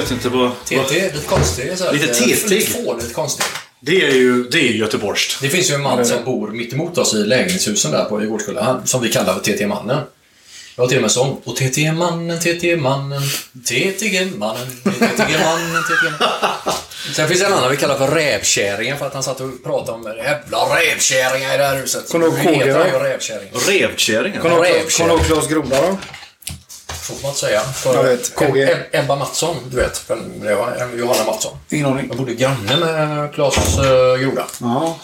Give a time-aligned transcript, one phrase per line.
[0.00, 0.50] vet inte vad...
[0.64, 0.92] TT, vad...
[0.92, 1.78] lite konstig.
[1.78, 2.46] Så Lite TT.
[2.48, 3.44] Lite fånigt konstig.
[3.80, 5.40] Det är ju det är göteborgskt.
[5.42, 8.64] Det finns ju en man som bor mitt emot oss i lägenhetshusen där på Djurgårdsskolan,
[8.64, 9.98] han- som vi kallar för TT-mannen.
[10.76, 11.40] Jag har till och med sång.
[11.44, 13.22] Och TT-mannen, TT-mannen,
[13.66, 16.62] TT-mannen, TT-mannen, TT-mannen.
[17.14, 19.92] Sen finns det en annan vi kallar för rävkärringen för att han satt och pratade
[19.92, 22.08] om jävla rävkärringar i det här huset.
[22.10, 22.78] Kommer du ihåg KG då?
[22.86, 23.48] ju rävkärring.
[23.68, 24.42] Revkärringen.
[24.42, 24.90] Kommer du ihåg- Rävkärring.
[25.08, 25.98] kommer du ihåg Claes Groda då?
[27.08, 27.60] Får man inte säga.
[27.60, 28.62] För Jag vet, KG.
[28.62, 30.04] Eb- Ebba Mattsson, du vet.
[30.10, 31.56] vem Det var Johanna Mattsson.
[31.70, 32.06] Ingen aning.
[32.08, 34.46] Jag bodde granne med Claes uh, Groda.
[34.60, 34.98] Ja,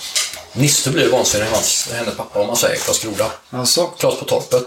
[0.53, 3.31] Nisse blir vansinnig, hans, hennes pappa, om man säger Claes Groda.
[3.51, 3.87] alltså.
[3.87, 4.67] Claes på torpet.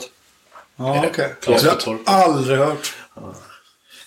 [0.77, 1.35] Ja, okej.
[1.43, 2.01] Claes Det på har torp.
[2.05, 2.93] jag aldrig hört.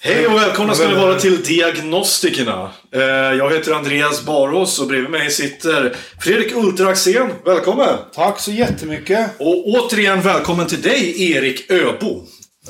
[0.02, 2.70] Hej och välkomna ska ni vara till Diagnostikerna.
[2.94, 7.32] Eh, Jag heter Andreas Barås och bredvid mig sitter Fredrik Ulter Axén.
[7.44, 7.98] Välkommen!
[8.14, 9.30] Tack så jättemycket.
[9.38, 12.26] Och återigen välkommen till dig, Erik Öbo.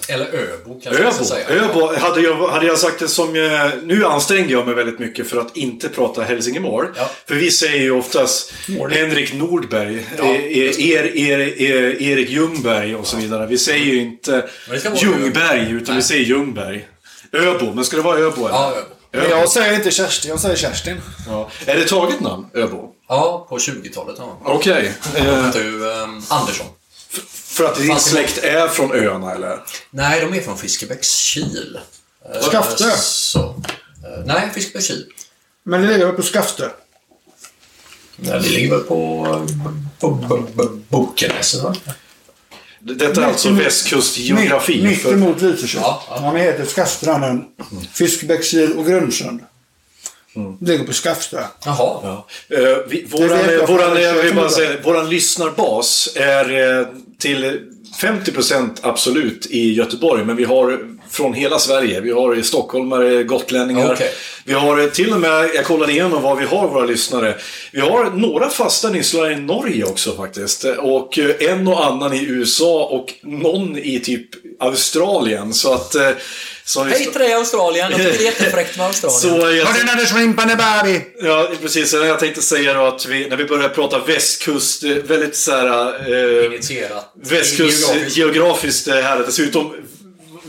[0.08, 1.24] Eller Öbo, kanske Öbo.
[1.24, 1.48] säga.
[1.48, 1.94] Öbo.
[1.96, 3.36] Hade, jag, hade jag sagt det som...
[3.36, 6.86] eh, Nu ansträngde jag mig väldigt mycket för att inte prata Hälsingemål.
[6.96, 7.10] Ja.
[7.28, 8.90] För vi säger ju oftast Mål.
[8.92, 13.46] Henrik Nordberg, Ja, eh, er, er, er, Erik Ljungberg och så vidare.
[13.46, 14.48] Vi säger ju inte
[14.96, 16.02] Ljungberg, utan vi Nej.
[16.02, 16.86] säger Ljungberg.
[17.32, 18.40] Öbo, men ska det vara Öbo?
[18.46, 18.50] Eller?
[18.58, 18.86] Ja, Öbo.
[19.12, 20.96] Men jag säger inte Kerstin, jag säger Kerstin.
[21.28, 21.50] Ja.
[21.66, 22.92] Är det taget namn, Öbo?
[23.08, 24.16] Ja, på 20-talet.
[24.18, 24.40] Ja.
[24.44, 24.92] Okej.
[25.14, 26.66] Han Eh, Andersson.
[27.60, 29.58] För att din släkt är från öarna, eller?
[29.90, 31.78] Nej, de är från Fiskebäckskil.
[32.34, 32.90] Eh, Skaftö?
[32.96, 33.40] Så.
[33.40, 35.06] Eh, Nej, Fiskebäckskil.
[35.62, 36.68] Men det ligger väl på Skaftö?
[38.16, 39.26] Ja, det ligger väl på,
[40.00, 41.74] på, på, på Bokenäset, va?
[42.80, 44.82] Detta är alltså västkustgeografi.
[44.82, 45.80] Mitt för- emot Lysekil.
[45.82, 46.18] Ja, ja.
[46.20, 47.44] Han heter Skaftstranden,
[47.92, 49.40] Fiskebäckskil och Grundsund.
[50.40, 50.56] Mm.
[50.60, 51.42] Det ligger på Skaftö.
[51.64, 52.00] Jaha.
[52.02, 52.26] Ja.
[52.48, 56.86] Eh, vi, våran, jag, våran, jag bara säga, våran lyssnarbas är eh,
[57.18, 57.60] till
[58.02, 60.78] 50% absolut i Göteborg, men vi har
[61.10, 62.00] från hela Sverige.
[62.00, 63.92] Vi har i stockholmare, gotlänningar.
[63.92, 64.12] Okej.
[64.44, 67.34] Vi har eh, till och med, jag kollade igenom vad vi har våra lyssnare.
[67.72, 70.64] Vi har några fasta lyssnare i Norge också faktiskt.
[70.78, 74.26] Och eh, en och annan i USA och någon i typ
[74.60, 75.54] Australien.
[75.54, 75.94] Så att...
[75.94, 76.10] eh,
[76.64, 77.90] Så Hej till dig Australien.
[77.90, 79.20] Jag tycker det är jättefräckt med Australien.
[79.20, 81.00] så jag, Har du när du shrimpande baby?
[81.22, 81.92] Ja, precis.
[81.92, 85.92] Jag tänkte säga då att vi, när vi börjar prata västkust, väldigt så här...
[86.40, 87.12] Eh, Initierat.
[87.22, 88.16] västkust Geografiskt.
[88.16, 89.22] geografiskt här.
[89.26, 89.72] Dessutom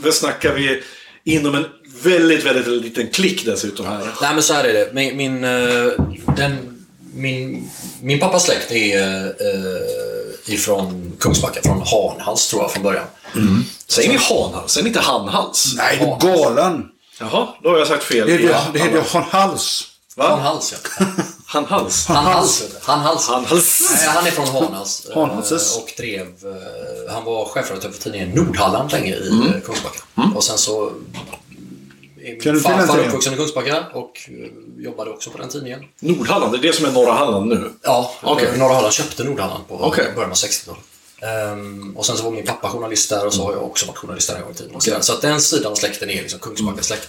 [0.02, 0.82] vad snackar vi
[1.24, 1.66] inom en
[2.02, 3.98] väldigt, väldigt liten klick dessutom här.
[4.22, 4.90] Nej men så här är det.
[4.92, 5.92] Min, min, eh,
[6.36, 7.70] den, min,
[8.02, 13.04] min pappas släkt är eh, ifrån Kungsbacka, från Hanhals tror jag från början.
[13.88, 14.72] Säger ni hanhals?
[14.72, 15.74] Säger ni inte handhals?
[15.76, 16.84] Nej, du är galen.
[17.20, 18.26] Jaha, då har jag sagt fel.
[18.26, 19.88] Det heter Ja, det heter Hanhals.
[20.16, 20.28] Va?
[20.28, 21.06] Hanhals ja.
[21.52, 22.06] Handhals?
[22.06, 22.62] Hanhals.
[22.82, 23.28] Hanhals.
[23.28, 23.80] Handhals.
[24.00, 25.06] Nej, han är från Hanhals.
[25.10, 25.76] eh, Hanhalses.
[25.76, 26.20] Och drev...
[26.26, 29.46] eh, Han var chefredaktör för tidningen Nordhalland länge i Mm.
[29.54, 29.98] eh, Kungsbacka.
[30.34, 30.86] Och sen så...
[30.86, 30.94] är Kan
[32.24, 35.80] Min du till den farfar uppvuxen i Kungsbacka och eh, jobbade också på den tidningen.
[36.00, 37.72] Nordhalland, det är det som är norra Halland nu?
[37.82, 38.58] Ja, Okej.
[38.58, 40.12] Norra Halland köpte Nordhalland på Okej.
[40.14, 40.80] början av 60-talet.
[41.22, 43.98] Ehm, och sen så var min pappa journalist där och så har jag också varit
[43.98, 44.74] journalist där en gång i tiden.
[44.74, 45.00] och sådär.
[45.00, 47.08] Så att den sidan av släkten är liksom Kungsbacka släkt.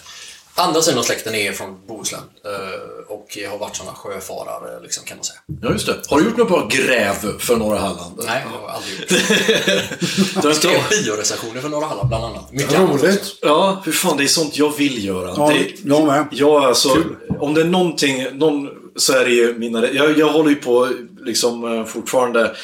[0.56, 5.18] Andra sidan av släkten är från Bohuslän eh, och har varit sådana sjöfarare liksom, kan
[5.18, 5.40] man säga.
[5.62, 5.96] Ja, just det.
[6.08, 8.22] Har du gjort något bra gräv för norra Halland?
[8.26, 9.10] Nej, jag har aldrig gjort
[10.44, 10.48] det.
[10.48, 12.52] Jag skrev biorecensioner för Norra Halland bland annat.
[12.52, 13.04] Mycket annat.
[13.04, 13.38] Roligt.
[13.42, 15.34] Ja, hur fan, det är sånt jag vill göra.
[15.38, 15.90] Ja, det...
[15.90, 16.28] jag med.
[16.32, 16.98] Ja, alltså,
[17.40, 19.92] om det är någonting, någon, så är det ju mina...
[19.92, 20.90] Jag, jag håller ju på
[21.22, 22.56] liksom eh, fortfarande...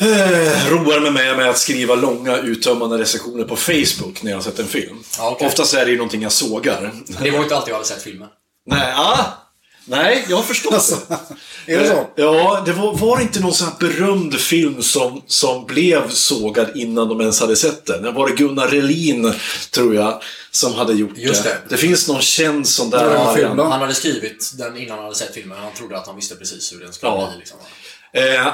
[0.00, 4.42] Eh, roar mig med, med att skriva långa uttömmande recensioner på Facebook när jag har
[4.42, 4.96] sett en film.
[5.18, 5.46] Ja, okej.
[5.46, 6.92] Oftast är det ju någonting jag sågar.
[7.06, 8.28] Det var ju inte alltid jag hade sett filmen.
[8.66, 9.24] Nej, ah,
[9.88, 10.96] Nej, jag har förstått Alltså,
[11.66, 11.72] det.
[11.74, 11.94] är det så?
[11.94, 16.10] Eh, Ja, det var, var det inte någon sån här berömd film som, som blev
[16.10, 18.02] sågad innan de ens hade sett den?
[18.02, 19.32] Det var det Gunnar Relin,
[19.70, 21.58] tror jag, som hade gjort Just det.
[21.68, 23.16] Det finns någon känd sån där.
[23.64, 25.58] Han hade skrivit den innan han hade sett filmen.
[25.58, 27.28] Han trodde att han visste precis hur den skulle Ja.
[27.30, 27.38] bli.
[27.38, 27.58] Liksom.
[28.16, 28.46] Eh,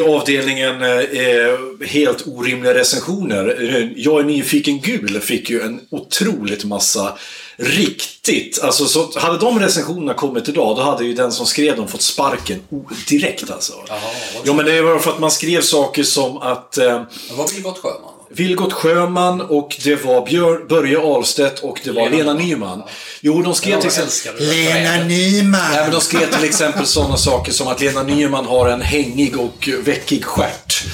[0.00, 3.74] avdelningen eh, helt orimliga recensioner.
[3.74, 7.18] Eh, Jag är nyfiken gul fick ju en otroligt massa
[7.56, 8.62] riktigt.
[8.62, 12.02] Alltså, så hade de recensionerna kommit idag, då hade ju den som skrev dem fått
[12.02, 12.60] sparken
[13.08, 13.72] direkt alltså.
[13.88, 13.98] vad
[14.44, 16.84] ja, men det var för att man skrev saker som att eh,
[17.28, 18.19] Det var Vilgot Sjöman.
[18.32, 22.48] Vilgot Sjöman och det var Björ, Börje Ahlstedt och det var Lena Lena, Nyman.
[22.48, 22.82] Nyman.
[23.20, 24.46] Jo, de skrev till exempel...
[24.46, 25.06] trädet.
[25.06, 25.60] Nyman!
[25.72, 29.38] Nej, men de skrev till exempel sådana saker som att Lena Nyman har en hängig
[29.38, 30.84] och veckig stjärt.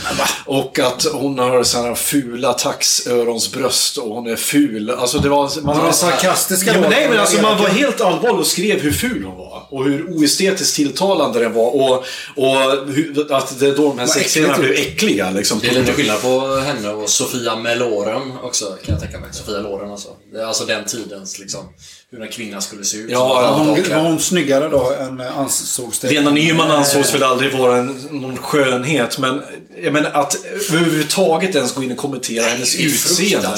[0.45, 4.91] Och att hon har sådana fula taxöronsbröst och hon är ful.
[4.91, 5.63] Alltså det var...
[5.63, 6.91] Man, Var sarkastiska ja, men?
[6.91, 9.67] Nej, men alltså man var helt allvarlig och skrev hur ful hon var.
[9.71, 11.75] Och hur oestetiskt tilltalande den var.
[11.75, 12.05] Och,
[12.37, 12.57] och
[12.95, 15.31] hur, att det då de här sexscenerna blev äckliga.
[15.31, 15.59] Liksom.
[15.63, 19.29] Det är lite skillnad på henne och Sofia Meloren också, kan jag tänka mig.
[19.33, 20.17] Sofia Loren alltså.
[20.33, 21.69] Det är alltså den tidens, liksom,
[22.13, 23.11] hur en kvinna skulle se ut.
[23.11, 26.11] Ja, hon, var hon snyggare då än ansågs det?
[26.11, 29.43] Lena Nyman ansågs väl aldrig vara en, någon skönhet, men
[29.83, 33.49] jag menar att överhuvudtaget ens gå in och kommentera hennes utseende.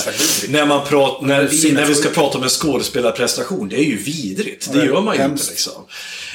[0.49, 1.73] När, man prat, när, Sinnessjuk.
[1.73, 4.73] när vi ska prata om en skådespelarprestation, det är ju vidrigt.
[4.73, 5.73] Det gör man ju inte liksom.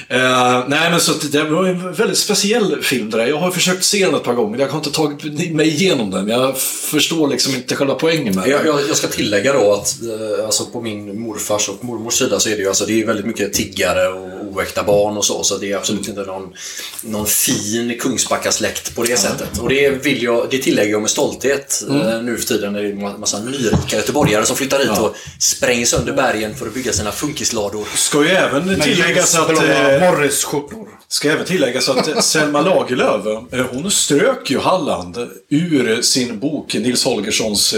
[0.08, 3.26] Eh, nej men så det var en väldigt speciell film det där.
[3.26, 6.28] Jag har försökt se den ett par gånger, jag har inte tagit mig igenom den.
[6.28, 8.50] Jag förstår liksom inte själva poängen med den.
[8.50, 12.40] Jag, jag, jag ska tillägga då att eh, alltså på min morfars och mormors sida
[12.40, 15.44] så är det ju alltså, det är väldigt mycket tiggare och oäkta barn och så.
[15.44, 16.54] Så det är absolut inte någon,
[17.00, 19.58] någon fin Kungsbacka-släkt på det sättet.
[19.58, 22.88] Och det, vill jag, det tillägger jag med stolthet eh, nu för tiden när det
[22.88, 26.92] är en massa nyrika göteborgare som flyttar hit och spränger sönder bergen för att bygga
[26.92, 27.84] sina funkislador.
[27.96, 29.50] Ska ju även tilläggas att...
[29.50, 30.88] Eh, Morris-skjortor.
[31.08, 35.18] Ska även tilläggas att eh, Selma Lagerlöf, hon strök ju Halland
[35.48, 37.74] ur sin bok Nils Holgerssons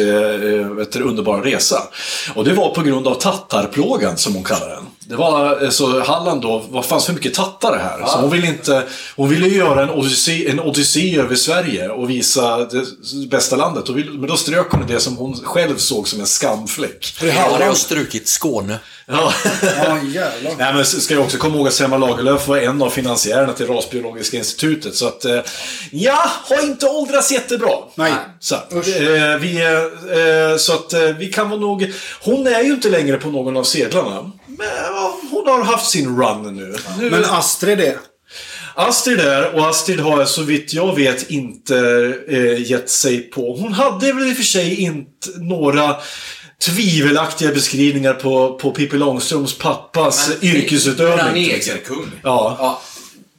[0.77, 1.83] vet du, underbara resa.
[2.35, 4.85] Och det var på grund av tattarplågan, som hon kallar den.
[5.09, 8.07] Det var, eh, så Halland då, vad fanns för mycket tattare här?
[8.07, 8.83] Så hon ville inte,
[9.17, 12.85] hon ville göra en odyssé, en odyssé över Sverige och visa det
[13.31, 13.89] bästa landet.
[13.89, 17.15] Och vill, men då strök hon det som hon själv såg som en skamfläck.
[17.23, 17.77] Jag har Halland?
[17.77, 18.79] strukit Skåne.
[19.09, 19.35] Ja.
[19.63, 20.53] Ja, jävlar.
[20.59, 23.67] Nej, men ska jag också komma ihåg att Selma Lagerlöf var en av finansiärerna till
[23.67, 24.95] Rasbiologiska institutet.
[24.95, 25.41] Så att, eh,
[25.91, 27.73] ja, har inte åldrats jättebra.
[27.95, 28.13] Nej.
[28.41, 28.83] Så, att, eh,
[29.41, 31.93] vi, eh, så att vi kan vara nog...
[32.23, 34.31] Hon är ju inte längre på någon av sedlarna.
[34.47, 34.69] Men
[35.31, 36.77] hon har haft sin run nu.
[36.99, 37.99] nu Men Astrid det?
[38.79, 41.77] Astrid är, och Astrid har så vitt jag vet inte
[42.29, 43.57] eh, gett sig på.
[43.57, 45.97] Hon hade väl i och för sig inte några
[46.63, 51.19] tvivelaktiga beskrivningar på, på Pippi Långstrumps pappas yrkesutövning.
[51.29, 51.83] En till exempel.
[51.97, 52.11] negerkung.
[52.23, 52.81] Ja.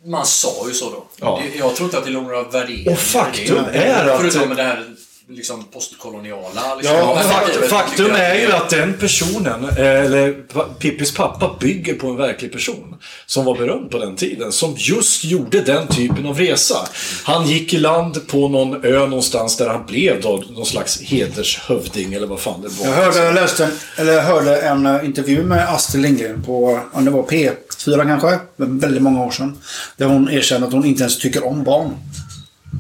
[0.06, 1.06] Man sa ju så då.
[1.20, 1.42] Ja.
[1.60, 4.86] Jag tror inte att det låg några värderingar Och faktum är att- Förutom det här
[5.30, 6.76] liksom postkoloniala.
[6.76, 7.22] Liksom, Ja,
[7.70, 10.34] faktum Tycker är ju att den personen, eh, eller
[10.80, 12.96] Pippis pappa, bygger på en verklig person.
[13.26, 14.52] Som var berömd på den tiden.
[14.52, 16.88] Som just gjorde den typen av resa.
[17.24, 22.14] Han gick i land på någon ö någonstans där han blev då någon slags hedershövding
[22.14, 22.86] eller vad fan det var.
[22.88, 27.06] Jag hörde, jag läste, en- eller hörde en eh, intervju med Astrid Lindgren på, om
[27.06, 29.58] det var P4 kanske, väldigt många år sedan.
[29.98, 31.90] Där hon erkände att hon inte ens tycker om barn.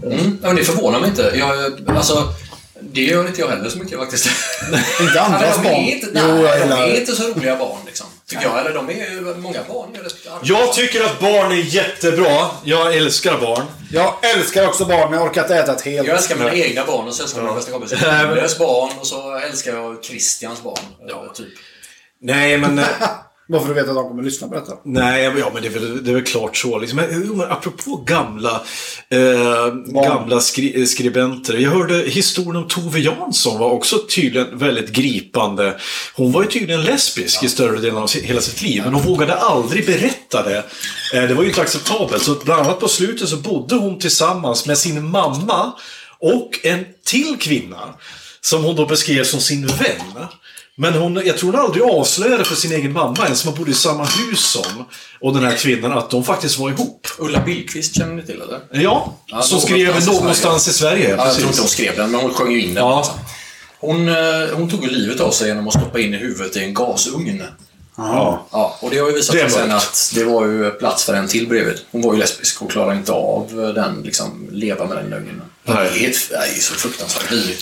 [0.04, 1.32] Mm, ja, men det förvånar mig inte.
[1.36, 2.34] Jag, alltså,
[2.82, 4.30] det gör inte jag heller så mycket faktiskt.
[5.02, 5.74] Inte andras barn.
[5.74, 8.08] är inte, Jo, nej, jag de är inte så roliga barn liksom.
[8.30, 8.60] Tycker jag.
[8.60, 9.90] Eller de är ju många barn.
[9.94, 10.40] Jag respekterar.
[10.44, 12.50] Jag tycker att barn är jättebra.
[12.64, 13.66] Jag älskar barn.
[13.92, 16.08] Jag älskar också barn, men jag orkar inte äta ett helt.
[16.08, 17.94] Jag älskar mina egna barn och sen älskar jag min bästa kompis
[18.32, 20.80] Oles barn och så älskar jag Christians barn.
[21.08, 21.48] Ja, typ.
[22.22, 22.82] Nej, men...
[23.50, 24.74] Bara för att du vet att de kommer lyssna på detta.
[24.84, 26.80] Nej, ja, men det är väl, det är väl klart så.
[26.80, 26.98] Liksom.
[26.98, 28.62] Men, apropå gamla,
[29.10, 29.74] eh,
[30.04, 31.58] gamla skri eh, skribenter.
[31.58, 35.80] Jag hörde historien om Tove Jansson var också tydligen väldigt gripande.
[36.16, 38.82] Hon var ju tydligen lesbisk i större delen av hela sitt liv.
[38.86, 40.64] Men hon vågade aldrig berätta det.
[41.14, 42.24] Eh, det var ju inte acceptabelt.
[42.24, 45.74] Så bland annat på slutet så bodde hon tillsammans med sin mamma
[46.20, 47.94] och en till kvinna.
[48.42, 50.28] Som hon då beskrev som sin vän.
[50.80, 53.74] Men hon, jag tror hon aldrig avslöjade för sin egen mamma, ens som bodde i
[53.74, 54.86] samma hus som,
[55.20, 57.08] och den här kvinnan, att de faktiskt var ihop.
[57.18, 58.60] Ulla Billqvist känner ni till eller?
[58.72, 61.16] Ja, Ja, som någonstans skrev i någonstans i Sverige.
[61.18, 62.84] Ja, jag tror inte hon skrev den, men hon sjöng ju in den.
[62.84, 63.16] Ja.
[63.80, 64.16] Hon, eh,
[64.54, 67.44] hon tog livet av sig genom att stoppa in i huvudet i en gasugn.
[67.98, 68.48] Ja.
[68.52, 71.28] Ja, och det har ju visat sig sen att det var ju plats för en
[71.28, 71.80] till bredvid.
[71.92, 75.42] Hon var ju lesbisk och klarade inte av den, liksom, leva med den lögnen.
[75.68, 75.88] Det Nej.
[75.88, 77.62] är helt- det är så fruktansvärt vidrigt.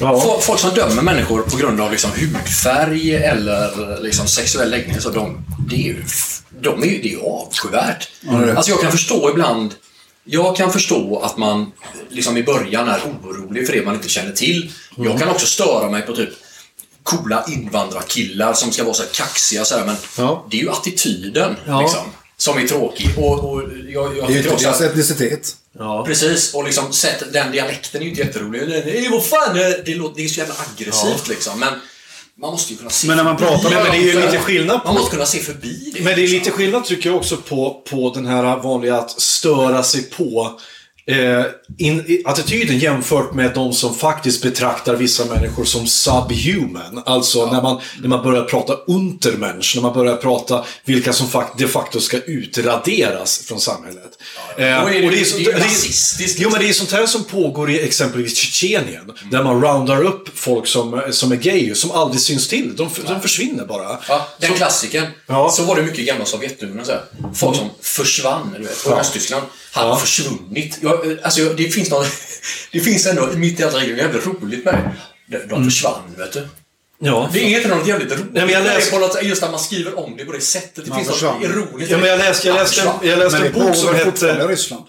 [0.00, 0.20] Ja.
[0.24, 5.10] Fo- Folk som dömer människor på grund av liksom hudfärg eller liksom sexuell läggning, så
[5.10, 6.04] de, det är ju
[6.60, 8.08] de är, ju- det är ju avskyvärt.
[8.56, 9.74] Alltså jag kan förstå ibland
[10.28, 11.72] jag kan förstå att man
[12.10, 14.72] liksom i början är orolig för det man inte känner till.
[14.96, 16.28] Jag kan också störa mig på typ
[17.02, 20.46] coola invandrarkillar som ska vara så här kaxiga så här, men Ja.
[20.50, 21.80] det är ju attityden Ja.
[21.80, 22.00] liksom,
[22.38, 23.10] som är tråkig.
[23.16, 25.56] Och, och jag, jag Det är ju inte också deras etnicitet.
[25.78, 26.04] Ja.
[26.06, 28.62] Precis, och liksom sett, den dialekten är ju inte jätterolig.
[28.68, 31.60] Nej, vad fan, det, det, låter, det är så jävla aggressivt liksom.
[31.60, 31.72] Men
[32.40, 34.26] man måste ju kunna se Men när man pratar med Men det är ju det.
[34.26, 36.00] lite skillnad på- Man måste kunna se förbi det.
[36.00, 36.38] Men det är liksom.
[36.38, 40.60] lite skillnad tycker jag också på, på den här vanliga att störa sig på
[41.10, 41.44] eh,
[41.78, 47.02] in, attityden jämfört med de som faktiskt betraktar vissa människor som subhuman.
[47.06, 51.58] Alltså när, man, när man börjar prata untermensch, när man börjar prata vilka som fakt,
[51.58, 54.02] de facto ska utraderas från samhället.
[54.56, 56.60] Eh, det- och det är så- ju rasistiskt, Jo, men liksom.
[56.60, 59.12] det är sånt här som pågår i exempelvis Tjetjenien.
[59.30, 62.76] Där man roundar upp folk som, som är gay, som aldrig syns till.
[62.76, 63.98] De, de försvinner bara.
[64.08, 65.06] Ja, den Så- klassikern.
[65.26, 65.50] Ja.
[65.50, 66.84] Så var det mycket i gamla Sovjetunionen.
[66.84, 67.02] Så här.
[67.34, 68.82] Folk som försvann, du vet.
[68.86, 69.00] Ja.
[69.00, 69.96] Östtyskland hade Ja.
[69.96, 70.78] försvunnit.
[70.80, 72.06] Jag, alltså, det finns något...
[72.72, 74.90] Det finns ändå, mitt i allt det jävligt roligt med
[75.26, 75.38] det.
[75.38, 75.64] De, Mm.
[75.64, 76.48] försvann, vet du.
[76.98, 77.30] Ja.
[77.32, 78.24] Det är inte något jävligt roligt.
[78.32, 80.32] Nej, men jag Det är läs- på något, just när man skriver om det på
[80.32, 80.84] det sättet.
[80.84, 81.34] Det Man finns försvann.
[81.40, 81.90] något ironiskt.
[81.90, 84.46] Ja, men jag läste, jag läste, jag läste en bok som hette...
[84.48, 84.84] Ryssland?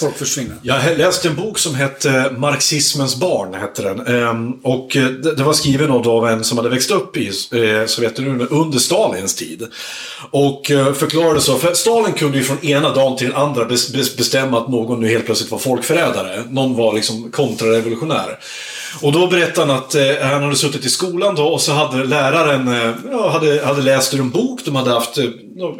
[0.00, 0.56] Folk försvinner.
[0.62, 4.06] Jag läste en bok som hette Marxismens barn, hette den.
[4.06, 8.48] Ehm, och eh, det var skriven av en som hade växt upp i eh, Sovjetunionen
[8.48, 9.66] under Stalins tid.
[10.30, 14.58] Och eh, förklarade så, för Stalin kunde ju från ena dagen till den andra bestämma
[14.58, 16.42] att någon nu helt plötsligt var folkförrädare.
[16.50, 18.38] Någon var liksom kontrarevolutionär.
[19.00, 22.04] Och då berättade han att eh, han hade suttit i skolan då och så hade
[22.04, 24.60] läraren eh, ja, hade, hade läst ur en bok.
[24.64, 25.24] De hade haft eh,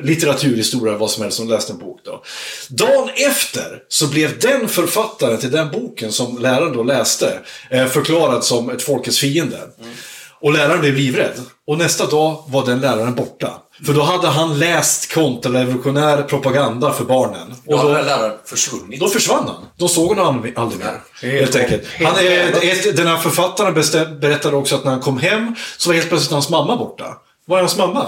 [0.03, 2.23] litteraturhistoria, vad som helst, som läste en bok då.
[2.69, 7.39] Dagen efter så blev den författaren till den boken som läraren då läste
[7.71, 9.59] eh, förklarad som ett folkets fiende.
[9.81, 9.95] Mm.
[10.41, 11.41] Och läraren blev livrädd.
[11.67, 13.53] Och nästa dag var den läraren borta.
[13.87, 17.55] För då hade han läst kontrarevolutionär propaganda för barnen.
[17.67, 19.01] Då Och hade då, den läraren försvunnit.
[19.01, 19.67] då försvann han.
[19.77, 21.31] De såg honom aldrig, mer.
[21.31, 21.83] Helt enkelt.
[22.05, 22.15] Han,
[22.63, 23.75] ett, den här författaren
[24.21, 27.05] berättade också att när han kom hem så var helt plötsligt hans mamma borta.
[27.47, 28.07] Var är hans mamma?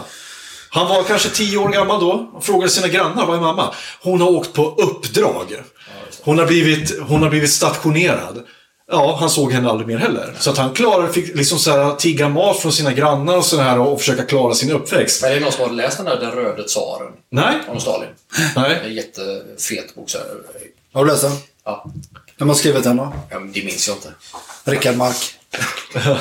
[0.70, 3.74] Han var kanske tio år gammal då och frågade sina grannar, var är mamma?
[4.02, 5.46] Hon har åkt på uppdrag.
[6.22, 8.42] Hon har blivit, hon har blivit stationerad.
[8.90, 10.34] Ja, han såg henne aldrig mer heller.
[10.38, 13.60] Så att han klarade, fick liksom så här, tigga mat från sina grannar och så
[13.60, 15.22] här och försöka klara sin uppväxt.
[15.22, 17.12] Men är det någon som har läst den där Den röde tsaren?
[17.30, 17.54] Nej.
[17.68, 18.08] Om Stalin?
[18.56, 18.80] Nej.
[18.84, 20.10] En jättefet bok.
[20.10, 20.26] Så här.
[20.92, 21.32] Har du läst den?
[21.64, 21.90] Ja.
[22.38, 23.12] Vem har skrivit den då?
[23.30, 24.08] ja, men det minns jag inte.
[24.64, 25.16] Rickard Mark.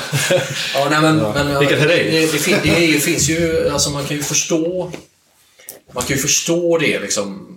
[0.74, 1.94] Ja, nej, men, men Vilket är det?
[1.96, 4.92] det, det, det finns ju, alltså man kan ju förstå,
[5.92, 7.56] man kan ju förstå det liksom,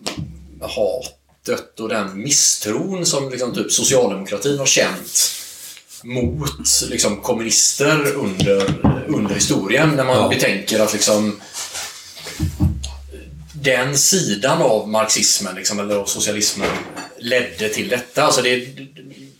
[1.52, 5.20] hatet och den misstron som liksom typ socialdemokratin har känt
[6.04, 8.74] mot liksom kommunister under,
[9.08, 9.90] under historien.
[9.90, 10.30] När man Ja.
[10.30, 11.40] betänker att liksom
[13.54, 16.70] den sidan av marxismen, liksom, eller av socialismen,
[17.20, 18.24] ledde till detta.
[18.24, 18.68] Alltså det,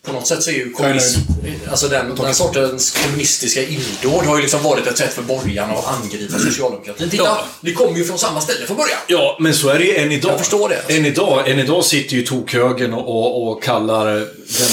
[0.02, 1.20] på något sätt så är ju kommunism,
[1.72, 5.88] alltså den, den sortens kommunistiska illdåd har ju liksom varit ett sätt för borgarna att
[6.04, 7.10] angripa socialdemokratin.
[7.10, 7.46] Titta, Ja.
[7.62, 8.98] det kommer ju från samma ställe från början.
[9.08, 10.32] Ja, men så är det ju än idag.
[10.32, 10.96] Jag förstår det.
[10.98, 14.28] Än idag, än idag sitter ju tokhögern och, och, och kallar den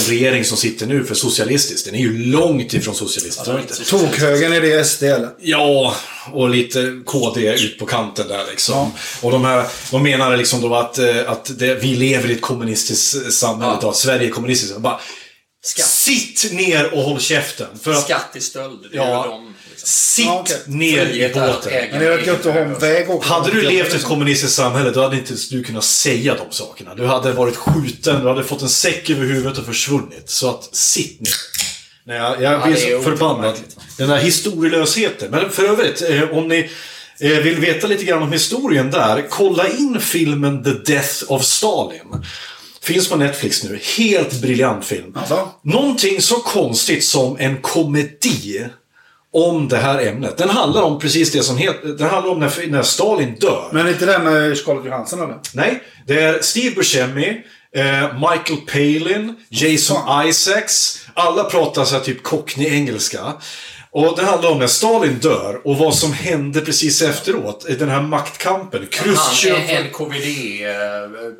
[0.07, 1.85] regering som sitter nu för socialistisk.
[1.85, 3.47] Den är ju långt ifrån socialistisk.
[3.47, 5.29] Ja, det är inte så- Tokhögern, är det SD eller?
[5.39, 5.95] Ja,
[6.33, 8.91] och lite KD ut på kanten där liksom.
[9.21, 12.41] Och de här, de menar liksom då att, eh, att det, vi lever i ett
[12.41, 13.77] kommunistiskt samhälle Ja.
[13.79, 13.95] idag.
[13.95, 14.77] Sverige är kommunistiskt.
[14.77, 14.99] Bara,
[15.63, 15.85] Skatt.
[15.87, 17.67] sitt ner och håll käften.
[17.81, 19.25] För att, Skatt i stöld, det Ja.
[19.29, 19.53] de.
[19.69, 19.87] Liksom.
[19.87, 20.57] sitt Ja, okej.
[20.65, 21.71] ner i båten.
[21.91, 23.33] Men det är gött att ha en väg också.
[23.33, 26.95] Hade du levt i ett kommunistiskt samhälle, då hade inte du kunnat säga de sakerna.
[26.95, 30.29] Du hade varit skjuten, du hade fått en säck över huvudet och försvunnit.
[30.29, 31.33] Så att, sitt ner.
[32.03, 33.55] Nej, jag, jag Ja, blir så förbannad.
[33.97, 35.31] Den här historielösheten.
[35.31, 36.69] Men för övrigt, eh, om ni
[37.19, 42.25] eh, vill veta lite grann om historien där, kolla in filmen The Death of Stalin.
[42.83, 43.79] Finns på Netflix nu.
[43.97, 45.13] Helt briljant film.
[45.15, 45.49] Alltså?
[45.63, 48.65] Någonting så konstigt som en komedi
[49.33, 50.37] om det här ämnet.
[50.37, 51.87] Den handlar om precis det som heter...
[51.87, 53.69] Den handlar om när, när Stalin dör.
[53.71, 55.37] Men inte det med Scarlett Johansson eller?
[55.53, 57.41] Nej, det är Steve Buscemi,
[57.75, 61.05] eh, Michael Palin, Jason Isaacs.
[61.13, 63.33] Alla pratar så här typ cockney-engelska.
[63.93, 67.65] Och det handlar om när Stalin dör och vad som hände precis efteråt.
[67.69, 68.79] i Den här maktkampen.
[68.79, 69.55] Han Khrushchev...
[69.55, 70.61] är NKVD...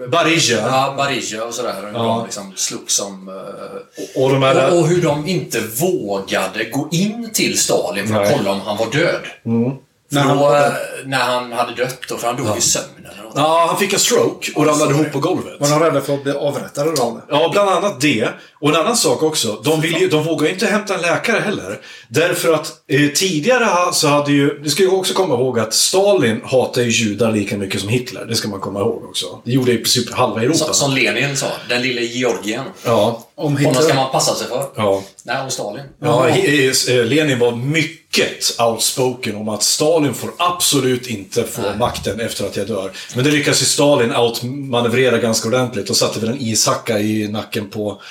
[0.02, 0.58] Eh, Barija.
[0.58, 1.92] Ja, Barija och sådär.
[1.94, 2.00] Ja.
[2.00, 3.28] De liksom slogs som...
[3.28, 4.72] Eh, Och de här...
[4.74, 8.38] och, och hur de inte vågade gå in till Stalin för att Nej.
[8.38, 9.22] kolla om han var död.
[9.44, 10.74] För När han då,
[11.06, 13.12] när han hade dött då, för han dog i sömnen.
[13.36, 15.54] Ja, han fick en stroke och ramlade ihop på golvet.
[15.60, 17.22] Var de rädda för att bli avrättade då?
[17.30, 18.28] Ja, bland annat det.
[18.60, 19.62] Och en ann sak också.
[19.64, 21.80] De, vill ju, de vågar ju inte hämta en läkare heller.
[22.08, 24.60] Därför att eh, tidigare så hade ju...
[24.64, 28.26] Du ska ju också komma ihåg att Stalin hatar ju judar lika mycket som Hitler.
[28.26, 29.26] Det ska man komma ihåg också.
[29.46, 30.58] Det gjorde i princip halva Europa.
[30.58, 32.64] Som, som Lenin sa, den lille Georgien.
[32.86, 33.28] Ja.
[33.42, 33.96] Om Honom ska Hitler...
[33.96, 34.68] man passa sig för.
[34.76, 35.04] Ja.
[35.24, 35.84] Nej, och Stalin.
[36.00, 42.46] Ja, eh, Lenin var mycket outspoken om att Stalin får absolut inte få makten efter
[42.46, 42.92] att jag dör.
[43.16, 47.70] Men det lyckas ju Stalin outmanövrera ganska ordentligt och satte väl en ishacka i nacken
[47.70, 48.02] på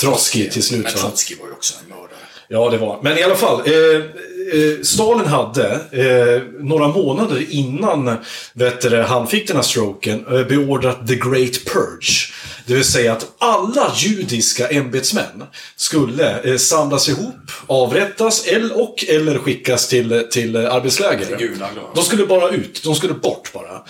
[0.00, 0.84] Trotskij till slut.
[0.84, 0.92] Men?
[0.92, 2.06] Trotskij var ju också en mördare.
[2.48, 3.60] Ja, det var Men i alla fall.
[3.60, 4.02] Eh,
[4.52, 8.16] eh, Stalin hade, eh, några månader innan
[8.52, 12.32] vet du, han fick den här stroken, eh, beordrat the Great Purge.
[12.66, 15.44] Det vill säga att alla judiska ämbetsmän
[15.76, 21.36] skulle eh, samlas ihop, avrättas eller, och eller skickas till, till arbetsläger.
[21.36, 21.36] Till.
[21.94, 23.82] De skulle bara ut, de skulle bort bara.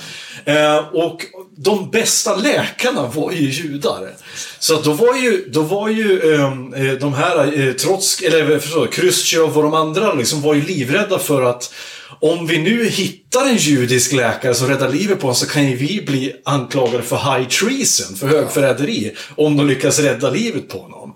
[0.45, 1.27] Eh, och
[1.65, 4.11] de bästa läkarna var ju judar.
[4.59, 8.87] Så då var ju, då var ju ehm, eh, de här, eh, trots, eller förstår,
[8.87, 11.73] Khrushchev och de andra liksom var ju livrädda för att
[12.21, 15.77] om vi nu hittar en judisk läkare som räddar livet på oss så kan ju
[15.77, 21.15] vi bli anklagade för high treason, för högförräderi, om de lyckas rädda livet på honom.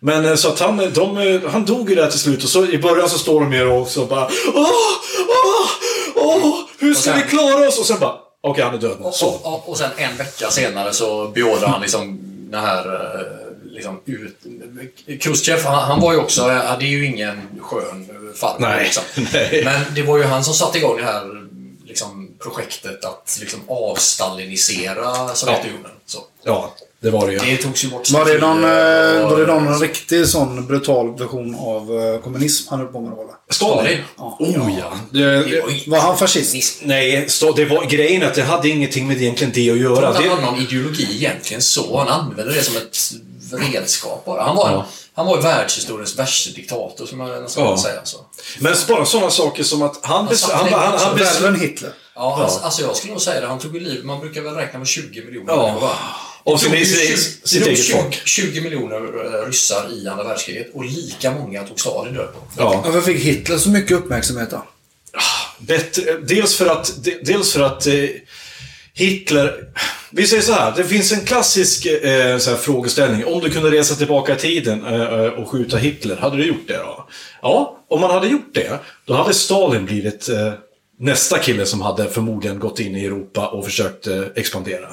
[0.00, 2.66] Men eh, så att han, de, eh, han dog ju där till slut och så
[2.66, 4.68] i början så står de ju och så bara Åh!
[5.28, 5.68] Åh!
[6.14, 6.60] Åh!
[6.78, 7.78] Hur ska vi klara oss?
[7.78, 9.26] Och sen bara Okej, han är död Så.
[9.28, 12.18] och, och, och sen en vecka senare så beordrar han liksom
[12.50, 12.94] den här...
[12.94, 13.20] eh,
[13.70, 14.36] Liksom ut...
[15.20, 16.48] Khrushchev, han, han var ju också...
[16.48, 18.82] Hade ju ingen skön farbror.
[18.82, 19.02] Liksom.
[19.64, 21.46] Men det var ju han som satte igång det här
[21.84, 25.90] liksom, projektet att liksom, avstalinisera Sovjetunionen.
[26.06, 26.18] Så.
[26.42, 27.38] Ja, det var det ju.
[27.38, 30.66] Det togs ju bort Var det någon, statyer eh, och- var det någon riktig sån
[30.66, 33.30] brutal version av eh, kommunism han höll på med då?
[33.50, 33.98] Stalin?
[34.18, 34.36] Ja.
[34.40, 34.92] Oh ja.
[35.10, 36.80] Det Det, var Var han fascist?
[36.82, 40.12] nej, Sta- det var grejen att det hade ingenting med egentligen det att göra.
[40.12, 41.98] Det, hade någon ideologi egentligen så.
[41.98, 42.98] Han använde det som ett
[43.72, 44.42] redskap bara.
[44.42, 44.86] Han var, en, Ja.
[45.14, 47.70] han var världshistoriens värsta diktator, som jag nästan Ja.
[47.70, 48.00] kan säga.
[48.04, 48.16] Så.
[48.60, 50.28] men bara sådana saker som att han...
[50.52, 51.90] Han, han, han, han Hitler?
[52.14, 53.46] Ja, Alltså, alltså jag skulle nog säga det.
[53.46, 54.04] Han tog ju liv.
[54.04, 55.62] Man brukar väl räkna med 20 miljoner Ja.
[55.66, 55.88] människor,
[56.52, 58.22] Det sin- ju sitt- 20 sitt det dog eget 20 folk.
[58.26, 62.40] 20 miljoner eh, ryssar i andra världskriget och lika många tog Stalin död på.
[62.58, 62.82] ja.
[62.84, 64.64] Varför fick Hitler så mycket uppmärksamhet då?
[65.58, 67.94] Bättre, dels för att, de- dels för att eh,
[68.94, 69.54] Hitler...
[70.10, 73.24] Vi säger så här, det finns en klassisk eh, så här, frågeställning.
[73.24, 76.68] Om du kunde resa tillbaka i tiden eh, eh, och skjuta Hitler, hade du gjort
[76.68, 77.08] det då?
[77.42, 80.52] Ja, om man hade gjort det, då hade Stalin blivit eh,
[80.98, 84.88] nästa kille som hade förmodligen gått in i Europa och försökt eh, expandera.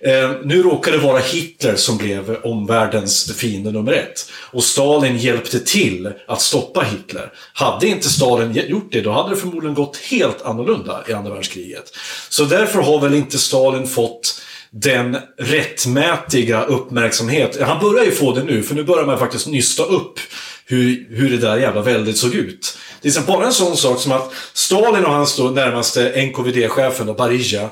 [0.00, 4.30] Eh, nu råkar det vara Hitler som blev omvärldens fiende nummer ett.
[4.32, 7.32] Och Stalin hjälpte till att stoppa Hitler.
[7.52, 11.96] Hade inte Stalin gjort det, då hade det förmodligen gått helt annorlunda i andra världskriget.
[12.28, 17.60] Så därför har väl inte Stalin fått den rättmätiga uppmärksamhet.
[17.60, 20.20] Han börjar ju få det nu, för nu börjar man faktiskt nysta upp
[20.66, 22.78] hur, hur det där jävla väldet såg ut.
[23.00, 27.08] Det är liksom bara en sån sak som att Stalin och hans då närmaste NKVD-chefen,
[27.08, 27.68] och Barija,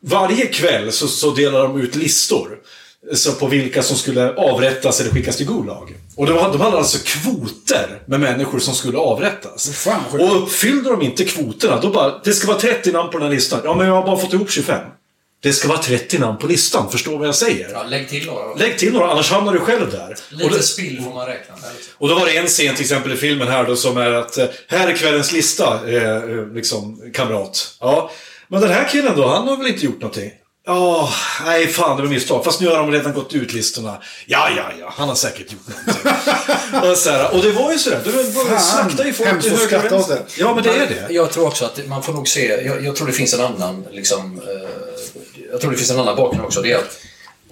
[0.00, 2.58] varje kväll så, så delar de ut listor.
[3.14, 5.94] Så på vilka som skulle avrättas eller skickas till Gulag.
[6.16, 9.70] Och de, hade- de hade alltså kvoter med människor som skulle avrättas.
[9.70, 13.26] Fan, och uppfyllde de inte kvoterna, då bara, det ska vara 30 namn på den
[13.28, 13.60] här listan.
[13.64, 14.80] Ja, men jag har bara fått ihop 25.
[15.44, 17.70] Det ska vara 30 namn på listan, förstår vad jag säger?
[17.72, 18.54] Ja, lägg till några.
[18.54, 20.10] Lägg till några, annars hamnar du själv där.
[20.10, 21.70] Och Lite det- spill får man räkna med.
[21.76, 21.92] Liksom.
[21.98, 24.38] och då var det en scen till exempel i filmen här då som är att
[24.38, 27.76] eh, här är kvällens lista, eh, eh, liksom kamrat.
[27.80, 28.10] Ja,
[28.48, 30.30] men den här killen då, han har väl inte gjort någonting?
[30.66, 31.10] Ja,
[31.44, 32.44] nej fan det var misstag.
[32.44, 34.02] Fast nu har de redan gått ut listorna.
[34.26, 36.90] Ja, ja, ja, han har säkert gjort någonting.
[36.90, 39.56] och, så här, och det var ju sådär, det var, Fan, slaktar ju folk till
[39.56, 40.10] höger och.
[40.38, 41.14] Ja, men det är det.
[41.14, 43.86] Jag tror också att man får nog se, jag, jag tror det finns en annan
[43.92, 44.68] liksom, eh,
[45.54, 46.62] jag tror det finns en annan bakgrund också.
[46.62, 47.00] Det är att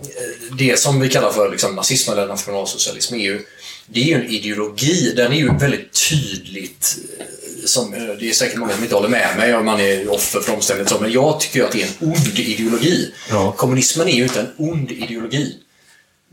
[0.01, 3.41] eh, det som vi kallar för liksom, nazism eller nationalsocialism är ju,
[3.87, 7.27] det är ju en ideologi, den är ju väldigt tydligt eh,
[7.65, 10.41] som, eh, det är säkert många som inte håller med mig och man är offer
[10.41, 13.13] för omständigheter så, men jag tycker att det är en ond ideologi.
[13.31, 13.53] Ja.
[13.53, 15.57] Kommunismen är ju inte en ond ideologi.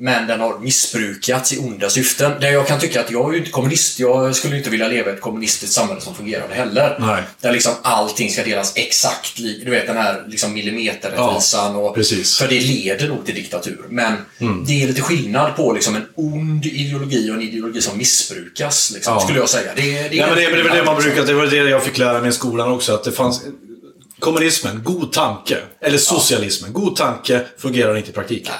[0.01, 2.31] Men den har missbrukats i onda syften.
[2.41, 3.99] Där jag kan tycka att jag är ju inte kommunist.
[3.99, 6.97] Jag skulle inte vilja leva i ett kommunistiskt samhälle som fungerade heller.
[6.99, 7.23] Nej.
[7.41, 11.75] Där liksom allting ska delas exakt Du vet den här liksom millimeterrättvisan.
[11.75, 12.37] och, precis.
[12.37, 13.85] För det leder nog till diktatur.
[13.89, 14.13] Men
[14.67, 18.91] det är lite skillnad på liksom en ond ideologi och en ideologi som missbrukas.
[18.91, 19.19] Liksom, Ja.
[19.19, 19.71] skulle jag säga.
[19.75, 21.97] Det, det, Ja, men det, det var det man brukar, det var det jag fick
[21.97, 23.41] lära mig i skolan också, att det fanns
[24.19, 25.57] kommunismen, god tanke.
[25.81, 28.53] Eller socialismen, god tanke fungerar inte i praktiken.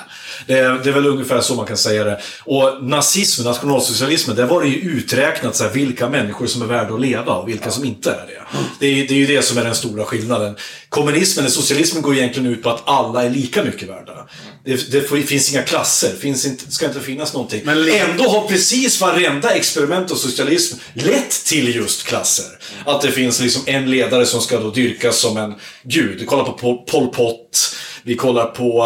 [0.48, 2.20] Det är, det är väl ungefär så man kan säga det.
[2.44, 6.94] Och nazismen, nationalsocialismen, där var det ju uträknat så här, vilka människor som är värda
[6.94, 8.42] att leva och vilka som inte är det.
[8.80, 10.56] Det är, det är ju det som är den stora skillnaden.
[10.90, 14.28] Kommunismen, eller socialismen, går egentligen ut på att alla är lika mycket värda.
[14.66, 17.62] Det, det finns inga klasser, finns inte, ska inte finnas någonting.
[17.66, 22.46] Men Ändå har precis varenda experiment av socialism lett till just klasser.
[22.86, 26.24] Att det finns liksom en ledare som ska då dyrkas som en gud.
[26.28, 28.84] Kolla på Pol Pot, vi kollar på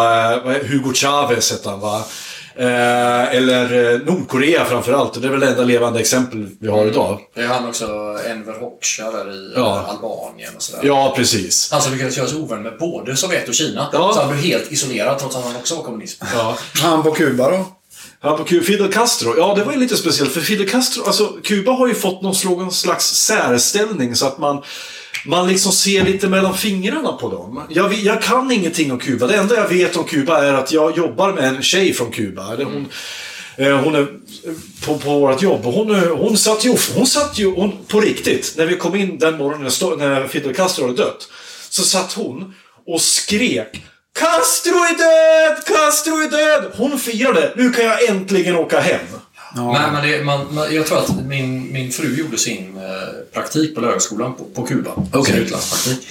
[0.51, 2.03] eh, Hugo Chavez hette han va?
[2.55, 5.15] Eh, eller eh, Nordkorea framförallt.
[5.15, 7.19] Och det är väl det enda levande exempel vi har idag.
[7.35, 7.85] Det är han också,
[8.29, 9.75] Enver Hoxha där i Ja.
[9.77, 10.81] eh, Albanien och sådär.
[10.83, 11.71] Ja, precis.
[11.71, 13.89] Han som lyckades göra sig ovän med både Sovjet och Kina.
[13.93, 14.11] Ja.
[14.13, 16.23] Så han blev helt isolerad trots att han också var kommunist.
[16.35, 16.57] Ja.
[16.81, 17.65] Han på Kuba då?
[18.19, 21.27] Han på Kuba, Fidel Castro, ja det var ju lite speciellt för Fidel Castro, alltså
[21.43, 24.61] Kuba har ju fått någon slags särställning så att man
[25.25, 27.63] man liksom ser lite mellan fingrarna på dem.
[27.69, 29.27] Jag, jag kan ingenting om Kuba.
[29.27, 32.53] Det enda jag vet om Kuba är att jag jobbar med en tjej från Kuba.
[32.53, 32.87] Eller Hon,
[33.57, 34.07] eh, hon är
[34.85, 35.63] på, på vårt jobb.
[35.63, 39.37] Hon, hon satt ju, hon satt ju hon, på riktigt, när vi kom in den
[39.37, 41.29] morgonen när Fidel Castro hade dött.
[41.69, 42.53] Så satt hon
[42.85, 43.83] och skrek
[44.13, 45.65] Castro är död!
[45.65, 46.71] Castro är död!
[46.77, 47.53] Hon firade.
[47.55, 49.07] Nu kan jag äntligen åka hem.
[49.55, 53.75] Men, men det, man, man, jag tror att min, min fru gjorde sin eh, praktik
[53.75, 54.91] på lärarhögskolan på, på Kuba.
[55.25, 56.07] Sin utlandspraktik.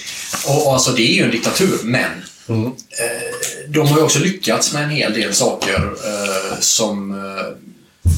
[0.47, 2.11] Och, och alltså det är ju en diktatur, men
[2.49, 2.65] Mm.
[2.65, 2.71] eh,
[3.67, 5.75] de har ju också lyckats med en hel del saker
[6.05, 7.45] eh, som eh,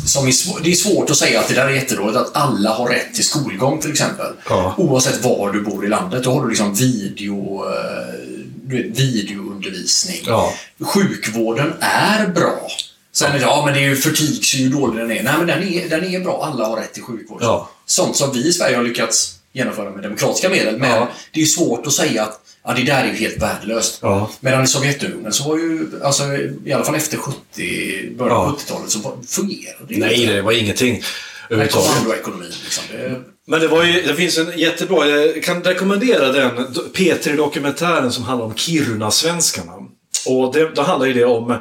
[0.05, 2.69] som är svår, det är svårt att säga att det där är jättedåligt, att alla
[2.69, 4.33] har rätt till skolgång till exempel.
[4.49, 4.75] Ja.
[4.77, 6.23] Oavsett var du bor i landet.
[6.23, 8.19] Då har du liksom video, eh,
[8.65, 10.21] du vet, videoundervisning.
[10.25, 10.53] Ja.
[10.81, 12.67] Sjukvården är bra.
[13.15, 15.23] Sen är det, ja men det är ju förtigs hur dålig den är.
[15.23, 17.37] Nej men den är, den är bra, alla har rätt till sjukvård.
[17.41, 17.69] Ja.
[17.85, 20.77] Sånt som vi i Sverige har lyckats genomföra med demokratiska medel.
[20.77, 21.07] Men Ja.
[21.33, 23.99] det är svårt att säga att ja, det där är ju helt värdelöst.
[24.01, 24.29] Ja.
[24.39, 26.23] Medan i Sovjetunionen så var ju, alltså
[26.65, 28.55] i alla fall efter 70, början av Ja.
[28.73, 30.33] 70-talet så fungerade det Nej, inte.
[30.33, 31.03] det var ingenting
[31.49, 32.27] Men överhuvudtaget.
[32.63, 32.83] liksom.
[32.91, 36.51] Det, Men det var ju, det finns en jättebra, jag kan rekommendera den
[36.93, 39.84] P3-dokumentären som handlar om Kiruna-svenskarna.
[40.25, 41.51] Och det, då handlar ju det om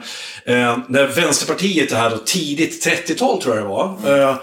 [0.44, 4.37] eh, när Vänsterpartiet, det här då, tidigt 30-tal tror jag det var, eh,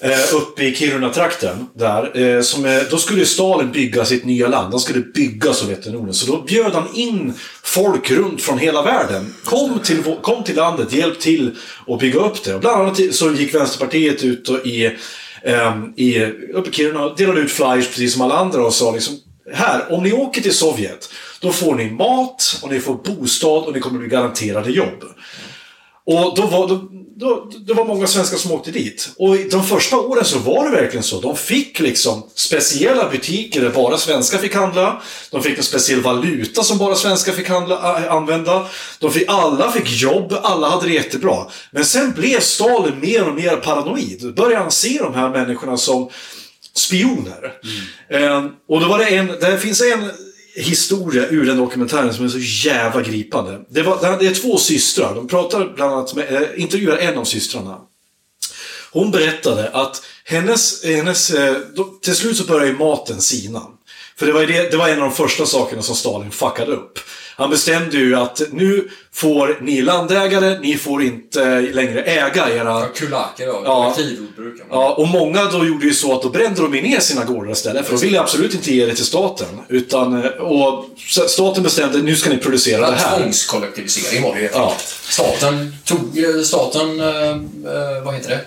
[0.00, 4.80] eh, uppe i Kiruna-trakten där, eh, som, då skulle Stalin bygga sitt nya land, han
[4.80, 6.14] skulle bygga Sovjetunionen.
[6.14, 9.34] Så då bjöd han in folk runt från hela världen.
[9.44, 12.54] Kom till, kom till landet, hjälp till att bygga upp det.
[12.54, 14.96] Och bland annat så gick Vänsterpartiet ut och i
[15.42, 18.92] eh, i, uppe i Kiruna och delade ut flyers precis som alla andra och sa
[18.92, 19.14] liksom
[19.54, 21.08] här, om ni åker till Sovjet,
[21.40, 25.04] då får ni mat och ni får bostad och ni kommer bli garanterade jobb.
[26.10, 29.10] Och då var, då, då, det var många svenskar som åkte dit.
[29.16, 31.20] Och de första åren så var det verkligen så.
[31.20, 35.02] De fick liksom speciella butiker där bara svenskar fick handla.
[35.30, 38.66] De fick en speciell valuta som bara svenskar fick handla, äh, använda.
[38.98, 41.36] De fick, alla fick jobb, alla hade det jättebra.
[41.70, 44.18] Men sen blev Stalin mer och mer paranoid.
[44.22, 46.10] Då började han se de här människorna som
[46.74, 47.52] spioner.
[48.10, 50.10] Eh, och då var det en, det finns en
[50.54, 53.60] historia ur den dokumentären som är så jävla gripande.
[53.68, 57.24] Det, var, det är två systrar, de pratar bland annat med, eh, intervjuar en av
[57.24, 57.80] systrarna.
[58.92, 63.62] Hon berättade att hennes, hennes eh, då, till slut så började ju maten sina.
[64.16, 66.98] För det var, det, det var en av de första sakerna som Stalin fuckade upp.
[67.38, 72.86] Han bestämde ju att nu får ni landägare, ni får inte längre äga era...
[72.86, 73.92] kulaker då, Ja.
[73.96, 74.62] kollektivjordbruk.
[74.70, 77.86] Ja, och många då gjorde ju så att då brände de ner sina gårdar istället.
[77.86, 79.46] För de ville absolut inte ge det till staten.
[79.68, 80.84] Utan, eh, och
[81.28, 83.18] staten bestämde, nu ska ni producera det här.
[83.20, 84.76] Tvångskollektivisering var det ju Ja.
[85.08, 88.40] Staten tog, eh, staten, eh, vad heter det?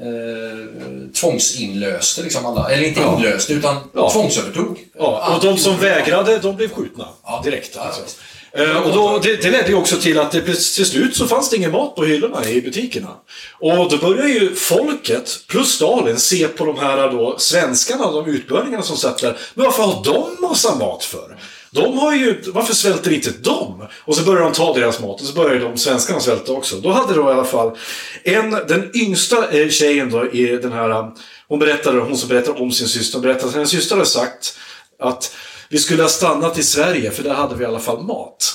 [0.00, 3.16] Eh, tvångsinlöste liksom alla, eller inte Ja.
[3.16, 4.10] inlöste utan Ja.
[4.10, 4.78] tvångsövertog.
[4.98, 7.08] Ja, och de som vägrade, de blev skjutna
[7.44, 7.76] direkt.
[7.76, 8.00] Alltså.
[8.52, 11.50] Eh, och då, det, det ledde ju också till att det, till slut så fanns
[11.50, 13.08] det ingen mat på hyllorna i butikerna.
[13.60, 18.82] Och då började ju folket, plus Stalin, se på de här då, svenskarna, de utbörningarna
[18.82, 19.36] som satt där.
[19.54, 21.36] Men varför har de massa mat för?
[21.74, 23.88] De har ju, varför svälter inte de?
[24.04, 26.76] Och så började de ta deras mat och så började de svenskarna svälta också.
[26.76, 27.78] Då hade då i alla fall
[28.24, 31.10] en, den yngsta eh, tjejen då i den här,
[31.48, 34.58] hon berättade, hon som berättade om sin syster, hon berättade att hennes syster hade sagt
[34.98, 35.34] att
[35.68, 38.54] vi skulle ha stannat i Sverige för där hade vi i alla fall mat.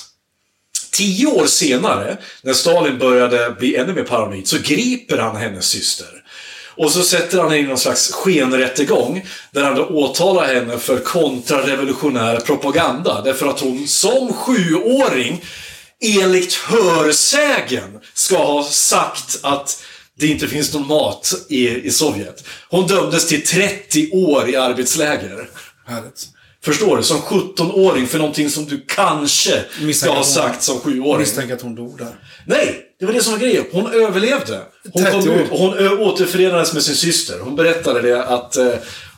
[0.92, 6.17] Tio år senare, när Stalin började bli ännu mer paranoid, så griper han hennes syster.
[6.78, 12.40] Och så sätter han in någon slags skenrättegång där han då åtalar henne för kontrarevolutionär
[12.40, 13.22] propaganda.
[13.22, 15.44] Därför att hon som sjuåring
[16.02, 19.84] enligt hörsägen ska ha sagt att
[20.20, 22.44] det inte finns någon mat i, i Sovjet.
[22.70, 25.50] Hon dömdes till 30 år i arbetsläger.
[25.86, 26.28] Härligt.
[26.64, 27.04] Förstår du?
[27.04, 29.64] Som 17-åring för någonting som du kanske
[29.94, 31.20] ska ha sagt som 7-åring.
[31.20, 32.16] Misstänker att hon dog där.
[32.46, 32.87] Nej!
[33.00, 33.66] Det var det som var grejen.
[33.72, 34.62] Hon överlevde.
[34.94, 35.36] Hon 30 kom år.
[35.42, 37.40] ut och hon återförenades med sin syster.
[37.40, 38.68] Hon berättade det att eh,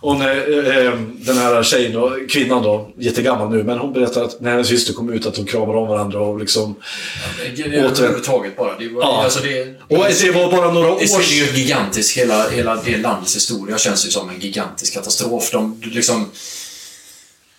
[0.02, 4.42] hon, eh, eh, den här tjejen, då, kvinnan då, jättegammal nu, men hon berättade att
[4.42, 6.76] när hennes syster kom ut att de kramade om varandra och liksom...
[7.56, 8.78] Det är Överhuvudtaget bara.
[8.80, 9.24] Det, var, Ja.
[9.24, 11.58] alltså det, Och det var bara några Det är ju års...
[11.58, 15.52] gigantisk, hela, hela det landets historia känns ju som en gigantisk katastrof.
[15.52, 16.32] De, liksom,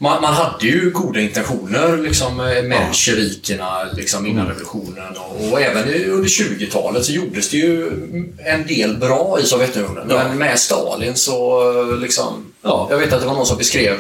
[0.03, 5.61] man, man hade ju goda intentioner liksom, eh, med bolsjevikerna liksom, innan revolutionen och, och
[5.61, 7.91] även under 20-talet så gjordes det ju
[8.39, 10.07] en del bra i Sovjetunionen.
[10.09, 12.53] Men med Stalin så liksom...
[12.63, 12.87] Ja.
[12.91, 13.99] Jag vet att det var någon som beskrev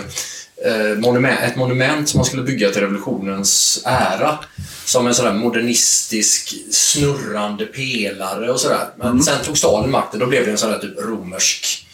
[0.65, 4.39] eh, monument, ett monument som man skulle bygga till revolutionens ära
[4.85, 8.89] som en sån modernistisk snurrande pelare och sådär.
[8.97, 11.87] Men sen tog Stalin makten, då blev det en sån där typ romersk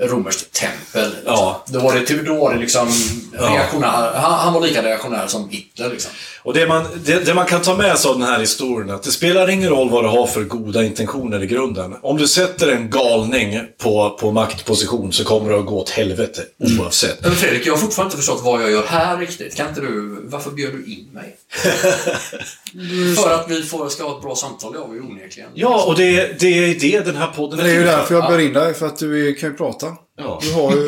[0.00, 1.10] romerskt tempel.
[1.10, 1.32] Liksom.
[1.34, 1.64] Ja.
[1.66, 2.88] Då var det, typ- då var det liksom
[3.32, 4.12] reaktionär.
[4.14, 5.90] Han, han var lika reaktionär som Hitler.
[5.90, 6.10] Liksom.
[6.42, 8.94] Och det man, det, det man kan ta med sig av den här historien är
[8.94, 11.94] att det spelar ingen roll vad du har för goda intentioner i grunden.
[12.02, 16.42] Om du sätter en galning på, på maktposition så kommer det att gå åt helvete
[16.78, 17.22] oavsett.
[17.22, 19.56] Men Fredrik, jag har fortfarande inte förstått vad jag gör här riktigt.
[19.56, 20.20] Kan inte du...
[20.24, 21.36] Varför bjöd du in mig?
[23.16, 25.50] För att vi får, ska ha ett bra samtal, det har vi ju onekligen.
[25.54, 28.38] Ja, och det, det är det den här podden Det är ju därför jag bör
[28.38, 29.86] in dig, för att du är- kan ju prata.
[30.24, 30.38] Ja.
[30.42, 30.86] Du har ju...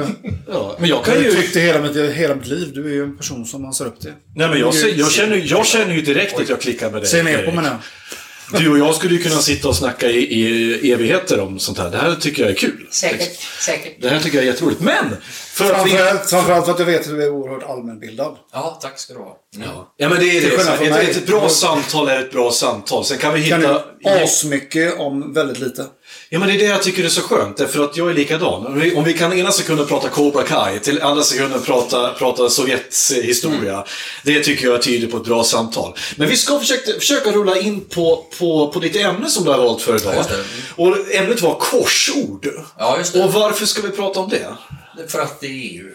[0.00, 0.08] eh,
[0.48, 1.34] Ja, men jag Jag kan ju ju...
[1.34, 2.70] tyckt det hela mitt, hela mitt liv.
[2.74, 4.12] Du är ju en person som man ser upp till.
[4.36, 7.10] Nej, men jag, ser- jag, känner, jag känner ju direkt att jag klickar med dig.
[7.10, 7.70] Se ner på mig nu.
[8.58, 11.90] Du och jag skulle ju kunna sitta och snacka i, i evigheter om sånt här.
[11.90, 12.86] Det här tycker jag är kul.
[12.90, 14.02] Säkert, säkert.
[14.02, 14.80] Det här tycker jag är jätteroligt.
[14.80, 15.16] Men!
[15.30, 15.90] För att vi...
[15.90, 18.36] Framförallt, framförallt för att jag vet att du är oerhört allmänbildad.
[18.52, 19.36] Ja, tack ska du ha.
[19.64, 19.94] Ja.
[19.96, 20.48] Ja, men det är det.
[20.48, 21.10] från Ett, mig.
[21.10, 23.04] ett bra samtal är ett bra samtal.
[23.04, 23.60] Sen kan vi hitta...
[23.60, 25.86] Kan du asmycket om väldigt lite.
[26.28, 27.56] Ja, men det är det jag tycker är så skönt.
[27.56, 28.66] Därför att jag är likadan.
[28.66, 32.48] Om vi, om vi kan ena sekunden prata Cobra Kai, till andra sekunden prata, prata
[32.50, 33.84] Sovjets historia.
[34.22, 35.96] Det tycker jag tyder på ett bra samtal.
[36.16, 39.58] Men vi ska försöka, försöka rulla in på, på, på ditt ämne som du har
[39.58, 40.14] valt för idag.
[40.16, 40.44] just det.
[40.82, 42.48] Och ämnet var korsord.
[42.78, 42.98] Ja.
[43.14, 44.56] Och varför ska vi prata om det?
[45.08, 45.94] För att det är ju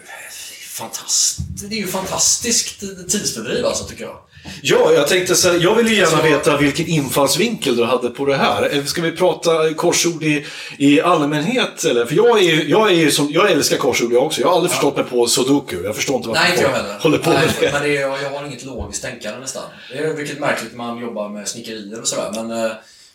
[0.68, 1.38] fantastiskt.
[1.68, 4.16] Det är ju fantastiskt tidsfördriv alltså, tycker jag.
[4.62, 8.08] Ja, jag tänkte så här, jag vill ju gärna Alltså- veta vilken infallsvinkel du hade
[8.10, 8.62] på det här.
[8.62, 10.44] Eller Ska vi prata korsord i,
[10.78, 11.84] i allmänhet?
[11.84, 12.06] Eller?
[12.06, 14.40] För jag, är, jag, är som, jag älskar korsord jag också.
[14.40, 15.82] Jag har aldrig förstått mig på sudoku.
[15.84, 16.98] Jag förstår inte varför Nej, inte jag heller.
[17.00, 17.72] håller på Nej, med det.
[17.72, 19.62] Men det är, jag har inget logiskt tänkande nästan.
[19.92, 22.30] Det är vilket märkligt man jobbar med snickerier och sådär.
[22.34, 22.70] Men, eh,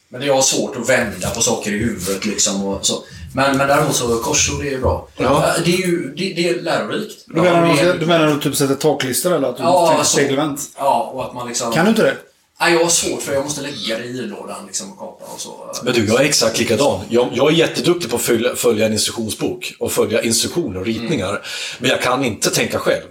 [0.09, 2.65] men jag har svårt att vända på saker i huvudet liksom.
[2.65, 3.03] Och så.
[3.33, 5.07] Men, men däremot så korsord det är ju bra.
[5.17, 5.53] Ja.
[5.65, 7.23] Det är ju det, det är lärorikt.
[7.27, 9.87] Du menar, är- du, du menar att du typ sätter taklistor eller att du Ja,
[9.87, 10.17] tänker så.
[10.17, 10.59] spegelvänt?
[10.77, 11.71] Ja, och att man liksom...
[11.71, 12.17] Kan du inte det?
[12.59, 15.39] Nej, jag har svårt för jag måste lägga det i lådan liksom och kapa och
[15.41, 15.55] så.
[15.83, 16.99] Men du, jag är exakt likadan.
[17.09, 21.41] Jag, jag är jätteduktig på att följa, följa en instruktionsbok och följa instruktioner och ritningar.
[21.79, 23.03] Men jag kan inte tänka själv.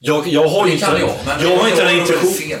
[0.00, 2.58] Jag, jag har Det inte, kan jag, men jag har inte den fel.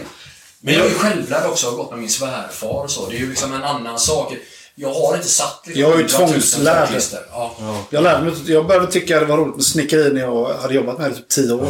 [0.64, 3.08] Men jag är självlärd också har gått med min svärfar och så.
[3.08, 4.32] Det är ju liksom en annan sak.
[4.74, 6.86] Jag har inte satt liksom Jag är ju 100 000 tvångslärd.
[6.86, 7.20] tacklister.
[7.30, 7.56] Ja.
[7.90, 10.98] Jag, lärde mig, jag började tycka det var roligt med snickeri när jag hade jobbat
[10.98, 11.68] med det i typ 10 år.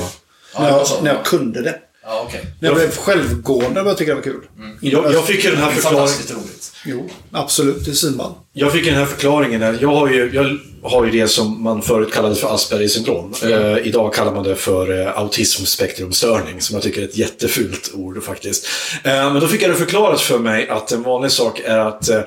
[0.55, 1.79] Ja, när, jag, när jag kunde det.
[2.05, 2.31] Ja.
[2.61, 4.49] När jag blev självgående började jag tycka det var kul.
[4.81, 6.49] Jag, jag fick ju den här är förklaringen.
[6.85, 7.85] Jo, absolut.
[7.85, 8.33] Det är svinball.
[8.53, 9.61] Jag fick den här förklaringen.
[9.61, 9.79] Där.
[9.81, 10.59] Jag, har ju, jag
[10.91, 13.35] har ju det som man förut kallade för Aspergers syndrom.
[13.43, 18.23] Eh, idag kallar man det för eh, autismspektrumstörning, som jag tycker är ett jättefult ord
[18.25, 18.67] faktiskt.
[19.05, 22.09] Eh, men då fick jag det förklarat för mig att en vanlig sak är att
[22.09, 22.21] eh,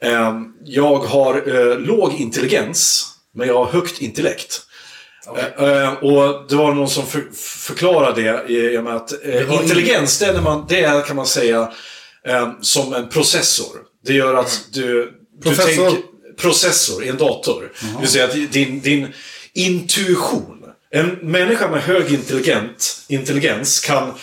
[0.00, 0.32] eh,
[0.64, 4.60] jag har eh, låg intelligens, men jag har högt intellekt.
[5.36, 9.54] Eh, eh, och det var någon som för, förklarade det i och med att eh,
[9.54, 11.72] intelligens, det man, det är kan man säga
[12.60, 13.76] som en processor.
[14.06, 15.12] Det gör att du...
[15.42, 15.84] Processor?
[15.84, 16.02] Du tänker,
[16.36, 17.72] processor i en dator.
[17.80, 19.08] Det vill säga att din, din
[19.52, 20.64] intuition.
[20.90, 24.14] En människa med hög intelligent, intelligens kan...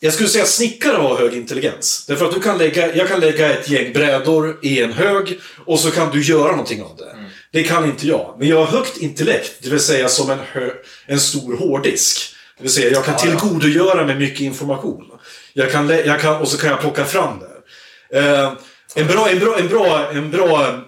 [0.00, 2.06] Jag skulle säga att snickare har hög intelligens.
[2.08, 5.80] Därför att du kan lägga, jag kan lägga ett gäng brädor i en hög och
[5.80, 7.16] så kan du göra någonting av det.
[7.54, 8.36] Det kan inte jag.
[8.38, 10.70] Men jag har högt intellekt, det vill säga som en, hö,
[11.06, 12.34] en stor hårddisk.
[12.56, 15.04] Det vill säga, jag kan tillgodogöra mig mycket information.
[15.52, 18.18] Jag kan, jag kan, och så kan jag plocka fram det.
[18.18, 18.52] Eh,
[18.94, 20.80] en bra, en bra, en bra, en bra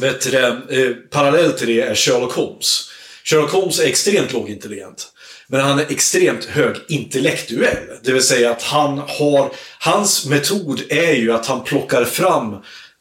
[0.00, 2.90] vet du, eh, parallell till det är Sherlock Holmes.
[3.24, 5.08] Sherlock Holmes är extremt lågintelligent.
[5.48, 7.98] Men han är extremt högintellektuell.
[8.02, 9.52] Det vill säga att han har...
[9.78, 12.56] Hans metod är ju att han plockar fram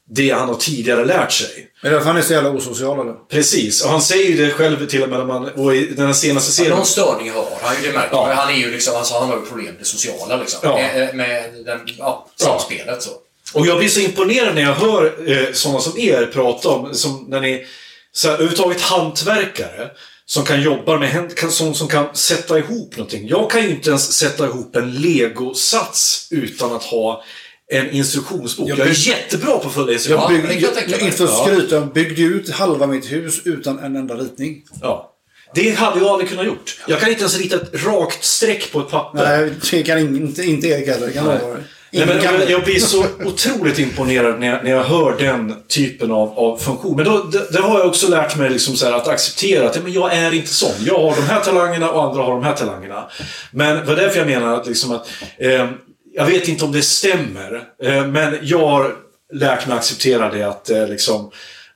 [0.10, 1.72] det han har tidigare lärt sig.
[1.84, 3.14] Är det därför han är så jävla osocial eller?
[3.14, 5.50] Precis, och han säger ju det själv till och med när man...
[5.50, 6.76] Och i den här senaste serien...
[6.76, 8.34] Någon störning har han ju, det märker Ja.
[8.34, 10.60] Han är ju liksom, alltså, han har ju problem med det sociala liksom.
[10.64, 10.76] Ja.
[10.76, 13.10] Med, med den, ja, samspelet så.
[13.54, 17.26] Och jag blir så imponerad när jag hör eh, sådana som er prata om, som
[17.30, 17.66] när ni
[18.12, 19.90] så här, överhuvudtaget hantverkare
[20.26, 23.28] som kan jobba med kan, som, som kan sätta ihop någonting.
[23.28, 27.24] Jag kan ju inte ens sätta ihop en legosats utan att ha
[27.72, 28.70] en instruktionsbok.
[28.70, 30.58] Jag, Jag är bygg- jättebra på att följa Jag instruktioner.
[30.62, 31.06] jag tänka mig.
[31.06, 31.46] inte att Ja.
[31.48, 34.62] skryta, jag byggde ut halva mitt hus utan en enda ritning.
[34.82, 35.12] Ja.
[35.56, 36.80] Det hade jag aldrig kunnat gjort.
[36.88, 39.24] Jag kan inte ens rita ett rakt streck på ett papper.
[39.38, 41.34] Nej, det kan inte, inte Erik heller, kan jag.
[41.34, 45.56] Nej, Ingen men jag, jag blir så otroligt imponerad när jag, när jag hör den
[45.68, 46.96] typen av, av funktion.
[46.96, 49.82] Men då, det, det har jag också lärt mig liksom så att acceptera att ja,
[49.84, 50.72] men jag är inte sån.
[50.86, 53.10] Jag har de här talangerna och andra har de här talangerna.
[53.52, 55.70] Men det var därför jag menar att, liksom att eh,
[56.16, 58.96] jag vet inte om det stämmer, eh, men jag har
[59.34, 61.32] lärt mig acceptera det att eh, liksom,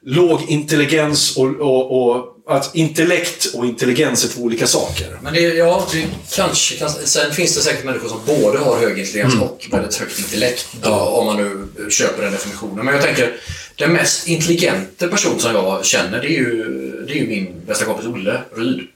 [0.06, 5.18] låg intelligens och, och, och att intellekt och intelligens är två olika saker.
[5.22, 6.90] Men det, ja, det kanske kan...
[6.90, 10.68] Sen finns det säkert människor som både har hög intelligens och väldigt högt intellekt.
[10.82, 12.86] Då, Om man nu köper den definitionen.
[12.86, 13.36] Men jag tänker,
[13.76, 16.64] den mest intelligenta person som jag känner, det är ju,
[17.08, 18.88] det är ju min bästa kompis Olle Ryd.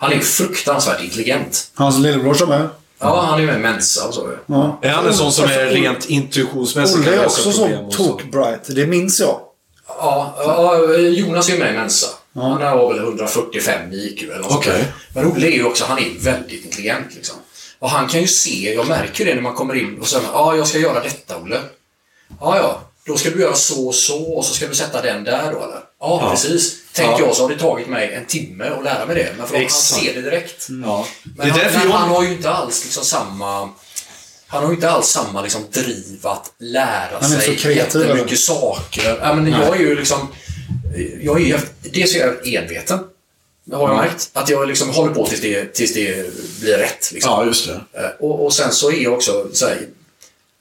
[0.00, 1.70] Han är fruktansvärt intelligent.
[1.74, 2.68] Hans lillebror som är.
[2.98, 4.30] Ja, han är med i Mensa och så.
[4.46, 4.78] Ja.
[4.82, 7.00] Är han en sån som är rent intuitionsmässig?
[7.00, 8.74] Olle är också så tok-bright.
[8.74, 9.40] Det minns jag.
[9.88, 12.06] Ja, ja, Jonas är ju med i Mensa.
[12.34, 14.52] Han har väl 145 i IQ eller något.
[14.52, 14.84] Okej.
[15.14, 17.36] Men Olle är ju också, han är väldigt intelligent liksom.
[17.78, 20.56] Och han kan ju se, jag märker det när man kommer in och säger ja,
[20.56, 21.60] jag ska göra detta Olle.
[22.40, 25.24] Ja, ja, då ska du göra så och så och så ska du sätta den
[25.24, 25.80] där då eller?
[26.00, 26.76] Ja, precis.
[26.92, 27.18] Tänk Ja.
[27.20, 29.32] jag så har det tagit mig en timme att lära mig det.
[29.38, 30.66] Men för att han ser det direkt.
[30.84, 31.06] Ja.
[31.24, 31.96] Det Men, är han, därför men jag...
[31.96, 33.70] han har ju inte alls liksom samma...
[34.50, 37.76] Han har ju inte alls samma liksom, driv att lära Han är sig så kreativ,
[38.02, 38.36] jättemycket eller?
[38.36, 39.18] saker.
[39.22, 40.28] Ja, men jag är ju liksom...
[41.20, 41.58] Jag är ju...
[41.82, 42.98] Dels är jag enveten.
[43.64, 44.30] Det har jag märkt.
[44.32, 47.12] Att jag liksom håller på tills det, tills det blir rätt.
[47.12, 47.30] Liksom.
[47.32, 48.00] Ja, just det.
[48.00, 49.78] Eh, Och, och sen så är jag också så här,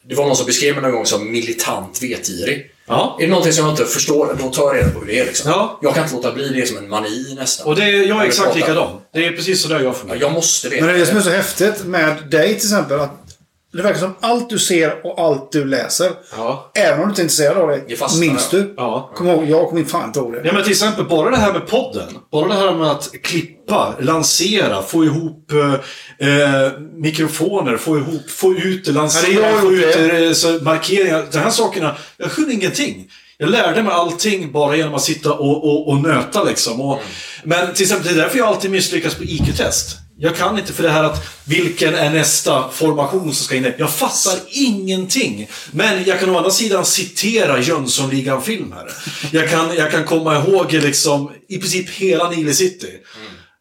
[0.02, 2.72] Det var någon som beskrev mig någon gång som militant vetgirig.
[2.88, 3.18] Ja.
[3.20, 5.26] Är det någonting som jag inte förstår, då tar jag reda på hur det är.
[5.26, 5.52] Liksom.
[5.52, 5.80] Ja.
[5.82, 7.68] Jag kan inte låta bli det är som en mani nästan.
[7.68, 8.90] Och det, jag är När vi exakt likadan.
[9.14, 10.20] Det är precis så där jag Ja, fungerar.
[10.22, 13.00] jag måste veta Men det är det som är så häftigt med dig till exempel.
[13.00, 13.27] Att
[13.74, 16.12] det verkar som allt du ser och allt du läser.
[16.38, 16.72] Ja.
[16.76, 18.20] Även om du inte är intresserad av Det det.
[18.20, 18.74] Minns du?
[18.78, 19.12] Ja.
[19.16, 20.42] Kom ihåg, jag kommer fan inte ihåg det.
[20.44, 22.08] Ja men till exempel bara det här med podden.
[22.32, 28.54] Bara det här med att klippa, lansera, få ihop eh, eh, mikrofoner, få ihop, få
[28.54, 30.26] ut, lansera, Ja, det få ut det.
[30.26, 31.26] eh, så markeringar.
[31.32, 33.08] De här sakerna, jag kunde ingenting.
[33.38, 36.82] Jag lärde mig allting bara genom att sitta och, och, och nöta liksom.
[36.82, 37.02] Och,
[37.44, 39.98] Men till exempel, det är därför jag alltid misslyckas på IQ-test.
[40.20, 43.74] Jag kan inte för det här att vilken är nästa formation som ska in.
[43.78, 45.50] Jag fattar ingenting.
[45.72, 48.92] Men jag kan å andra sidan citera Jönssonligan-filmer.
[49.32, 52.94] Jag kan, jag kan komma ihåg liksom i princip hela Nile City.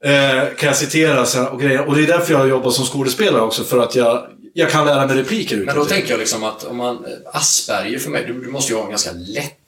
[0.04, 1.88] Eh, kan jag citera och grejer.
[1.88, 3.64] Och det är därför jag jobbar som skådespelare också.
[3.64, 6.76] För att jag, jag kan lära mig repliker Men då tänker jag liksom att om
[6.76, 7.04] man...
[7.32, 9.65] Asperger för mig, du, du måste ju ha en ganska lätt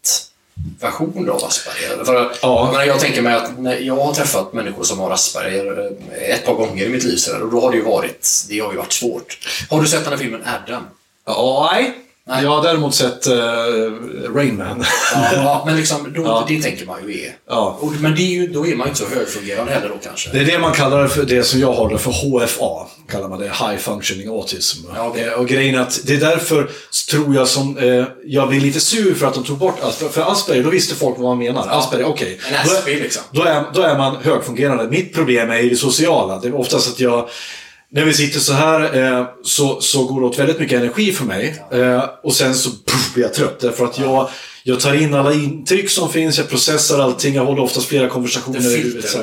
[0.80, 2.04] version av Asperger.
[2.04, 2.30] För, Ja.
[2.42, 5.90] jag, menar, jag tänker mig att jag har träffat människor som har Asperger
[6.20, 8.72] eh, ett par gånger i mitt liv och då har det ju varit, det har
[8.72, 9.38] ju varit svårt.
[9.70, 10.82] Har du sett den här filmen Adam?
[11.26, 11.94] Ja, nej.
[12.28, 12.42] Nej.
[12.44, 13.34] Jag har däremot sett uh,
[14.34, 14.84] Rain Man.
[15.14, 16.44] Ja, ja, men liksom, då, Ja.
[16.48, 17.36] det tänker man ju är.
[17.48, 17.78] Ja.
[17.80, 20.30] Och, men det är ju, då är man ju inte så högfungerande heller då kanske.
[20.32, 22.86] Det är det man kallar det för, det som jag det för HFA.
[23.10, 24.86] Kallar man det, High Functioning Autism.
[24.96, 25.24] Ja, okej.
[25.26, 26.70] Eh, Och grejen är att det är därför,
[27.10, 30.12] tror jag, som eh, jag blir lite sur för att de tog bort Asperger.
[30.12, 31.66] För Asperger, då visste folk vad man menar.
[31.70, 32.38] Asperger, okej.
[32.50, 33.22] Är- Asperger liksom.
[33.30, 34.84] Då är, då är man högfungerande.
[34.90, 36.38] Mitt problem är i det sociala.
[36.40, 37.28] Det är oftast att jag
[37.90, 41.24] när vi sitter så här eh, så, så går det åt väldigt mycket energi för
[41.24, 41.62] mig.
[41.72, 43.60] Eh, och sen så puff, blir jag trött.
[43.60, 44.28] Därför att jag,
[44.62, 48.76] jag tar in alla intryck som finns, jag processar allting, jag håller oftast flera konversationer
[48.76, 49.10] i huvudet.
[49.10, 49.18] så.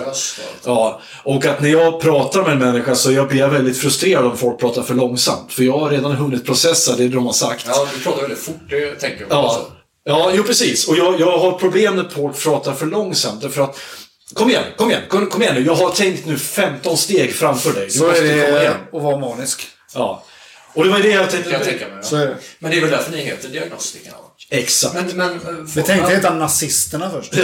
[0.65, 4.25] Ja, och att när jag pratar med en människa så jag blir jag väldigt frustrerad
[4.25, 5.53] om folk pratar för långsamt.
[5.53, 7.65] För jag har redan hunnit processa det de har sagt.
[7.67, 9.35] Ja, du pratar väldigt fort, det tänker jag på.
[9.35, 9.71] Ja, Alltså.
[10.03, 10.87] ja jo precis.
[10.87, 13.41] Och jag, jag har problem när folk pratar för långsamt.
[13.41, 13.79] Därför att,
[14.33, 15.65] kom igen, kom igen, kom, kom igen nu.
[15.65, 17.85] Jag har tänkt nu 15 steg framför dig.
[17.85, 18.73] Du Så är måste komma det igen.
[18.93, 19.67] att vara manisk.
[19.93, 20.23] Ja.
[20.73, 21.49] Och det var det jag tänkte.
[21.51, 22.03] Jag tänka mig.
[22.03, 22.21] Så Ja.
[22.21, 22.37] är det.
[22.59, 24.17] Men det är väl därför ni heter diagnostikerna?
[24.49, 24.95] Exakt.
[24.95, 25.65] Men, men...
[25.65, 27.33] Vi tänkte ja, heta nazisterna först.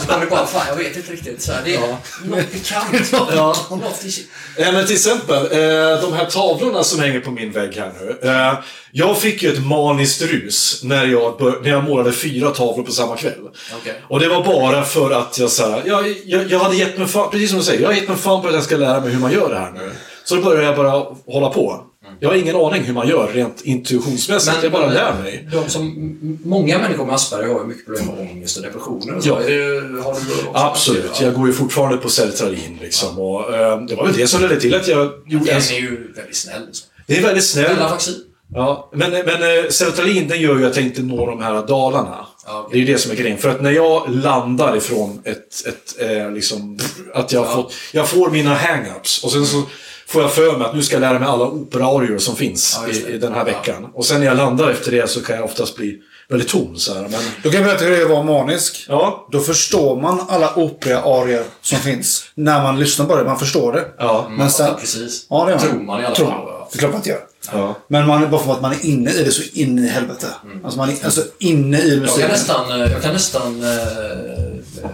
[0.00, 1.42] Så kom det bara, fan jag vet inte riktigt.
[1.42, 3.12] Så här, det är något pikant.
[3.12, 3.56] Ja.
[3.70, 4.26] Något i...
[4.62, 8.28] Eh, men till exempel, eh, de här tavlorna som hänger på min vägg här nu.
[8.30, 8.54] Eh,
[8.92, 12.92] jag fick ju ett maniskt rus när jag, bör- när jag målade fyra tavlor på
[12.92, 13.48] samma kväll.
[13.80, 14.02] Okej.
[14.08, 17.08] Och det var bara för att jag, så här, jag, jag, jag hade gett mig
[17.08, 19.00] fan, precis som du säger, jag har gett mig fan på att jag ska lära
[19.00, 19.90] mig hur man gör det här nu.
[20.24, 21.86] Så då började jag bara hålla på.
[22.20, 25.48] Jag har ingen aning hur man gör rent intuitionsmässigt, jag bara lär mig.
[25.52, 29.26] De som, många människor med Asperger har ju mycket problem med ångest och depressioner och.
[29.26, 29.34] Ja.
[29.46, 30.48] Det, har du?
[30.54, 31.24] Absolut, Ja.
[31.26, 33.18] jag går ju fortfarande på Sertralin liksom.
[33.18, 35.62] Och, eh, det var väl det som ledde till att jag gjorde Den en...
[35.76, 36.62] är ju väldigt snäll.
[36.72, 36.84] Så.
[37.06, 37.68] Det är väldigt snällt.
[37.70, 38.14] Mellanvaccin.
[38.54, 42.26] Ja, men, men eh, Sertralin den gör ju att jag inte når de här dalarna.
[42.46, 42.68] Ja, okej.
[42.72, 43.38] Det är ju det som är grejen.
[43.38, 46.78] För att när jag landar ifrån ett, ett eh, liksom,
[47.14, 47.54] att jag, Ja.
[47.54, 49.62] fått, jag får mina hang-ups och sen så
[50.10, 52.92] får jag för mig att nu ska jag lära mig alla operaarior som finns Ja,
[52.92, 53.44] i, i den här Ja.
[53.44, 53.86] veckan.
[53.94, 55.98] Och sen när jag landar efter det så kan jag oftast bli
[56.28, 56.76] väldigt tom.
[56.76, 57.00] Så här.
[57.02, 58.86] Men, Då kan jag berätta hur det är att vara manisk.
[58.88, 62.24] ja, Då förstår man alla opera-arior som finns.
[62.34, 63.24] När man lyssnar på det.
[63.24, 63.84] Man förstår det.
[63.98, 64.66] ja, Men sen...
[64.66, 65.26] Ja, precis.
[65.30, 66.46] Ja, det Tror man i alla Tror fall.
[66.72, 67.20] Det är klart man inte gör.
[67.52, 67.74] ja.
[67.88, 70.26] Men man bara för att man är inne i det så in i helvete.
[70.64, 72.30] Alltså man är alltså inne i Jag kan musiken.
[72.30, 74.88] nästan, eh, jag kan nästan äh,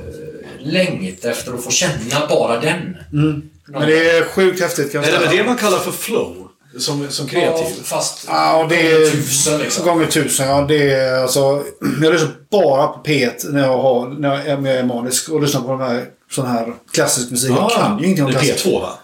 [0.60, 2.96] längta efter att få känna bara den.
[3.66, 5.42] Men det är sjukt häftigt kan jag Är det säga.
[5.42, 6.48] det man kallar för flow?
[6.78, 7.82] Som, som Ja, kreativ?
[7.84, 9.84] fast Ja, det gånger tusen liksom.
[9.84, 10.60] Gånger tusen, ja.
[10.68, 11.40] Det är alltså...
[12.02, 15.28] Jag lyssnar bara på P1 när jag, har, när jag är, när jag är manisk.
[15.28, 17.50] Och lyssnar på de här, sån här klassisk musik.
[17.50, 18.66] Jag kan ju ingenting om Det är klassisk.
[18.66, 18.98] P2 va?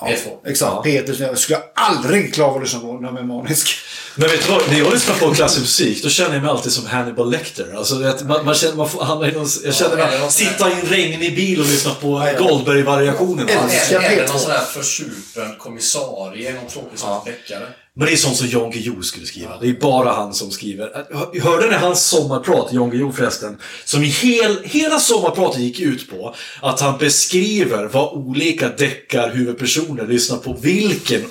[0.00, 0.48] Ja, P2.
[0.50, 0.86] Exakt.
[0.86, 1.32] P1 lyssnar jag.
[1.32, 3.68] Jag skulle aldrig klara av att lyssna på när jag är manisk.
[4.16, 4.68] Men vet du vad?
[4.70, 7.74] När jag lyssnar på klassisk musik, då känner jag mig alltid som Hannibal Lecter.
[7.76, 10.18] Alltså, vet, man, man känner, man får, hamna i någon, jag känner Ja, eller mig
[10.20, 12.44] här- sitta i en regnig bil och lyssna på ja.
[12.48, 13.46] Goldberg-variationen.
[13.48, 13.68] Ja.
[13.68, 14.28] Älskar Eller P2.
[14.32, 17.66] någon sån där försupen kommissarie, någon tråkig sån deckare.
[17.96, 19.58] Men det är sånt som Jan Guillou skulle skriva.
[19.60, 20.90] Det är bara han som skriver.
[21.12, 23.56] Hör- Hörde ni hans sommarprat, Jan Guillou förresten?
[23.84, 30.36] Som i hel, hela sommarpratet gick ut på att han beskriver vad olika deckarhuvudpersoner lyssnar
[30.36, 30.56] på.
[30.60, 31.24] Vilken.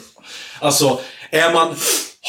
[0.59, 0.99] Alltså,
[1.31, 1.75] är man,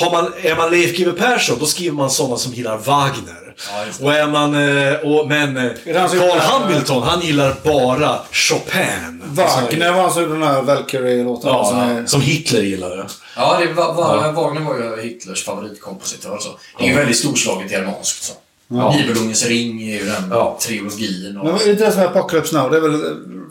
[0.01, 3.55] har man, är man Leif GW Persson, då skriver man sådana som gillar Wagner.
[3.71, 7.55] Ja, och är man, eh, och, men eh, han som Carl gillar- Hamilton, han gillar
[7.65, 9.23] bara Chopin.
[9.25, 11.51] Wagner var alltså den här Valkyrie-låten.
[11.51, 12.07] Ja, som är...
[12.07, 13.07] som Hitler gillade.
[13.37, 16.39] Ja, det var, var, Wagner var ju Hitlers favoritkompositör.
[16.41, 16.49] Så.
[16.79, 18.23] Det är ju väldigt storslaget germanskt.
[18.25, 18.33] Så.
[18.69, 20.59] Nibelungens ring är ju den Ja.
[20.61, 21.37] trilogin.
[21.39, 22.71] Och, Men är det inte det som är Apocalypse Now?
[22.71, 22.95] Det är väl...
[22.95, 23.01] eh,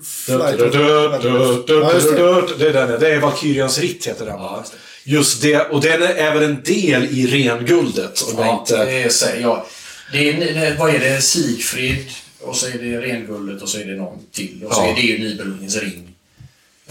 [0.04, 2.42] Flight Ja.
[2.58, 4.36] Det är den, det är Valkyrians ritt heter den.
[4.40, 4.64] Ja,
[5.04, 5.60] just det.
[5.60, 8.22] Och den är även en del i renguldet.
[8.22, 8.86] Om jag ja, inte...
[8.86, 9.66] det är, så- ja,
[10.12, 11.22] det är, vad är det?
[11.22, 12.06] Sigfrid,
[12.42, 14.64] och så är det Renguldet och så är det någon till.
[14.68, 14.88] Och så Ja.
[14.92, 16.10] är det ju Nibelungens ring.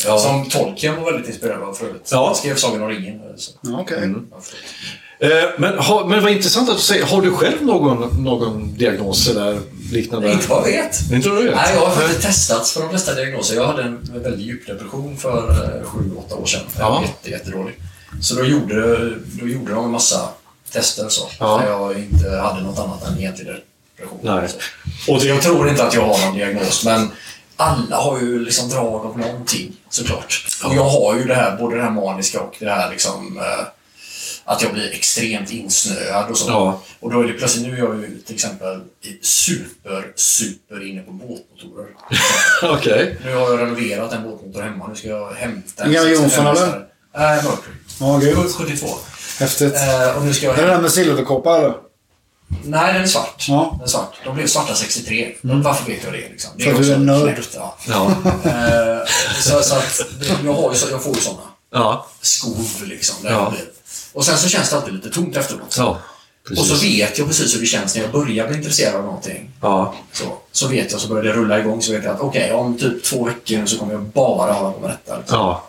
[0.05, 0.19] Ja.
[0.19, 2.09] Som Tolkien var väldigt inspirerad av förut.
[2.11, 2.27] Ja.
[2.27, 3.21] Han skrev Sagan om ringen.
[3.37, 3.53] Så.
[3.63, 4.23] Ja, förlåt.
[5.21, 9.29] Eh, Men, ha, men vad intressant att du säger, har du själv någon, någon diagnos
[9.29, 9.61] eller
[9.93, 10.33] liknande?
[10.33, 11.13] Inte vad jag vet.
[11.13, 11.55] Inte vad du vet?
[11.55, 13.57] Nej, jag har faktiskt testats för de flesta diagnoser.
[13.57, 16.61] Jag hade en väldigt djup depression för eh, sju, åtta år sedan.
[16.79, 17.03] Jag var Ja.
[17.03, 17.75] jätte, jättedålig.
[18.21, 20.29] Så då gjorde, då gjorde de en massa
[20.73, 21.31] tester så.
[21.41, 21.59] Ja.
[21.59, 24.19] Där jag inte hade något annat än egentlig depression.
[24.23, 24.49] Nej.
[25.07, 25.13] Så.
[25.13, 27.11] Och jag tror inte att jag har någon diagnos, men
[27.57, 30.47] alla har ju liksom drag av någonting såklart.
[30.65, 33.67] Och jag har ju det här, både det här maniska och det här liksom eh,
[34.45, 36.51] att jag blir extremt insnöad och så.
[36.51, 36.83] Ja.
[37.01, 38.81] Och då är det plötsligt, nu är jag ju till exempel
[39.23, 41.89] super, super inne på båtmotorer.
[42.79, 43.19] Okej.
[43.25, 44.89] Nu har jag renoverat en båtmotor hemma.
[44.89, 46.87] Nu ska jag hämta en Inga 65 Jonsson, eller?
[47.15, 47.75] Nej, Mercury.
[48.01, 48.37] Ja, gud.
[48.57, 48.87] 72.
[49.39, 49.75] Häftigt.
[49.75, 51.75] Eh, och nu ska jag Är det den med silverkoppa eller?
[52.65, 53.47] Nej, den är svart.
[53.49, 53.71] Ja.
[53.73, 54.13] Den är svart.
[54.25, 55.35] De blev svarta 63.
[55.43, 56.19] Varför vet jag det?
[56.19, 56.51] Liksom?
[56.57, 57.45] Det För att du är också nörd.
[57.57, 57.77] Ja.
[57.89, 58.11] Ja.
[58.51, 59.07] Eh,
[59.41, 60.01] så, så att
[60.45, 61.39] jag, har ju, så- jag får ju såna
[61.73, 62.07] Ja.
[62.21, 63.17] skov liksom.
[63.23, 63.53] Där Ja.
[64.13, 65.75] Och sen så känns det alltid lite tomt efteråt.
[65.79, 65.99] Ja.
[66.51, 66.83] och så Precis.
[66.85, 69.51] vet jag precis hur det känns när jag börjar bli intresserad av någonting.
[69.61, 69.95] Ja.
[70.13, 72.79] Så, så vet jag, så börjar det rulla igång, så vet jag att okej, om
[72.79, 75.19] typ två veckor så kommer jag bara hålla på med detta.
[75.19, 75.39] Liksom.
[75.39, 75.69] Ja.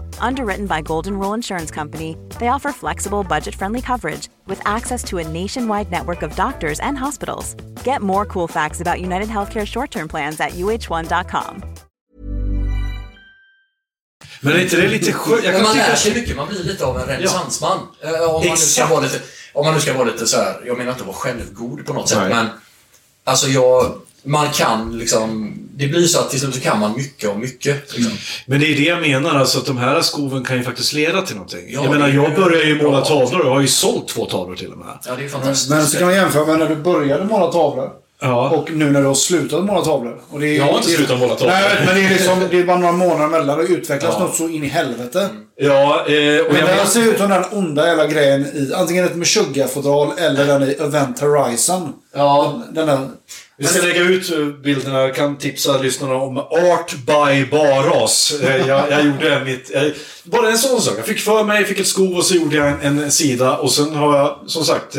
[0.19, 5.17] Underwritten by Golden Rule Insurance Company, they offer flexible, budget friendly coverage with access to
[5.17, 7.55] a nationwide network of doctors and hospitals.
[7.83, 11.63] Get more cool facts about United Healthcare short term plans at uh1.com.
[14.41, 15.43] Men är inte det lite skönt?
[15.43, 15.87] Jag Men kan man tycka...
[15.87, 17.79] lär sig mycket, man blir lite av en renässansman.
[18.01, 18.89] Eh, Om, man nu ska Exakt.
[18.91, 19.19] vara lite,
[19.53, 21.93] om man nu ska vara lite så här, jag menar inte att vara självgod på
[21.93, 22.29] något sätt, Nej.
[22.29, 22.47] men
[23.23, 23.93] alltså jag,
[24.23, 27.93] man kan liksom, det blir så att till slut så kan man mycket om mycket.
[27.97, 28.13] Liksom.
[28.45, 31.21] Men det är det jag menar, alltså att de här skoven kan ju faktiskt leda
[31.21, 31.65] till någonting.
[31.67, 33.05] Ja, jag menar, jag ju börjar ju måla bra.
[33.05, 34.99] tavlor och jag har ju sålt två tavlor till och med.
[35.05, 35.69] Ja, det är fantastiskt.
[35.69, 38.00] Men så kan man jämföra med när du började måla tavlor.
[38.23, 38.49] Ja.
[38.49, 40.21] Och nu när du har slutat måla tavlor.
[40.29, 41.53] Och det är, Jag har inte det slutat måla tavlor.
[41.53, 43.57] Nej, men det är liksom, det är bara några månader emellan.
[43.57, 45.29] Det utvecklas något så in i helvete.
[45.57, 49.05] Ja, eh, och Men jag den ser ut som den onda jävla grejen i antingen
[49.05, 51.93] ett Meshuggah-fodral eller den i Event Horizon.
[52.15, 52.99] Ja, Den där...
[53.57, 55.01] Vi ska lägga ut eh, bilderna.
[55.01, 58.33] Jag kan tipsa lyssnarna om Art by Baras.
[58.43, 59.75] Eh, Jag, jag gjorde mitt...
[59.75, 59.83] eh,
[60.23, 60.93] Bara en sån sak.
[60.97, 63.57] Jag fick för mig, fick ett skov och så gjorde jag en, en sida.
[63.57, 64.95] Och sen har jag som sagt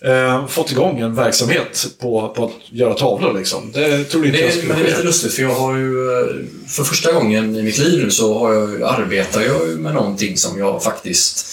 [0.00, 3.72] eh, fått igång en verksamhet på, på att göra tavlor liksom.
[3.72, 6.10] Det trodde inte jag det, skulle men det är lite lustigt för jag har ju
[6.10, 6.26] eh,
[6.68, 10.58] för första gången i mitt liv nu så har jag, arbetar jag med någonting som
[10.58, 11.46] jag faktiskt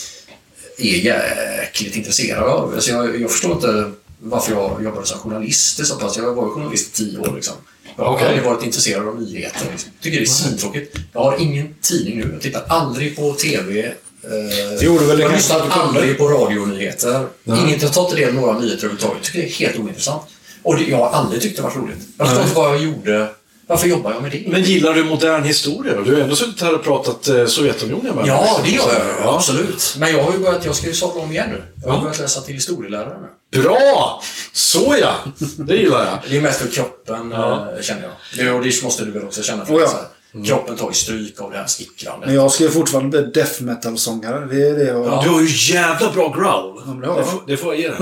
[0.78, 2.74] är jäkligt intresserad av.
[2.74, 6.18] Alltså jag, jag förstår inte varför jag jobbade som journalist i så pass.
[6.18, 7.54] Jag var journalist i tio år liksom.
[7.96, 8.28] Jag har Okej.
[8.28, 9.68] aldrig varit intresserad av nyheter.
[9.72, 9.92] Liksom.
[10.02, 10.98] tycker det är svintråkigt.
[11.14, 12.30] Jag har ingen tidning nu.
[12.34, 13.94] Jag tittar aldrig på TV.
[14.24, 15.74] Eh, Det gjorde väl jag kunde.
[15.74, 17.26] aldrig på radionyheter.
[17.46, 19.18] Inget, jag tar inte del av några nyheter överhuvudtaget.
[19.18, 20.22] Jag tycker det är helt ointressant.
[20.64, 21.98] Och det, jag har aldrig tyckt det varit roligt.
[22.18, 23.28] Jag förstår inte vad jag gjorde.
[23.68, 24.44] Varför jobbar jag med det?
[24.48, 26.02] Men gillar du modern historia?
[26.02, 29.02] Du har ändå suttit här och pratat eh, Sovjetunionen med Ja, det gör jag.
[29.24, 29.36] Ja.
[29.36, 29.96] Absolut.
[30.00, 31.64] Men jag har ju börjat, jag ska ju sadla om igen nu.
[31.84, 33.18] Jag har börjat läsa till historielärare
[33.52, 33.62] nu.
[33.62, 34.22] Bra!
[34.54, 35.14] Så ja!
[35.58, 36.20] Det gillar jag.
[36.32, 38.12] Det är mest för kroppen, eh, känner jag.
[38.46, 39.66] Det, och det måste du väl också känna.
[39.66, 40.00] För Oh ja.
[40.34, 42.28] Här, Kroppen tar ju stryk av det här stickrandet.
[42.28, 44.46] Men jag ska ju fortfarande bli death metal-sångare.
[44.46, 45.24] Det är det jag...
[45.24, 46.82] Du har ju jävla bra growl.
[46.86, 47.98] men det har det, får, det får jag ge dig.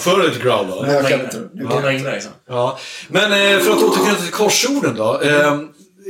[0.00, 0.82] Får du lite growl då?
[0.86, 1.80] Nej, jag kan inte.
[1.80, 2.32] dig liksom.
[2.48, 2.78] Ja.
[3.08, 5.20] Men eh, för att återknyta till korsorden då.
[5.20, 5.58] Eh,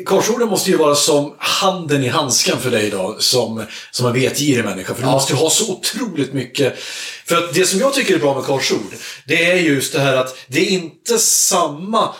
[0.04, 4.64] korsorden måste ju vara som handen i handsken för dig då, som, som en vetgirig
[4.64, 4.94] människa.
[4.94, 6.78] För du måste ju ha så otroligt mycket.
[7.26, 8.94] För att det som jag tycker är bra med korsord,
[9.26, 12.14] det är just det här att det är inte samma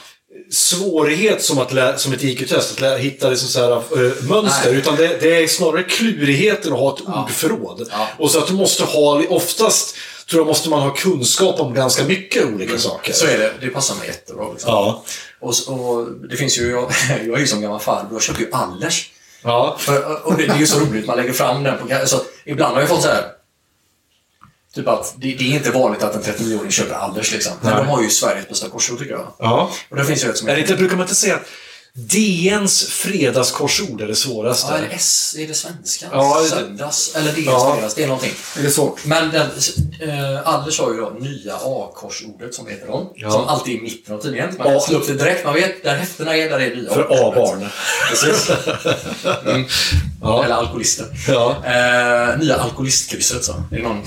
[0.51, 4.71] svårighet som, att lä- som ett IQ-test, att lä- hitta liksom så här, eh, mönster.
[4.71, 4.77] Nej.
[4.79, 7.89] Utan det, det är snarare klurigheten att ha ett ordförråd.
[7.91, 8.09] Ja.
[8.19, 9.97] Och så att du måste ha, oftast
[10.31, 13.13] tror jag måste man ha kunskap om ganska mycket olika saker.
[13.13, 13.53] Så är det.
[13.61, 14.53] Det passar mig jättebra.
[14.53, 14.71] Liksom.
[14.71, 15.05] Ja.
[15.41, 16.93] Och, och det finns ju, jag,
[17.27, 19.11] jag är ju som gammal farbror, jag köper ju Allers.
[19.43, 19.77] Ja.
[19.79, 21.95] För, och det, det är ju så roligt, man lägger fram den på...
[21.95, 23.25] Alltså, ibland har jag fått så här...
[24.77, 27.53] Typ att det, det är inte vanligt att en 39-åring köper Allers liksom.
[27.61, 29.33] Men de har ju Sveriges bästa korsord tycker jag.
[29.39, 29.71] ja.
[29.91, 31.43] Och det finns ju ett som Är det inte, brukar man inte säga att
[31.99, 34.73] DNs fredagskorsord är det svåraste?
[34.73, 35.35] Ja, är det S?
[35.39, 36.07] Är det svenska?
[36.13, 37.15] Ja, det- Söndags?
[37.17, 37.75] Eller DNs Ja.
[37.75, 37.95] fredags?
[37.95, 38.33] Det är någonting.
[38.59, 39.05] Är det svårt?
[39.05, 39.47] Men den,
[40.01, 43.09] eh, Anders har ju då nya A-korsordet som heter de.
[43.15, 43.31] Ja.
[43.31, 44.49] Som alltid är i mitten av tidningen.
[44.59, 45.45] Man kan slå upp det direkt.
[45.45, 47.03] Man vet där häftena är, där är nya För.
[47.29, 47.69] A-barn.
[48.11, 48.51] Precis.
[49.47, 49.65] Mm.
[50.23, 50.45] Ja.
[50.45, 51.07] Eller alkoholister.
[51.29, 51.51] Ja.
[51.65, 53.53] Eh, nya alkoholistkrysset så.
[53.53, 54.03] Är det någon...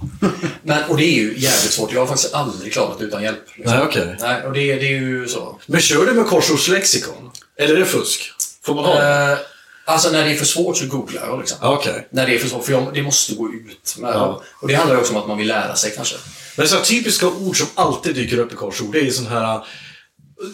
[0.62, 1.92] Men, och det är ju jävligt svårt.
[1.92, 3.44] Jag har faktiskt aldrig klarat det utan hjälp.
[3.56, 3.76] liksom.
[3.76, 4.16] Nej, okej.
[4.20, 5.60] Nej, och det, det är ju så.
[5.66, 7.30] Men kör du med korsordslexikon?
[7.58, 8.32] Eller är det fusk?
[8.62, 9.32] Får man ha det?
[9.32, 9.38] Eh,
[9.84, 11.58] alltså när det är för svårt så googlar jag liksom.
[11.60, 12.08] Okej.
[12.10, 13.96] När det är för svårt, för jag, det måste gå ut.
[13.98, 14.42] Med, Ja.
[14.62, 16.16] Och det handlar också om att man vill lära sig kanske.
[16.56, 19.26] Men så här, typiska ord som alltid dyker upp i korsord, det är ju sån
[19.26, 19.66] här...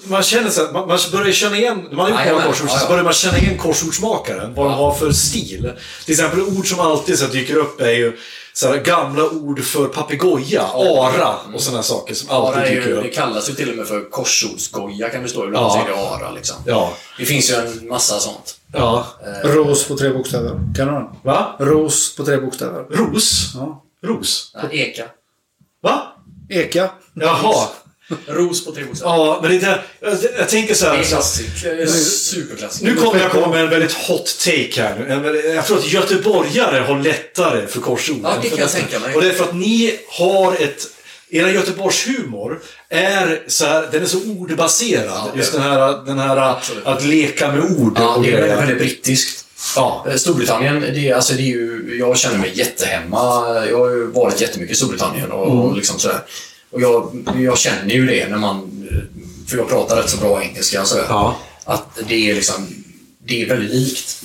[0.04, 2.78] Man känner så här, man, man börjar känna igen, man har gjort många korsord, så
[2.80, 2.88] ja.
[2.88, 5.72] börjar man känna igen korsordsmakaren, vad de har för stil.
[6.04, 8.18] Till exempel ord som alltid så dyker upp är ju
[8.54, 12.88] så här, gamla ord för papegoja, ara och sådana saker som alltid Ara är dyker
[12.88, 13.02] ju, upp.
[13.02, 15.66] det kallas ju till och med för korsordsgoja kan det stå ibland.
[15.66, 15.70] Ja.
[15.70, 16.56] Så är det ara liksom.
[16.66, 16.92] Ja.
[17.18, 18.56] Det finns ju en massa sånt.
[18.72, 19.06] Ja.
[19.44, 20.50] Ros på tre bokstäver.
[20.76, 21.04] Kan du den?
[21.22, 21.56] Va?
[21.58, 22.84] Ros på tre bokstäver.
[22.90, 23.52] Ros?
[23.54, 23.82] Ja.
[24.06, 24.52] Ros?
[24.62, 25.04] Nej, eka.
[25.82, 26.02] Va?
[26.50, 26.90] Eka.
[27.14, 27.68] Jaha.
[28.26, 29.10] Ros på tre bokstäver.
[29.12, 30.98] Ja, men det där, jag, jag tänker så Det här.
[30.98, 31.76] är.
[31.76, 32.82] Det är superklassik.
[32.82, 35.06] nu kommer jag komma med en väldigt hot take här.
[35.08, 38.20] En- Jag tror att göteborgare har lättare för korsord.
[38.22, 39.14] Ja, det kan jag tänka mig.
[39.14, 40.86] Och det är för att ni har ett...
[41.34, 45.04] Er Göteborgshumor är så här, den är så ordbaserad.
[45.06, 46.86] Ja, Just den här, den här Absolut.
[46.86, 49.44] att leka med ord Ja, det är väldigt, väldigt brittiskt.
[49.76, 50.06] Ja.
[50.10, 53.18] Eh, Storbritannien, det är, alltså det är ju, jag känner mig jättehemma.
[53.70, 55.58] Jag har ju varit jättemycket i Storbritannien och, Mm.
[55.60, 56.20] och liksom sådär.
[56.72, 58.88] Och jag, jag känner ju det när man,
[59.48, 61.06] för jag pratar rätt så bra engelska sådär.
[61.08, 61.36] Ja.
[61.64, 62.66] Att det är liksom,
[63.26, 64.22] det är väldigt likt.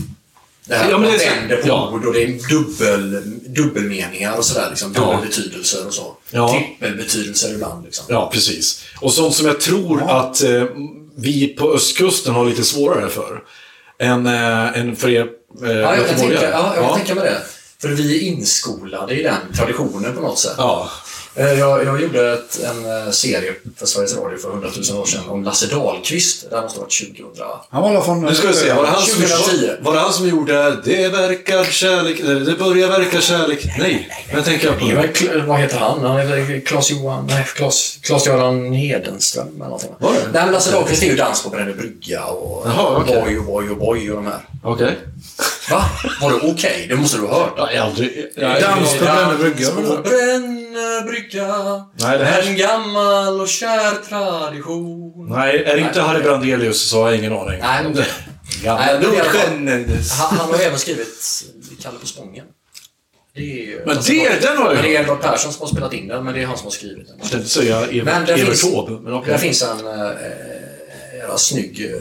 [0.65, 1.91] Det här, Ja, men man det är så- vänder på ja.
[1.93, 3.21] ord och det är dubbel,
[3.55, 4.69] dubbelmeningar och sådär.
[4.69, 5.01] Liksom, Ja.
[5.01, 6.15] dubbelbetydelser och så.
[6.31, 6.49] Ja.
[6.53, 7.85] Trippelbetydelser ibland.
[7.85, 8.05] Liksom.
[8.09, 8.83] Ja, precis.
[9.01, 10.63] Och sånt som jag tror att eh,
[11.15, 13.43] vi på östkusten har lite svårare för.
[13.99, 15.27] Än, eh, än för er
[15.63, 16.95] eh, Ja, jag kan tänka, ja, jag kan ja.
[16.97, 17.41] tänka mig det.
[17.81, 20.55] För vi är inskolade i den traditionen på något sätt.
[20.57, 20.89] Ja.
[21.39, 25.05] Eh, Jag, jag gjorde ett, en eh, serie för Sveriges Radio för 100 000 år
[25.05, 26.45] sedan om Lasse Dahlqvist.
[26.49, 27.45] Det här måste ha varit 2000.
[27.69, 28.25] Han var från...
[28.25, 29.69] Nu ska vi se, var det han som, 2010.
[29.81, 33.65] var det han som gjorde Det verkar kärlek, Det börjar verka kärlek?
[33.79, 36.03] Nej, men tänker jag på Det vad heter han?
[36.05, 37.25] Han är väl Claes-Johan...
[37.29, 39.91] Nej, Claes- Claes-Göran Hedenström eller någonting.
[39.99, 40.19] Var det?
[40.33, 43.21] Nej, men Lasse Dahlqvist är ju dans på Brännö brygga och Jaha, okej.
[43.21, 44.39] Boy och Boy och Boy och de här.
[44.63, 44.97] Okej.
[45.71, 45.83] Va?
[46.21, 46.85] Var det okej?
[46.89, 47.59] Det måste du ha hört.
[47.59, 48.29] Har aldrig...
[48.61, 50.01] Dans på Brännö brygga, Dans på?
[50.01, 51.85] Brännö eh, brygga.
[51.99, 55.27] Nej, det här- En gammal och kär tradition.
[55.29, 56.01] Nej, är det inte.
[56.01, 57.59] Harry Brandelius så har jag ingen aning.
[57.61, 58.03] Nej, men-
[58.63, 59.87] Gamla Nordsjön.
[60.19, 61.43] Han, han har även skrivit
[61.81, 62.45] Kalle på Spången.
[63.35, 63.41] Det
[63.73, 65.01] är, Men alltså, det- den har jag Det är.
[65.01, 67.17] Edvard Persson som har spelat in den, men det är han som har skrivit den.
[67.21, 69.31] Jag tänkte säga Evert, Taube, men okej.
[69.31, 71.91] där finns en eh, snygg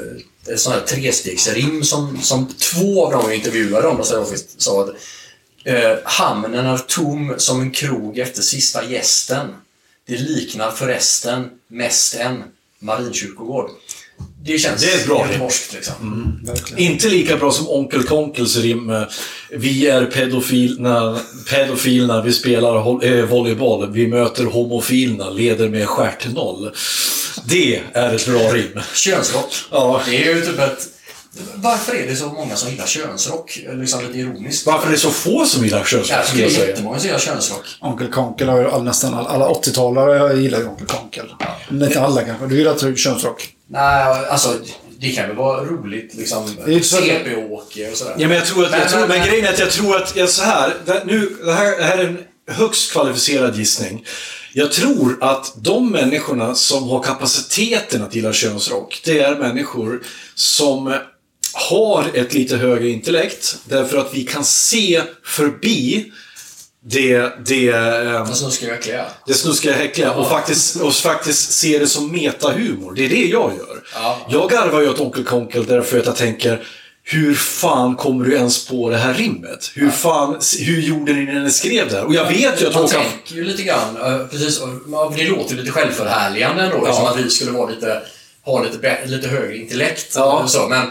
[0.49, 4.25] eh, sån här trestegsrim som, som två av jag intervjuade om sa,
[4.59, 4.91] sa att
[5.67, 9.47] eh, hamnen är tom som en krog efter sista gästen.
[10.07, 12.43] Det liknar förresten mest en
[12.79, 13.71] marinkyrkogård.
[14.43, 15.27] Det känns Det är ett bra rim.
[15.27, 15.95] göteborgskt liksom.
[16.77, 19.03] Inte lika bra som Onkel Konkels rim eh,
[19.51, 23.93] Vi är pedofilna, pedofilna vi spelar eh, volleyboll.
[23.93, 26.71] Vi möter homofilna, leder med stjärt noll.
[27.45, 28.81] Det är ett bra rim.
[28.95, 29.55] Könsrock.
[29.71, 30.03] Ja.
[30.07, 30.89] Det är ju typ ett...
[31.55, 33.59] Varför är det så många som gillar könsrock?
[33.75, 34.67] Liksom lite ironiskt.
[34.67, 37.19] Varför är det så få som gillar Jag könsrock, jag det är jättemånga som gillar
[37.21, 37.65] könsrock.
[37.81, 41.27] Onkel Konkel har ju all, nästan all, alla 80-talare gillar ju Onkel Konkel.
[41.69, 42.47] Men inte alla kanske.
[42.47, 43.49] Du gillar könsrock?
[43.69, 44.55] Nej, alltså
[44.99, 46.49] det kan väl vara roligt liksom.
[46.83, 48.15] CP-åker och sådär.
[48.19, 49.97] Ja, men jag tror att, jag Men- tror, men, men- grejen är att jag tror
[49.97, 52.19] att, jag, så här, det, nu, det, här, det här är en
[52.51, 54.05] högst kvalificerad gissning.
[54.53, 60.03] Jag tror att de människorna som har kapaciteten att gilla könsrock, det är människor
[60.35, 60.99] som
[61.57, 66.13] har ett lite högre intellekt, därför att vi kan se förbi
[66.89, 69.07] det, det, ehm, De snuskiga och äckliga.
[69.27, 72.93] det snuskiga häckliga och faktiskt, och faktiskt se det som metahumor.
[72.95, 73.83] Det är det jag gör.
[73.95, 74.19] Ja.
[74.31, 76.67] Jag garvar ju åt Onkel Konkel därför att jag tänker
[77.03, 79.71] hur fan kommer du ens på det här rimmet?
[79.75, 82.05] Hur fan, hur gjorde ni när ni skrev det här?
[82.05, 83.03] Och jag vet ju att Man Håkan...
[83.03, 84.69] tänker ju lite grann, eh, precis, och
[85.17, 88.03] det låter lite självförhärligande ändå, liksom att vi skulle vara lite,
[88.45, 90.13] ha lite, lite högre intellekt.
[90.15, 90.43] Ja.
[90.43, 90.87] och Så, men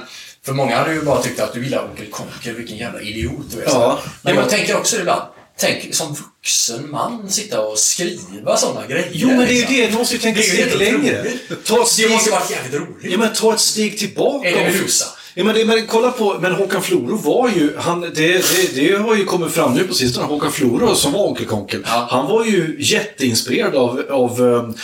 [0.46, 3.62] för många hade ju bara tyckt att du gillar Onkel Konkel, vilken jävla idiot du
[3.62, 3.66] är.
[3.66, 4.00] Ja.
[4.04, 5.22] Men Ja, jag men- tänker också ibland,
[5.60, 9.10] tänk som vuxen man sitta och skriva sådana grejer.
[9.12, 9.76] Jo, men det är ju liksom.
[9.76, 9.88] det.
[9.88, 11.24] Du måste ju tänka Det steg längre.
[11.66, 12.10] Ta ett Det steg...
[12.12, 13.12] måste ju varit jävligt roligt.
[13.12, 14.50] Ja, men ta ett steg tillbaka.
[14.50, 15.06] Det Medusa?
[15.38, 18.96] Ja, men, det, men kolla på, men Håkan Floro var ju, han, det, det, det
[18.98, 22.08] har ju kommit fram nu på sistone, Håkan Floro som var Onkel Konkel, Ja.
[22.12, 24.78] han var ju jätteinspirerad av, av um,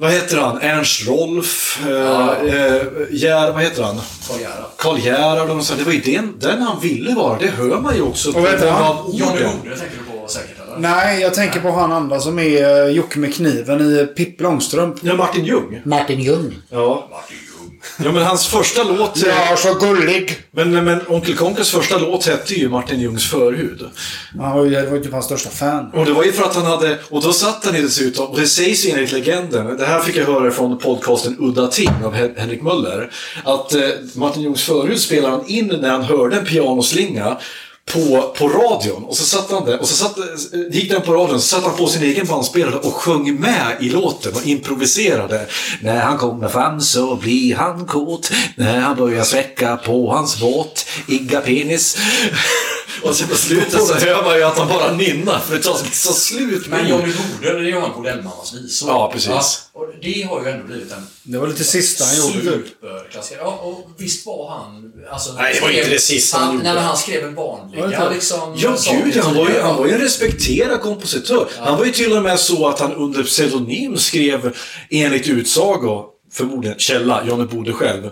[0.00, 0.58] vad heter han?
[0.60, 2.36] Ernst Rolf, uh, Ja.
[3.10, 4.00] Gär, vad heter han?
[4.28, 4.64] Karl Gerhard.
[4.76, 8.28] Karl Gerhard det var ju den, den han ville vara, det hör man ju också
[8.28, 8.82] Och vad heter han?
[8.82, 9.32] av Johnny.
[9.32, 10.78] Bode tänker du på säkert eller?
[10.78, 14.96] Nej, jag tänker på han andra som är uh, Jocke med kniven i Pippi Långstrump.
[15.00, 15.80] Ja, Martin Ljung.
[15.84, 16.58] Martin Ljung.
[16.68, 17.08] Ja.
[17.10, 17.49] Martin Ljung.
[17.96, 19.22] Ja, men hans första låt...
[19.26, 20.38] Ja, så gullig.
[20.52, 23.80] Men, men Onkel Konkels första låt hette ju Martin Ljungs förhud.
[24.64, 25.90] Ju, det var ju typ hans största fan.
[25.94, 28.40] Och det var ju för att han hade, och då satt han ju dessutom, och
[28.40, 32.14] det sägs ju enligt legenden, det här fick jag höra från podcasten Udda Ting av
[32.14, 33.10] Hen- Henrik Möller,
[33.44, 33.80] att eh,
[34.14, 37.36] Martin Ljungs förhud spelade han in när han hörde en pianoslinga
[37.92, 39.04] på, på radion.
[39.04, 40.24] Och så satt han där, och så satt, eh,
[40.70, 43.88] gick den på radion, så satt han på sin egen bandspelare och sjöng med i
[43.88, 45.46] låten och improviserade.
[45.80, 50.86] När han kommer fram så blir han kåt, när han börjar sväcka på hans båt,
[51.08, 51.96] igga penis.
[53.02, 55.78] Och sen på slutet så hör man ju att han bara nynnar, för det tar
[55.92, 58.88] så slut Men med Johnny Bode, det gör han på Bordellmammas visor.
[58.88, 59.62] Ja, precis.
[59.72, 63.40] och det har ju ändå blivit en Det var lite sista han gjorde superklassiker.
[63.40, 64.92] Ja, och visst var han...
[65.12, 66.64] Alltså, Nej, det var inte det sista han gjorde.
[66.64, 68.54] Nej, men han skrev en vanliga liksom...
[68.56, 71.48] Ja, gud, han var, ju, han var ju en respekterad kompositör.
[71.58, 74.56] Han var ju till och med så att han under pseudonym skrev,
[74.90, 78.04] enligt utsago, förmodligen källa, Johnny Bode själv,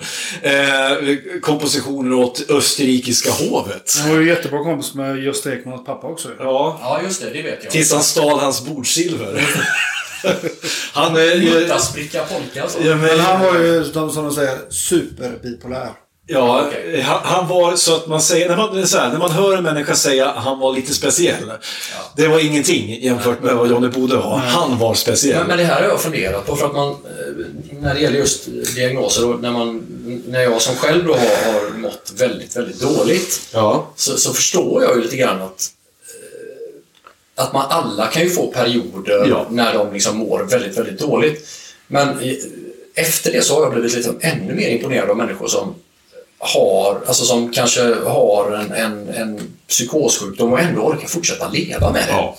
[0.42, 3.96] eh, kompositioner åt österrikiska hovet.
[4.00, 6.28] Han var ju jättebra kompis med Gösta Ekmans pappa också.
[6.38, 7.30] Ja, Ja, just det.
[7.30, 7.72] Det vet jag.
[7.72, 9.42] tills han stal hans bordsilver.
[10.92, 11.50] han är ju...
[11.54, 12.68] Muttaspricka polka.
[12.84, 15.90] Ja, Men han var ju, som som de säger, superbipolär.
[16.30, 17.00] Ja, Okej.
[17.00, 19.64] han, han var så att man säger, när man, så här, när man hör en
[19.64, 21.52] människa säga att han var lite speciell.
[22.16, 24.38] Det var ingenting jämfört med vad Johnny Bode var.
[24.38, 25.38] Han var speciell.
[25.38, 26.96] Men, men det här har jag funderat på för att man, eh,
[27.80, 29.82] när det gäller just diagnoser och när, man,
[30.28, 33.86] när jag som själv då har, har mått väldigt, väldigt dåligt Ja.
[33.96, 35.70] så, så förstår jag ju lite grann att
[37.36, 39.46] eh, att man alla kan ju få perioder Ja.
[39.50, 41.48] när de liksom mår väldigt, väldigt dåligt.
[41.86, 42.32] Men eh,
[42.94, 45.74] efter det så har jag blivit liksom ännu mer imponerad av människor som
[46.39, 52.03] har, alltså som kanske har en, en, en psykossjukdom och ändå orkar fortsätta leva med
[52.07, 52.12] det.
[52.12, 52.36] Ja.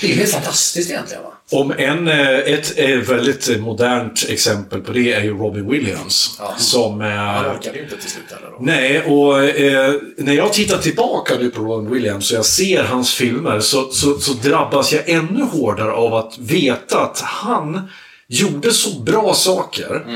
[0.00, 1.22] Det är ju helt fantastiskt egentligen.
[1.22, 1.32] Va?
[1.50, 6.36] Om en, eh, ett eh, väldigt modernt exempel på det är ju Robin Williams.
[6.38, 6.54] Ja.
[6.58, 7.00] Som...
[7.00, 11.50] Han orkade ju inte till slut heller nej, och eh, när jag tittar tillbaka nu
[11.50, 15.92] på Robin Williams och jag ser hans filmer så, så, så drabbas jag ännu hårdare
[15.92, 17.88] av att veta att han
[18.28, 20.06] gjorde så bra saker.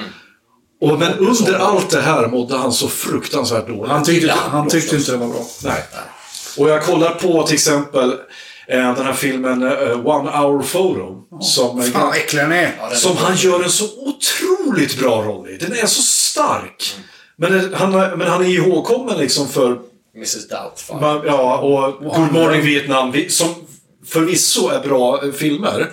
[0.80, 3.90] Och, men under allt det här mådde han så fruktansvärt dåligt.
[3.92, 5.42] Han tyckte, han tyckte inte det var bra.
[5.64, 5.82] Nej.
[6.58, 8.14] Och jag kollar på till exempel
[8.68, 11.22] Eh, Den här filmen eh, One Hour Photo.
[11.40, 12.94] Som, Fan vad äcklig den är.
[12.94, 15.56] Som han gör en så otroligt bra roll i.
[15.56, 16.94] Den är så stark.
[17.36, 19.78] Men, det- han, men han är ihågkommen liksom för
[20.16, 21.22] Mrs Doubtfire.
[21.26, 23.48] Ja, och Good Morning Vietnam, vi- som
[24.08, 25.90] förvisso är bra eh, filmer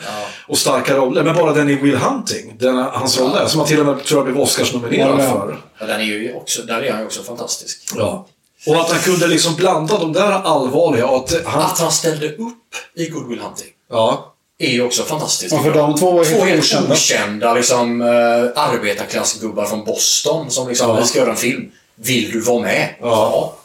[0.48, 3.68] och starka roller, men bara den i Will Hunting, den, hans roll där, som han
[3.70, 5.32] till och med tror jag blev Oscarsnominerad Ja, ja.
[5.32, 5.58] för.
[5.80, 7.84] Ja, den är ju också, där är han ju också fantastisk.
[7.96, 8.28] Ja.
[8.68, 11.62] Och att han kunde liksom blanda de där allvarliga och att han...
[11.62, 14.34] Att han ställde upp i Good Will Hunting Ja.
[14.60, 15.52] är ju också fantastiskt.
[15.54, 16.94] Ja, för de två var Två helt okända.
[16.94, 18.08] okända liksom, uh,
[18.56, 21.00] arbetarklassgubbar från Boston som liksom, Ja.
[21.00, 21.72] vi ska göra en film.
[21.96, 22.90] Vill du vara med?
[23.02, 23.56] Ja.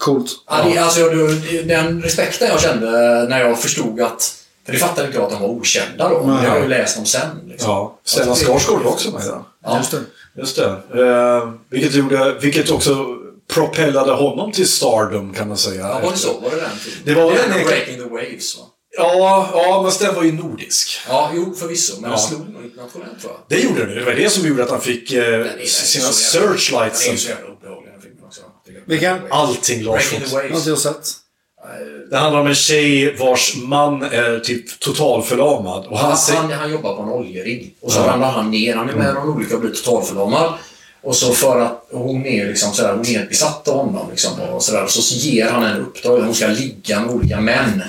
[0.00, 0.30] Coolt.
[0.48, 2.90] Ja, det, alltså, du, den respekten jag kände
[3.28, 4.36] när jag förstod att...
[4.66, 6.26] För det fattade inte jag att de var okända då.
[6.26, 7.28] Men det har jag ju läst om sen.
[7.48, 7.70] Liksom.
[7.70, 7.98] ja.
[8.04, 9.38] Stellan Skarsgård var också med där.
[9.64, 9.78] Ja.
[9.78, 10.00] Just det.
[10.36, 10.64] Just det.
[11.04, 13.06] Eh, vilket, gjorde, vilket också
[13.54, 15.80] propellade honom till stardom kan man säga.
[15.80, 16.40] Ja, var det så?
[16.40, 16.98] Var det den tiden?
[17.04, 18.64] Det var det den Breaking the Waves va?
[18.96, 21.00] Ja, ja, men den var ju nordisk.
[21.08, 22.00] Ja, jo förvisso.
[22.00, 22.16] Men Ja.
[22.16, 23.32] den slog nog internationellt jag.
[23.48, 23.94] Det gjorde den.
[23.94, 27.00] Det var det som gjorde att han fick eh, sina searchlights.
[27.00, 27.89] Den är ju så jävla obehaglig
[28.90, 29.18] Vilken?
[29.30, 31.12] Allting Lars von Jag har jag sett.
[32.10, 35.86] Det handlar om en tjej vars man är typ totalförlamad.
[35.86, 37.74] Och han Han, han, han jobbar på en oljerigg.
[37.80, 38.74] Och så ramlar han ner.
[38.74, 40.52] Han är med i någon olycka och blir totalförlamad.
[41.02, 44.10] Och så för att hon är liksom sådär, hon är besatt av honom.
[44.10, 44.86] Liksom, och sådär.
[44.86, 47.82] Så ger han en uppdrag att hon ska ligga med olika män.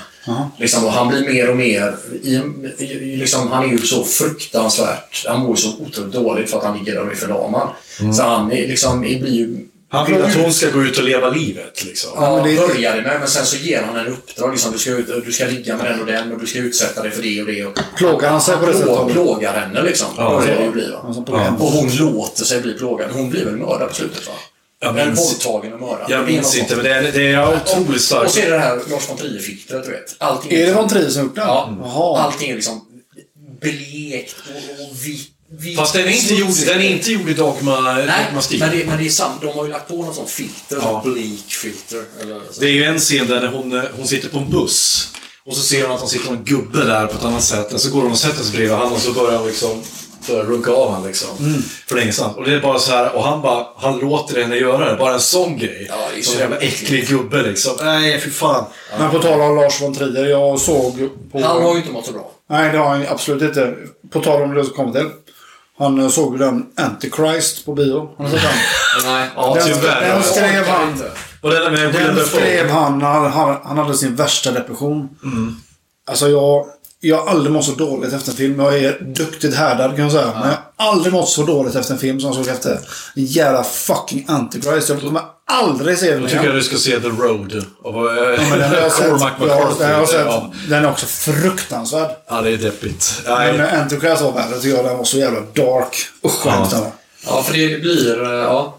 [0.57, 1.95] Liksom, och han blir mer och mer...
[2.23, 2.35] I,
[2.77, 5.25] i, liksom, han är ju så fruktansvärt...
[5.27, 7.67] Han mår ju så otroligt dåligt för att han ligger där och är förlamad.
[8.15, 9.67] Så han är, liksom, blir ju...
[9.91, 12.09] Han vill att hon ska gå ut och leva livet liksom.
[12.15, 14.51] Ja, men det- började med, men sen så ger han en uppdrag.
[14.51, 17.01] Liksom, du, ska ut, du ska ligga med den och den och du ska utsätta
[17.01, 17.65] dig för det och det.
[17.65, 19.11] Och, Plågar han sig på det sättet?
[19.11, 20.07] Plågar henne liksom.
[20.17, 20.59] Ja, börjar ja.
[20.59, 20.93] det ju bli?
[21.03, 21.21] Alltså.
[21.65, 23.09] Och hon låter sig bli plågad.
[23.13, 24.33] Hon blir väl mördad på slutet va?
[24.83, 26.05] Jag minns- våldtagen och mördad.
[26.09, 28.37] Jag Det minns inte, men det är, det är otroligt Och så starkt.
[28.37, 30.15] är det det här Lars von Trier-filtret, du vet.
[30.17, 31.45] Allting Är det von Trier som gjort den?
[31.47, 32.17] Ja.
[32.19, 32.81] Allting är liksom
[33.61, 35.27] blekt och, och vitt.
[35.59, 38.59] Vitt Fast den är inte gjord, den är inte gjord i dogma, Nej, dogmastil.
[38.59, 39.41] men det, men det är sant.
[39.41, 40.77] De har ju lagt på något sånt filter.
[40.81, 41.01] Ja.
[41.05, 41.11] Ja.
[41.11, 42.03] Bleak filter.
[42.21, 42.61] Eller så.
[42.61, 45.09] Det är ju en scen där hon, hon sitter på en buss.
[45.45, 47.73] Och så ser hon att han sitter en gubbe där på ett annat sätt.
[47.73, 49.81] Och så går hon och sätter sig bredvid honom och så börjar hon liksom
[50.27, 51.29] börjar runka av honom liksom.
[51.87, 52.35] För länge sedan.
[52.35, 54.97] Och det är bara så här, och han bara, han låter henne göra det.
[54.97, 55.85] Bara en sån grej.
[55.89, 57.73] Ja, det är så en jävla äcklig gubbe liksom.
[57.81, 58.65] Nej, fy fan.
[58.99, 61.41] Men på tal om Lars von Trier, jag såg på...
[61.41, 62.31] Han har ju inte mått så bra.
[62.49, 63.75] Nej, det har han absolut inte.
[64.11, 65.09] På tal om det som kommer till.
[65.81, 68.09] Han eh, såg ju den Antichrist på bio.
[68.17, 68.51] Har ni sett den?
[69.11, 69.29] Nej.
[69.35, 70.01] Ja, Den, tyvärr.
[70.01, 71.01] den skrev han.
[71.41, 75.09] Och där med Den skrev han han, han, han hade sin värsta depression.
[76.09, 76.65] Alltså jag,
[77.03, 78.59] jag har aldrig mått så dåligt efter en film.
[78.59, 80.31] Jag är duktigt härdad kan jag säga.
[80.39, 82.71] Men jag har aldrig mått så dåligt efter en film som jag såg efter.
[83.15, 84.89] En jävla fucking Antichrist.
[84.89, 85.21] Jag kommer
[85.51, 86.55] aldrig se den Då tycker jag igen.
[86.55, 87.65] du ska se The Road.
[87.83, 89.05] Av eh, Ja, men den har jag sett.
[89.09, 89.79] Cormac Ja, McCarthy.
[89.79, 90.25] den, har jag sett.
[90.25, 90.51] Ja.
[90.69, 92.09] den är också fruktansvärd.
[92.29, 93.21] ja, det är deppigt.
[93.25, 93.67] Men Nej.
[93.73, 94.85] eh, Antichrist var värre tycker jag.
[94.85, 95.95] Den var så jävla dark.
[96.25, 96.91] Usch vad Ja.
[97.27, 98.23] Ja, för det blir...
[98.23, 98.77] eh, Ja.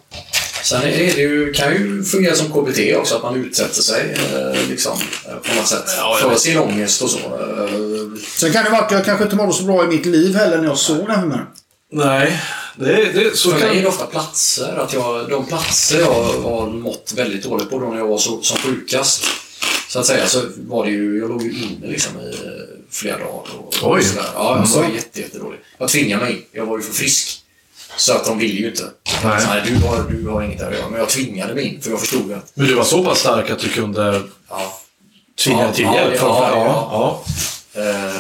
[0.62, 4.68] Sen är det ju, kan ju fungera som KBT också, att man utsätter sig eh,
[4.68, 4.98] liksom,
[5.28, 5.84] eh, på något sätt.
[5.96, 7.18] Ja, för sin ångest och så.
[7.18, 10.34] Eh, Sen kan det vara att jag kanske inte mådde så bra i mitt liv
[10.36, 11.44] heller när jag såg den här.
[11.92, 12.42] Nej.
[12.76, 13.82] Det, det, så För mig är kan...
[13.82, 14.76] det ofta platser.
[14.76, 18.42] Att jag, de platser jag har mått väldigt dåligt på då när jag var så,
[18.42, 19.24] som sjukast.
[19.88, 22.34] Så att säga så var det ju, jag låg ju inne liksom i
[22.90, 23.30] flera dagar.
[23.58, 24.00] Och, Oj.
[24.00, 24.24] och.
[24.34, 25.60] Ja, jag var jätte, jättedålig.
[25.78, 26.48] Jag tvingade mig.
[26.52, 27.41] Jag var ju för frisk.
[27.97, 28.82] Så att de ville ju inte.
[29.24, 29.45] Nej.
[29.49, 30.88] Nej, du, har, du har inget där att göra.
[30.88, 33.51] Men jag tvingade mig in för jag förstod att Men du var så pass stark
[33.51, 34.78] att du kunde ja,
[35.45, 36.14] tvinga Ja, till ja, hjälp?
[36.20, 37.22] ja, ja.
[37.74, 37.82] ja.
[37.82, 38.12] eh,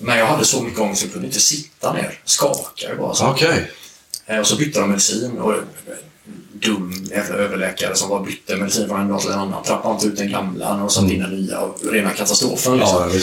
[0.00, 2.18] men jag hade så mycket ångest så jag kunde inte sitta ner.
[2.24, 3.14] Skakade bara.
[3.14, 3.26] Så.
[3.26, 3.70] Okej.
[4.26, 5.38] Eh, Och så bytte de medicin.
[5.38, 5.58] Och, eh,
[6.52, 9.62] dum jävla överläkare som bara bytte medicin från en dag till en annan.
[9.62, 11.60] Trappade inte ut den gamla och satte in den nya.
[11.60, 12.76] Och rena katastrofen.
[12.78, 13.10] Liksom.
[13.12, 13.20] Ja.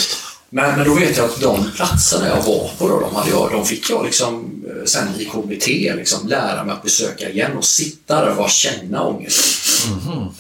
[0.50, 3.52] Men, men då vet jag att de platserna jag var på då, de, hade jag,
[3.52, 7.66] de fick jag liksom eh, sen i KBT liksom, lära mig att besöka igen och
[7.66, 9.46] sitta där och bara känna ångest.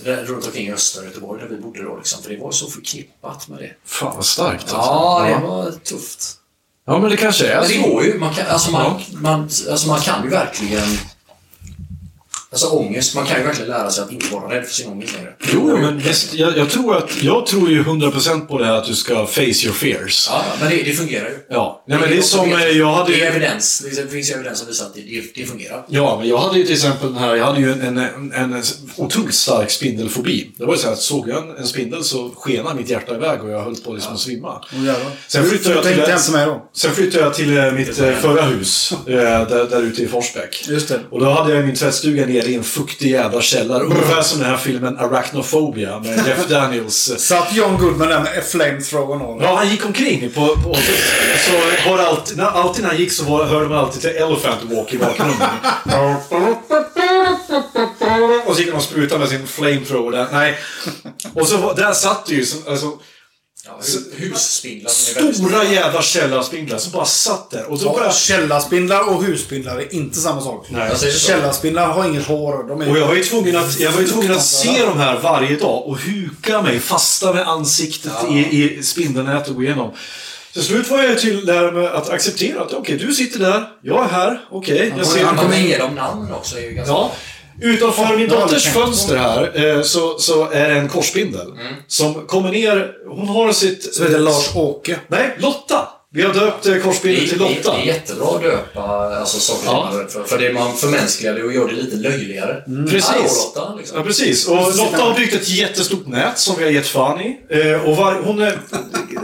[0.03, 1.97] Där, runt omkring i östra Göteborg där vi bodde då.
[1.97, 3.72] Liksom, för det var så förknippat med det.
[3.86, 4.76] Fan vad starkt alltså.
[4.78, 6.36] Ja, det var tufft.
[6.86, 7.89] Ja, men det kanske är Men det så.
[7.89, 8.20] går ju.
[8.20, 10.97] Man kan, alltså, man, man, alltså, man kan ju verkligen...
[12.52, 15.14] Alltså ångest, man kan ju verkligen lära sig att inte vara rädd för sin ångest
[15.16, 15.34] längre.
[15.54, 18.86] Jo, men visst, jag, jag, tror att, jag tror ju 100% på det här att
[18.86, 20.28] du ska face your fears.
[20.32, 21.38] Ja, men det, det fungerar ju.
[21.50, 21.84] Ja.
[21.88, 23.80] Nej, men det är som, eh, jag hade Det är evidens.
[23.95, 25.86] Det finns evidens som visar att det, det, det fungerar.
[25.89, 28.54] Ja, men jag hade ju till exempel den här, jag hade ju en, en, en,
[28.54, 28.64] en
[28.95, 30.52] otroligt stark spindelfobi.
[30.58, 33.16] Det var ju så här att såg jag en, en spindel så skenade mitt hjärta
[33.16, 34.64] iväg och jag höll på liksom att svimma.
[34.72, 35.12] Jävlar.
[35.28, 36.70] Sen flyttade jag till- hem då?
[36.76, 40.66] Sen flyttade jag till eh, mitt eh, förra hus, eh, där, där ute i Forsbäck.
[40.68, 41.00] Just det.
[41.12, 43.84] Och då hade jag min tvättstuga nere nere i en fuktig jävla källare.
[43.84, 47.14] Ungefär som den här filmen Arachnophobia med Jeff Daniels.
[47.18, 50.48] Satt John Goodman där med flamethrower och Ja, han gick omkring på...
[50.48, 50.76] på
[51.46, 54.10] så var det alltid, när, alltid när han gick så var, hörde man alltid till
[54.10, 55.48] Elephant Walk i bakgrunden.
[58.46, 60.28] och så gick han och sprutade med sin flamethrower där.
[60.32, 60.58] Nej.
[61.34, 63.00] Och så där satt det ju alltså,
[63.70, 67.72] Ja, hu- husspindlar som är väldigt stora jävla källarspindlar som bara satt där.
[67.72, 68.12] Och så Ja.
[68.12, 70.66] Källarspindlar och husspindlar är inte samma sak.
[70.70, 70.88] Nej.
[70.90, 71.28] Jag säger så.
[71.28, 72.68] Källarspindlar har inget hår.
[72.68, 72.90] De är...
[72.92, 75.56] Och jag var ju tvungen att, jag var ju tvungen att se de här varje
[75.56, 79.92] dag och huka mig, fasta med ansiktet i, i spindelnätet och gå igenom.
[80.54, 84.06] Till slut var jag till där med att acceptera att okej, du sitter där, jag
[84.06, 86.58] är här, okej, jag ser Han kommer ge dem namn också.
[86.58, 86.94] Är ju ganska...
[86.94, 87.12] Ja.
[87.62, 91.47] Utanför min dotters fönster här eh, så, så är det en korsspindel.
[91.88, 93.93] Som kommer ner, hon har sitt...
[93.95, 94.99] Så heter Lars-Åke.
[95.07, 95.88] Nej, Lotta!
[96.12, 97.74] Vi har döpt eh, är- till Lotta.
[97.74, 98.82] det är jättebra att döpa
[99.20, 99.91] alltså, saker Ja.
[100.10, 100.30] som för.
[100.30, 102.64] För det man förmänskligar det och gör det lite löjligare.
[102.89, 103.05] Precis.
[103.10, 103.97] Hallå Lotta, liksom.
[103.97, 104.47] Ja, precis.
[104.47, 107.38] Och Lotta har byggt ett jättestort nät som vi har gett fan i.
[107.49, 108.60] Eh, och var, hon är,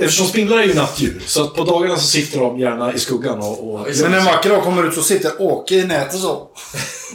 [0.02, 3.40] eftersom spindlar är ju nattdjur, så att på dagarna så sitter de gärna i skuggan
[3.40, 3.74] och...
[3.74, 3.88] och.
[4.02, 6.48] Men en vacker dag kommer ut så sitter Åke i nätet så.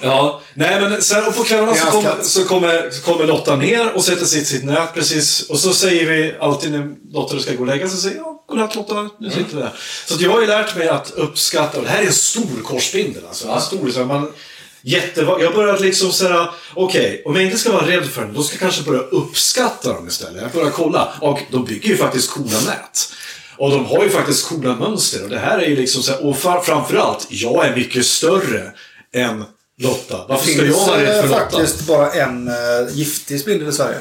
[0.03, 2.27] Ja, nej men sen och på kvällarna så, katt.
[2.27, 5.43] så, kommer, så kommer Lotta ner och sätter sitt, sitt nät precis.
[5.43, 8.45] Och så säger vi alltid när Lotta ska gå och lägga sig, så säger ja,
[8.49, 9.73] godnatt Lotta, nu sitter vi där.
[10.07, 12.63] Så att jag har ju lärt mig att uppskatta, och det här är en stor
[12.65, 13.49] korsspindel alltså.
[13.49, 14.33] En stor, så man,
[14.83, 18.43] jätte, jag börjar liksom säga, okej, om jag inte ska vara rädd för den, då
[18.43, 20.43] ska jag kanske börja uppskatta dem istället.
[20.43, 23.13] Jag börjar kolla, och de bygger ju faktiskt coola nät.
[23.57, 25.23] Och de har ju faktiskt coola mönster.
[25.25, 28.73] Och det här är ju liksom så här, och framförallt, jag är mycket större
[29.15, 29.45] än
[29.79, 30.25] Lotta.
[30.29, 31.41] Varför ska jag vara rädd för eh, Lotta?
[31.41, 32.55] faktiskt bara en uh,
[32.93, 33.99] giftig spindel i Sverige.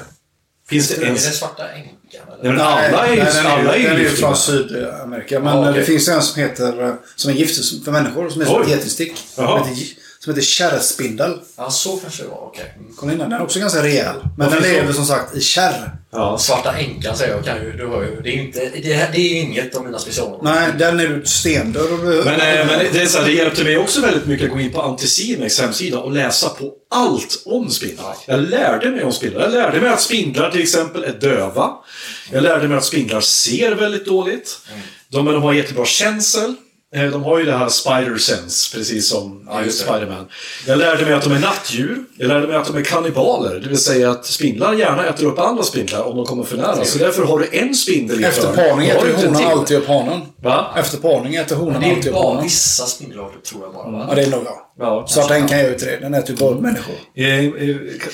[0.69, 1.17] Finns det Är det en...
[1.17, 1.95] svarta änkan?
[2.11, 2.51] Nej, Eller?
[2.51, 4.27] men alla är ju, alla är den är ju giftiga.
[4.27, 5.39] från Sydamerika.
[5.39, 5.79] Men Ja, eh, okej.
[5.79, 8.69] det finns en som heter, eh, som är giftig för människor, som är som ett
[8.69, 9.13] getingstick.
[10.29, 11.33] Som heter, kärrspindel.
[11.57, 12.37] Ja, så kanske det var.
[12.37, 12.73] Okej.
[12.79, 12.95] Mm.
[12.95, 13.17] Kom in.
[13.17, 14.15] Den är också ganska rejäl.
[14.37, 15.91] Men den lever som sagt i kärr.
[16.11, 16.37] Ja.
[16.37, 17.45] Svarta änkan säger jag.
[17.45, 18.21] Kan ju, du hör ju.
[18.23, 20.53] Det är, inte, det, det är inget av mina specialområden.
[20.55, 21.25] Nej, den är du-
[22.25, 24.59] Men, eh, men det, är så här, det hjälpte mig också väldigt mycket att gå
[24.59, 28.15] in på Anticimex hemsida och läsa på allt om spindlar.
[28.25, 29.41] Jag lärde mig om spindlar.
[29.41, 31.71] Jag lärde mig att spindlar till exempel är döva.
[32.31, 34.57] Jag lärde mig att spindlar ser väldigt dåligt.
[35.11, 36.55] De, men de har jättebra känsel.
[36.95, 39.71] Eh, De har ju det här spider sense, precis som Ja, det.
[39.71, 40.27] Spiderman.
[40.67, 42.03] Jag lärde mig att de är nattdjur.
[42.17, 43.59] Jag lärde mig att de är kannibaler.
[43.59, 46.85] Det vill säga att spindlar gärna äter upp andra spindlar om de kommer för nära.
[46.85, 50.21] Så därför har du en spindel i Efter parning äter honan alltid upp hanen.
[50.41, 50.73] Va?
[50.77, 52.43] Efter parning äter honan Det är alltid upp bara hanen.
[52.43, 53.89] vissa spindelarter tror jag bara.
[53.91, 54.05] Va?
[54.09, 54.57] Ja, det är nog jag.
[54.79, 55.97] Ja, Svarta änkan gör ju inte det.
[56.09, 56.95] Den ju bara upp människor.
[57.15, 57.45] Eh, eh,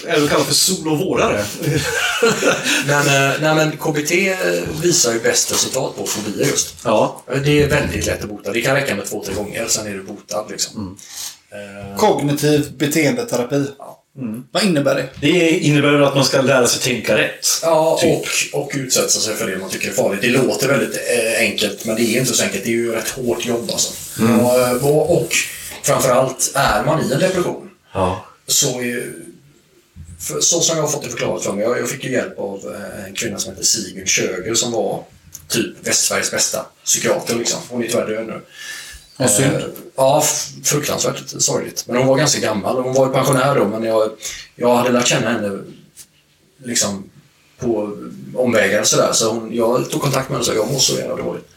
[0.08, 1.44] Är det kallat för sol och vårare?
[2.88, 4.12] Men, eh, nej, men KBT
[4.82, 6.76] visar ju bäst resultat på fobier just.
[6.84, 7.24] ja.
[7.46, 8.52] Det är väldigt lätt att bota.
[8.52, 10.46] Det kan räcka med två, tre gånger, sen är du botad.
[10.50, 10.98] Liksom.
[11.52, 13.66] Eh, Kognitiv beteendeterapi.
[14.52, 15.10] Vad innebär det?
[15.22, 17.48] Det innebär att man ska lära sig tänka rätt.
[17.62, 18.26] Ja, Typ.
[18.54, 20.22] och, och utsätta sig för det man tycker är farligt.
[20.22, 21.00] Det låter väldigt
[21.40, 22.64] enkelt, men det är inte så enkelt.
[22.64, 23.94] Det är ju rätt hårt jobb alltså.
[24.24, 25.34] Eh, och, och
[25.86, 28.26] framförallt, är man i en depression Ja.
[28.48, 29.14] så är
[30.20, 31.64] för, så som jag har fått det förklarat för mig.
[31.66, 35.04] Jag, jag fick ju hjälp av eh, en kvinna som heter Sigrid Köger som var
[35.48, 37.36] typ Västsveriges bästa psykiater.
[37.36, 37.60] Liksom.
[37.70, 38.42] Hon är tyvärr död nu.
[39.18, 39.56] Vad synd.
[39.56, 39.62] Eh,
[39.98, 40.24] Ja,
[40.64, 41.84] fruktansvärt sorgligt.
[41.88, 42.84] Men hon var ganska gammal.
[42.84, 44.12] Hon var ju pensionär då, men jag,
[44.56, 45.60] jag hade lärt känna henne
[46.64, 47.10] liksom
[47.60, 47.98] på
[48.36, 49.14] omvägar och sådär.
[49.14, 51.48] Så hon, jag tog kontakt med henne och sa jag mår så jävla dåligt.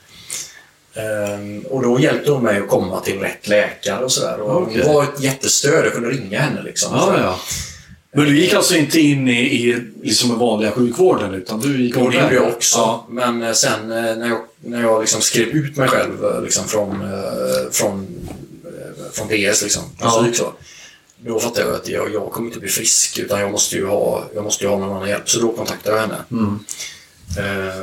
[0.98, 4.36] Ehm, och då hjälpte hon mig att komma till rätt läkare och sådär.
[4.40, 4.82] Okej.
[4.84, 5.86] Hon var ett jättestöd.
[5.86, 6.92] Jag kunde ringa henne liksom.
[6.94, 7.38] Ja, ja.
[8.12, 12.08] Men du gick alltså inte in i, i liksom vanliga sjukvården utan du gick Jo,
[12.08, 12.78] det gjorde jag också.
[12.78, 13.06] Ja.
[13.10, 16.64] Men eh, sen eh, när jag, när jag liksom skrev ut mig själv eh, liksom
[16.64, 17.10] från,
[17.70, 18.06] från,
[19.12, 20.22] från PS, liksom, Ja.
[20.22, 20.52] psyk, så,
[21.20, 24.24] då fattade jag att jag, jag kommer inte bli frisk utan jag måste ju ha,
[24.34, 25.30] jag måste ha någon annan hjälp.
[25.30, 26.18] Så då kontaktade jag henne.
[26.30, 26.58] Mm.
[27.38, 27.82] Eh,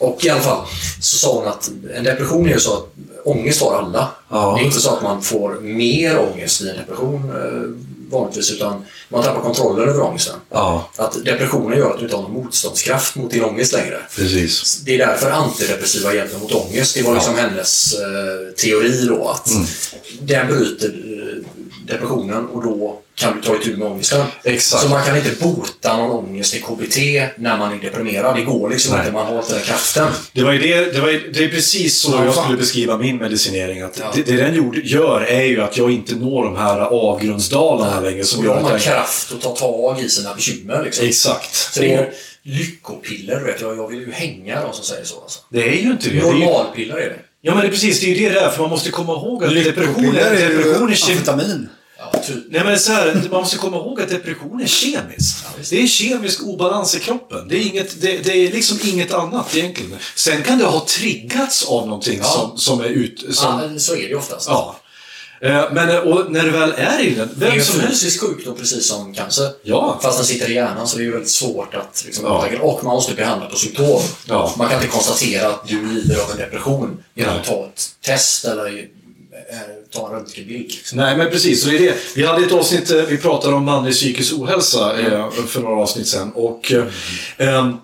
[0.00, 0.66] och i alla fall
[1.00, 2.86] så sa hon att en depression är ju så att
[3.24, 4.08] ångest har alla.
[4.30, 4.54] Ja.
[4.56, 8.84] Det är inte så att man får mer ångest vid en depression eh, vanligtvis utan
[9.08, 10.34] man tappar kontrollen över ångesten.
[10.50, 13.98] ja, Att depressionen gör att du inte har någon motståndskraft mot din ångest längre.
[14.16, 14.80] precis.
[14.84, 16.94] Det är därför antidepressiva hjälper mot ångest.
[16.94, 19.66] Det var liksom hennes eh, teori då att Mm.
[20.20, 21.44] den bryter eh,
[21.86, 24.24] depressionen och då kan du ta itu med ångesten.
[24.44, 24.82] Exakt.
[24.82, 26.96] Så man kan inte bota någon ångest i KBT
[27.38, 28.36] när man är deprimerad.
[28.36, 29.00] Det går liksom Nej.
[29.00, 30.08] inte, man har inte den kraften.
[30.32, 32.44] Det, var ju det, det, var ju, det är precis så Ja, jag fan.
[32.44, 33.80] skulle beskriva min medicinering.
[33.82, 34.12] Att Ja.
[34.14, 38.24] det, det den gjorde, gör är ju att jag inte når de här avgrundsdalarna längre.
[38.24, 38.80] Som Och då har man jag...
[38.80, 40.82] kraft att ta tag i sina bekymmer.
[40.84, 41.06] Liksom.
[41.06, 41.54] Exakt.
[41.54, 42.12] Så det är
[42.42, 43.60] lyckopiller, vet.
[43.60, 45.20] Jag, jag vill ju hänga de som säger så.
[45.22, 45.40] Alltså.
[45.50, 46.18] Det är ju inte det.
[46.18, 47.16] är Normalpiller är det.
[47.42, 48.00] ja, men det är precis.
[48.00, 48.50] Det är ju det där.
[48.50, 51.12] För man måste komma ihåg att depression är, är depression är kemi.
[51.18, 51.68] amfetamin.
[52.26, 52.36] Typ.
[52.50, 55.44] Nej men så här, man måste komma ihåg att depression är kemiskt.
[55.70, 57.48] det är kemisk obalans i kroppen.
[57.48, 59.96] Det är, inget, det, det är liksom inget annat egentligen.
[60.16, 62.24] Sen kan det ha triggats av någonting Ja.
[62.24, 63.24] som, som är ut...
[63.30, 64.48] Som, Ja, så är det ju oftast.
[64.48, 64.76] ja.
[65.42, 67.72] Eh, Men och när du väl är i den, Det är ju helst...
[67.72, 69.50] fysisk sjukdom precis som cancer.
[69.62, 69.98] Ja.
[70.02, 72.48] Fast den sitter i hjärnan så det är ju väldigt svårt att liksom, Ja.
[72.60, 74.00] Och man måste behandla på symptom.
[74.28, 74.54] Ja.
[74.58, 78.44] Man kan inte konstatera att du lider av en depression genom att ta ett test
[78.44, 78.84] eller eh,
[79.90, 80.62] ta en röntgenbild.
[80.62, 80.98] Liksom.
[80.98, 81.62] Nej, men precis.
[81.62, 81.96] Så det är det.
[82.16, 86.06] Vi hade ett avsnitt, eh, vi pratade om manlig psykisk ohälsa eh, för några avsnitt
[86.06, 86.32] sedan.
[86.34, 86.84] Och eh,
[87.38, 87.76] ehm,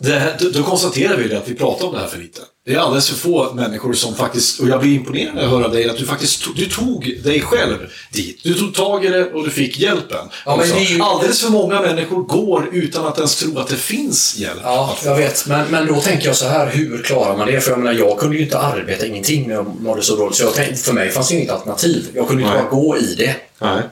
[0.00, 2.40] det då, då konstaterade vi att vi pratar om det här för lite.
[2.66, 5.68] Det är alldeles för få människor som faktiskt, och jag blir imponerad när jag hör
[5.68, 7.76] dig, att du faktiskt tog, du tog dig själv
[8.12, 8.40] dit.
[8.42, 10.28] Du tog tag i det och du fick hjälpen.
[10.46, 14.36] Ja, men ju- Alldeles för många människor går utan att ens tro att det finns
[14.38, 14.60] hjälp.
[14.62, 15.46] Ja, jag vet.
[15.46, 17.60] Men, men då tänker jag så här, hur klarar man det?
[17.60, 20.36] För jag menar, jag kunde ju inte arbeta ingenting när jag mådde så dåligt.
[20.36, 22.06] Så jag tänkte, för mig fanns det inget alternativ.
[22.14, 23.36] Jag kunde ju bara gå i det.
[23.60, 23.82] Nej.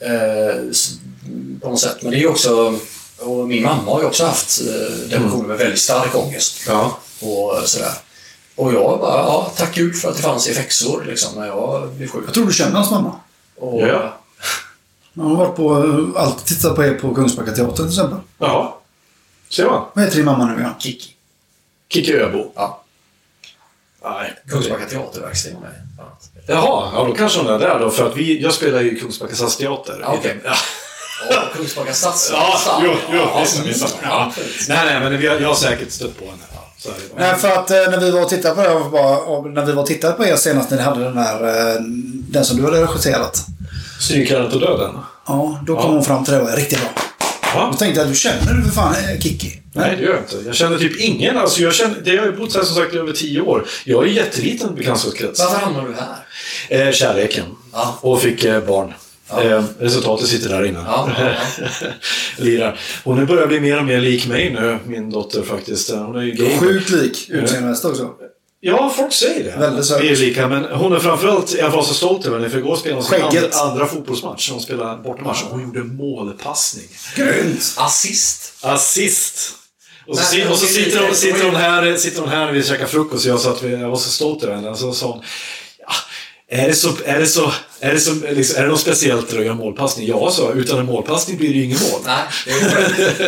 [0.00, 0.56] Eh,
[1.60, 1.96] på något sätt.
[2.02, 2.78] Men det är ju också...
[3.20, 6.62] Och min mamma har ju också haft eh, depressioner med väldigt stark ångest.
[6.66, 6.98] Ja.
[7.20, 7.92] Och sådär.
[8.56, 12.08] Och jag bara, ja, tack gud för att det fanns effektsår liksom, när jag blev
[12.08, 12.24] sjuk.
[12.26, 13.14] Jag tror du känner hans mamma.
[13.56, 14.16] Och, Ja.
[15.14, 15.74] Hon har varit på,
[16.18, 18.18] alltid tittat på er på Kungsbacka teater till exempel.
[18.38, 18.72] Jaha.
[19.48, 19.84] Ser man.
[19.94, 20.74] Vad heter din mamma nu igen?
[20.78, 21.10] Kiki.
[21.88, 22.52] Kikki Öbo.
[22.54, 22.82] Ja.
[24.02, 24.34] Nej.
[24.48, 25.70] Kungsbacka teaterverkstad med.
[25.98, 26.18] Ja.
[26.46, 27.90] Jaha, ja, då kanske hon är där då.
[27.90, 29.98] För att vi, jag spelar ju i Kungsbacka stadsteater.
[30.02, 30.40] Ja, okej.
[31.30, 31.42] Ja.
[31.50, 32.28] Och Kungsbacka stads...
[32.32, 33.96] Ja, jo, jo, Ja, visst, visst.
[34.02, 34.32] Ja.
[34.68, 36.36] Nej, nej, men vi har, jag har säkert stött på henne.
[36.84, 36.94] Bara.
[37.16, 39.72] Nej, för att eh, när vi var och tittade på det, bara, och när vi
[39.72, 41.80] var och tittade på er senast när ni hade den här, eh,
[42.30, 43.44] den som du hade regisserat.
[44.00, 44.90] Strykjärnet och döden?
[45.26, 45.90] Ja, då kom Ja.
[45.90, 46.90] hon fram till det och var riktigt bra.
[47.54, 47.68] Ja.
[47.72, 49.56] Då tänkte jag, du känner du för fan eh, Kikki?
[49.72, 50.36] Nej, det gör jag inte.
[50.46, 51.36] Jag känner typ ingen.
[51.38, 53.66] Alltså, jag, känner, det jag har ju bott här som sagt i över tio år.
[53.84, 55.40] Jag är en jätteliten bekantskapskrets.
[55.40, 56.86] Varför hamnar du här?
[56.88, 57.44] Eh, kärleken.
[57.72, 57.98] Ja.
[58.00, 58.92] Och fick eh, barn.
[59.38, 60.84] Eh, resultatet sitter där inne.
[60.86, 61.66] Ja, ja,
[62.36, 62.78] Lirar.
[63.04, 65.90] Hon börjar bli mer och mer lik mig nu, min dotter faktiskt.
[65.90, 66.58] Hon är ju gay.
[66.58, 68.10] Sjukt lik utseendemässigt också.
[68.62, 69.56] Ja, folk säger det.
[69.58, 70.00] Väldigt.
[70.00, 72.76] Vi är lika, men hon är framförallt, jag var så stolt över henne, för igår
[72.76, 74.50] spelade hon sin andra, andra fotbollsmatch.
[74.50, 76.88] Hon spelade bortamatch och hon gjorde målpassning.
[77.16, 77.74] Grymt!
[77.76, 78.54] Assist.
[78.60, 79.54] Assist!
[80.06, 82.62] Och så, Nej, och så sitter, hon, sitter, hon här, sitter hon här när vi
[82.62, 84.76] käkar frukost och jag sa att vi, jag var så stolt över henne.
[84.76, 85.22] Så sa hon,
[85.78, 85.92] ja,
[86.48, 89.44] är det så, är det så, är det så, liksom, är det något speciellt att
[89.44, 90.08] göra målpassning?
[90.08, 92.00] Ja, så utan en målpassning blir det ju ingen mål.
[92.06, 92.24] Nej,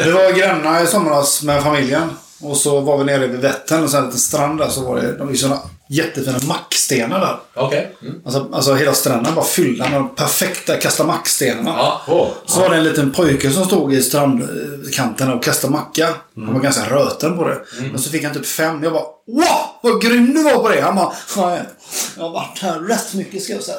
[0.04, 2.10] Vi var grannar i somras med familjen.
[2.44, 4.96] Och så var vi nere vid Vättern och så en liten strand där så var
[4.96, 7.36] det, de sådana jättefina mackstenar där.
[7.54, 7.96] Okej.
[8.02, 8.14] Mm.
[8.24, 11.70] Alltså, alltså hela stranden var fyllda med de perfekta kasta mackstenarna.
[11.78, 12.00] Ja.
[12.08, 16.08] Åh, Så var det en liten pojke som stod i strandkanten och kastade macka.
[16.36, 17.58] Han var ganska röten på det.
[17.80, 18.82] Men så fick han typ fem.
[18.84, 19.46] Jag bara Wow!
[19.82, 20.80] Vad grym du var på det!
[20.80, 21.58] Han bara "Ja,
[22.16, 23.76] Jag har varit här rätt mycket ska jag säga.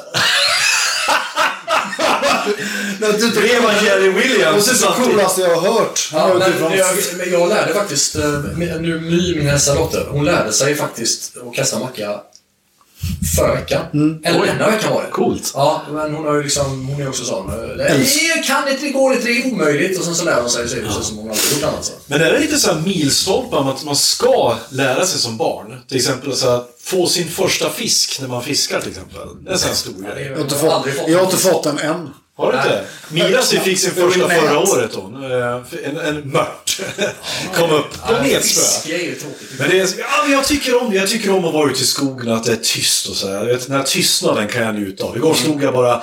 [3.00, 6.08] Det var Jerry Williams Det typ det coolaste jag har hört.
[6.12, 8.40] Han Ja, men typ från- jag, men jag lärde faktiskt, eh,
[8.80, 12.20] nu My, min äldsta dotter, hon lärde sig faktiskt att kasta macka
[13.36, 14.20] förra veckan.
[14.24, 14.46] Eller Oj.
[14.46, 15.10] denna veckan var det.
[15.10, 15.50] Coolt.
[15.54, 17.48] Ja, men hon har ju liksom, hon är också sån.
[17.50, 19.98] eh, kan inte, det går inte, det är omöjligt.
[19.98, 21.84] Och sen så lär hon sig, så är det så som hon aldrig gjort annat.
[21.84, 21.92] Så.
[22.06, 25.80] Men är det lite så här milstolpar om att man ska lära sig som barn?
[25.88, 29.18] Till exempel så här, få sin första fisk när man fiskar till exempel.
[29.44, 30.34] Det är en sån här stor är- grej.
[30.34, 32.08] Har inte fått jag har inte fått den än.
[32.36, 32.84] Har du inte?
[33.08, 35.32] Mira fick sin första förra året hon.
[35.32, 36.80] Eh, En, en mört.
[37.54, 37.86] Kom upp.
[38.88, 39.58] Är ju tråkigt.
[39.58, 40.94] Men det är, ja, jag tycker om.
[40.94, 43.44] Jag tycker om att vara ute i skogen att det är tyst och så här.
[43.44, 45.16] Vet, Den här tystnaden kan jag njuta av.
[45.16, 46.02] Igår stod jag bara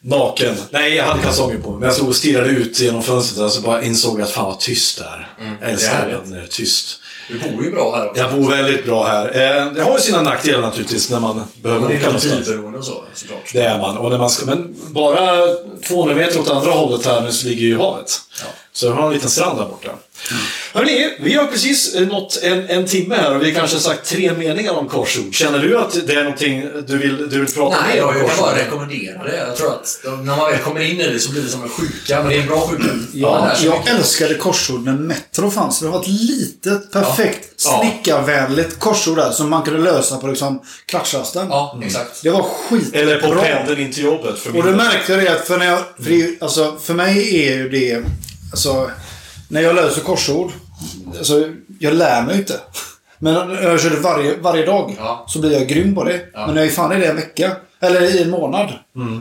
[0.00, 0.54] naken.
[0.70, 1.78] Nej, jag hade kalsonger på mig.
[1.80, 4.60] Men jag stod och stirrade ut genom fönstret och så bara insåg att fan vad
[4.60, 5.28] tyst det är.
[5.60, 7.00] Jag älskar när det är tyst.
[7.28, 8.22] Du bor ju bra här också.
[8.22, 9.26] Jag bor väldigt bra här.
[9.26, 12.46] Eh, Det har ju sina nackdelar naturligtvis när man behöver åka någonstans.
[12.46, 13.50] bilberoende och så, såklart.
[13.52, 13.96] Det är man.
[13.98, 15.40] Och när man ska, men bara
[15.88, 18.20] 200 meter åt andra hållet här nu så ligger ju havet.
[18.72, 19.90] Så jag har en liten strand där borta.
[20.76, 24.32] Hörrni, vi har precis nått en, en timme här och vi har kanske sagt tre
[24.32, 25.34] meningar om korsord.
[25.34, 28.30] Känner du att det är någonting du vill, du vill prata Nej, om jag, jag
[28.30, 29.36] kan bara rekommendera det.
[29.36, 31.68] Jag tror att när man väl kommer in i det så blir det som en
[31.68, 32.84] sjuka, men det är en bra sjuka.
[33.12, 33.94] Ja, jag mycket.
[33.94, 35.80] älskade korsord när Metro fanns.
[35.80, 37.82] Det var ett litet, perfekt, Ja.
[37.82, 41.46] snickarvänligt korsord där som man kunde lösa på liksom klatschrasten.
[41.50, 42.22] Ja, exakt.
[42.22, 43.00] Det var skitbra.
[43.00, 44.74] Eller på pendeln in till jobbet för Och del.
[44.76, 48.02] märkte jag det att för, när jag, för, det alltså, för mig är ju det...
[48.52, 48.90] Alltså,
[49.48, 50.52] när jag löser korsord.
[51.18, 51.48] Alltså,
[51.78, 52.60] jag lär mig inte.
[53.18, 55.24] Men när jag kör det varje, varje dag Ja.
[55.28, 56.20] så blir jag grym på det.
[56.34, 58.72] Men när jag är fan i det en vecka, eller i en månad,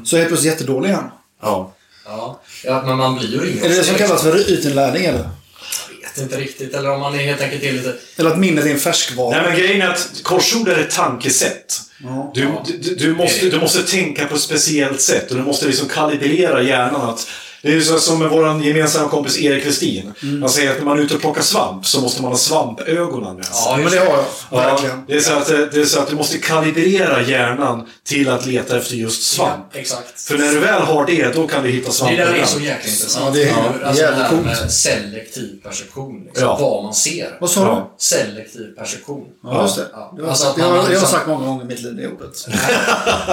[0.05, 1.03] så är jag plötsligt jättedålig igen.
[1.41, 1.73] Ja.
[2.05, 2.41] Ja.
[2.63, 5.19] ja, men man blir ju ingen Är det det som kallas för ytinlärning eller?
[5.19, 6.73] Jag vet vet inte riktigt.
[6.73, 7.95] Eller om man är helt enkelt är lite...
[8.17, 9.37] Eller att minnet är en färskvara.
[9.37, 11.81] Nej, men grejen är att korsord är ett tankesätt.
[12.03, 12.31] Ja.
[12.35, 15.87] Du, du, du, måste, du måste tänka på ett speciellt sätt och du måste liksom
[15.87, 17.09] kalibrera hjärnan.
[17.09, 17.27] Att,
[17.65, 20.13] det är ju så som med vår gemensamma kompis Erik Westin.
[20.41, 23.35] Han säger att när man är ute och plockar svamp så måste man ha svampögonen
[23.35, 23.53] med sig.
[23.65, 24.25] Ja, men det har jag.
[24.51, 25.05] Ja, Verkligen.
[25.07, 28.77] det, är så att, det är så att du måste kalibrera hjärnan till att leta
[28.77, 29.65] efter just svamp.
[29.73, 30.21] Ja, exakt.
[30.21, 32.17] För när du väl har det, då kan du hitta Det svamp.
[32.17, 33.25] där är så jäkla intressant.
[33.25, 34.45] Ja, det är Hur- alltså jävligt det här coolt.
[34.45, 36.23] med selektiv perception.
[36.25, 36.57] Liksom, Ja.
[36.61, 37.37] Vad man ser.
[37.41, 37.67] Vad sa du?
[37.67, 37.95] Ja.
[37.97, 39.25] Selektiv perception.
[39.43, 39.85] Ja, just det.
[39.93, 40.13] Ja.
[40.17, 41.63] Det har, Alltså sagt, att det man har, har jag har liksom- sagt många gånger
[41.63, 42.37] i mitt liv, det ordet.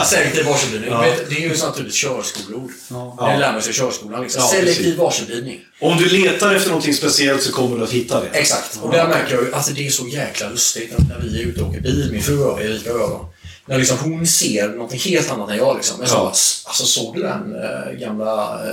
[0.07, 1.01] Selektiv varselbildning.
[1.01, 2.71] Vet, Det är ju ett naturligt körskoleord.
[3.33, 4.22] Det lär man sig i körskolan.
[4.23, 4.43] Liksom.
[4.43, 4.99] Ja, Selektiv precis.
[4.99, 5.61] varselbildning.
[5.81, 8.29] Om du letar efter någonting speciellt så kommer du att hitta det.
[8.33, 8.79] Exakt.
[8.83, 11.63] Och där märker jag ju, alltså det är så jäkla lustigt när vi är ute
[11.63, 13.29] och åker bil, min fru och jag, Erika och jag då.
[13.67, 15.97] När liksom hon ser någonting helt annat än jag liksom.
[16.01, 16.27] Jag sa, Ja.
[16.69, 18.73] alltså såg du den äh, gamla äh,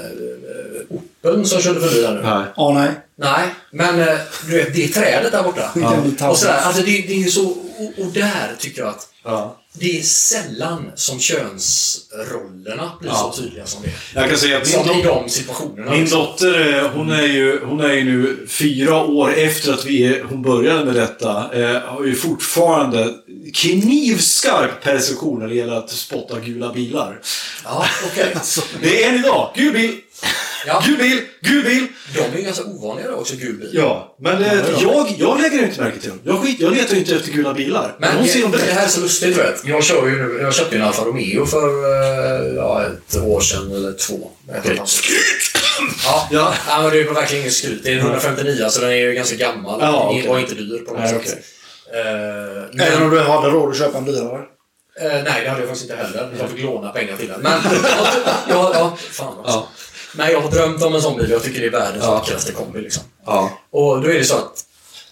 [0.89, 2.21] Opeln som körde förbi där nu?
[2.21, 2.43] Nej.
[2.55, 2.89] Ja, nej.
[3.17, 5.71] Nej, men eh, du vet, det är trädet där borta.
[6.19, 6.29] Ja.
[6.29, 9.58] Och sådär, alltså det, det är ju så, och, och där tycker jag att Ja.
[9.73, 13.31] Det är sällan som könsrollerna blir Ja.
[13.35, 13.89] så tydliga som det.
[14.15, 15.91] Jag kan säga att min, Som dot- de situationerna.
[15.91, 16.19] min liksom.
[16.19, 20.41] dotter, eh, hon är, ju, hon är ju nu fyra år efter att vi, hon
[20.41, 21.53] började med detta.
[21.53, 23.13] Eh, har ju fortfarande
[23.53, 27.19] knivskarp perception när det gäller att spotta gula bilar.
[27.63, 28.35] Ja, okej.
[28.81, 29.51] Det är en idag.
[29.55, 29.95] Gul bil!
[30.67, 30.83] Ja.
[30.85, 31.21] Gul bil!
[31.41, 31.87] Gul bil!
[32.13, 33.69] De är ju ganska ovanliga då också, gul bil.
[33.73, 36.19] Ja, men eh, jag, jag lägger inte märke till dem.
[36.23, 37.95] Jag, skit, jag letar ju inte efter gula bilar.
[37.99, 38.73] Men det, ser dem det direkt.
[38.73, 39.65] här är så lustigt, vet.
[39.65, 43.41] Jag, kör ju nu, jag köpte ju en Alfa Romeo för eh, ja, ett år
[43.41, 44.31] sedan, eller två.
[44.47, 45.01] Och halvt.
[46.05, 46.53] Ja, Ja.
[46.67, 46.81] ja.
[46.81, 47.83] men det är verkligen inget skryt.
[47.83, 49.79] Det är en 159, så den är ju ganska gammal.
[49.81, 50.27] Ja, okej.
[50.27, 51.17] var inte dyr på något Nej, sätt.
[51.21, 51.43] okej.
[52.01, 54.41] Eh, men- Även om du hade råd att köpa en dyrare.
[55.01, 56.29] Eh, nej, det hade jag faktiskt inte heller.
[56.39, 57.41] Jag fick låna pengar till den.
[57.41, 57.59] Men,
[58.49, 59.67] ja, ja, fan också.
[60.15, 61.29] Nej, jag har drömt om en sån bil.
[61.29, 62.81] Jag tycker det är världens vackraste kombi.
[62.81, 63.03] Liksom.
[63.25, 63.51] Ja.
[63.71, 64.65] Och då är det så att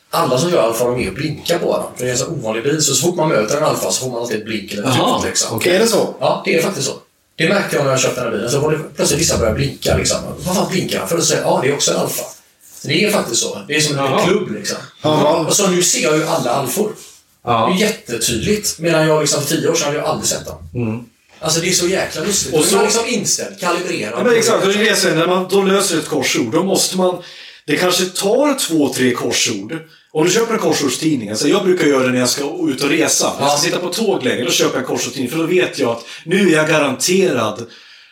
[0.09, 1.97] alla som kör Alfa Romeo blinkar på den.
[1.97, 2.81] För det är en så ovanlig bil.
[2.81, 5.25] Så, så fort man möter en Alfa så får man alltid ett blink eller ett.
[5.25, 5.55] Liksom.
[5.55, 5.75] okej.
[5.75, 6.15] Är det så?
[6.19, 6.93] Ja, det är faktiskt så.
[7.35, 8.51] Det märkte jag när jag köpte den här bilen.
[8.51, 9.97] Så var det plötsligt vissa började blinka.
[9.97, 10.17] Liksom.
[10.45, 11.15] Vad fan blinkar han för?
[11.15, 12.23] Och så säger ja, det är också en Alfa.
[12.81, 13.61] Så det är faktiskt så.
[13.67, 14.77] Det är som en klubb liksom.
[15.01, 15.45] Ja.
[15.47, 16.91] Och så nu ser jag ju alla Alfor.
[17.43, 17.67] Ja.
[17.67, 18.79] Det är jättetydligt.
[18.79, 20.69] Medan jag liksom för tio år sedan hade jag aldrig sett dem.
[21.39, 22.53] Alltså det är så jäkla lustigt.
[22.53, 24.13] Och så- man är liksom inställd, kalibrerad.
[24.17, 25.15] Ja, men exakt, och det är det säger.
[25.15, 27.23] När man då löser ett korsord, då måste man...
[27.65, 29.77] Det kanske tar två, tre korsord.
[30.11, 32.89] Om du köper en korsordstidning, alltså jag brukar göra det när jag ska ut och
[32.89, 33.33] resa.
[33.39, 35.31] När jag ska sitta på tåg länge, då köper jag en korsordstidning.
[35.31, 37.65] För då vet jag att nu är jag garanterad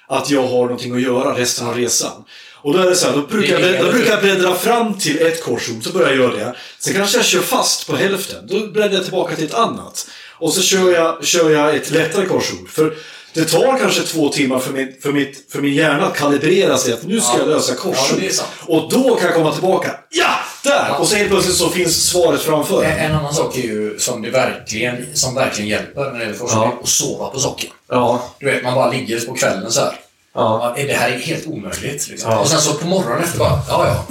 [0.07, 2.23] att jag har någonting att göra resten av resan.
[2.61, 5.21] Och då är det så här, då brukar, jag, då brukar jag bläddra fram till
[5.21, 6.55] ett korsord, så börjar jag göra det.
[6.79, 10.07] Sen kanske jag kör fast på hälften, då bläddrar jag tillbaka till ett annat.
[10.37, 12.69] Och så kör jag, kör jag ett lättare korsord.
[12.69, 12.93] För
[13.35, 16.93] det tar kanske två timmar för min, för mitt, för min hjärna att kalibrera sig
[16.93, 17.39] att nu ska Ja.
[17.39, 18.31] jag lösa Ja, korsord.
[18.31, 18.49] sant.
[18.67, 19.91] och då kan jag komma tillbaka.
[20.09, 20.29] Ja!
[20.63, 20.95] Där!
[20.99, 22.83] Och så helt plötsligt så finns svaret framför.
[22.83, 26.37] En, en annan sak är ju som, det verkligen, som verkligen hjälper när det gäller
[26.37, 26.79] forskning, Ja.
[26.83, 27.69] att sova på socken.
[27.89, 28.23] Ja.
[28.39, 29.93] Du vet, man bara ligger på kvällen så här.
[30.35, 30.73] Ja.
[30.77, 32.07] Ja, det här är helt omöjligt.
[32.09, 32.31] Liksom.
[32.31, 32.39] Ja.
[32.39, 34.05] Och sen så på morgonen efter bara, ja ja.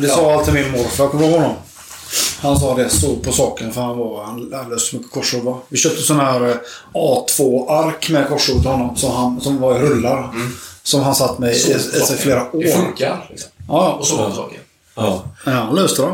[0.00, 1.54] Det sa alltid min morfar, kommer ihåg honom.
[2.40, 5.58] Han sa det, stod på saken för han var, löste så mycket korsord va.
[5.68, 6.56] Vi köpte sådana här eh,
[6.94, 10.30] A2-ark med korsord till honom som, han, som var i rullar.
[10.82, 11.72] Som han satt med i, i,
[12.12, 12.62] i flera år.
[12.62, 13.26] Det funkar.
[13.30, 13.50] Liksom.
[13.68, 14.60] Ja, Och på socken.
[14.94, 15.24] ja.
[15.46, 15.50] ja.
[15.52, 16.08] han löste det.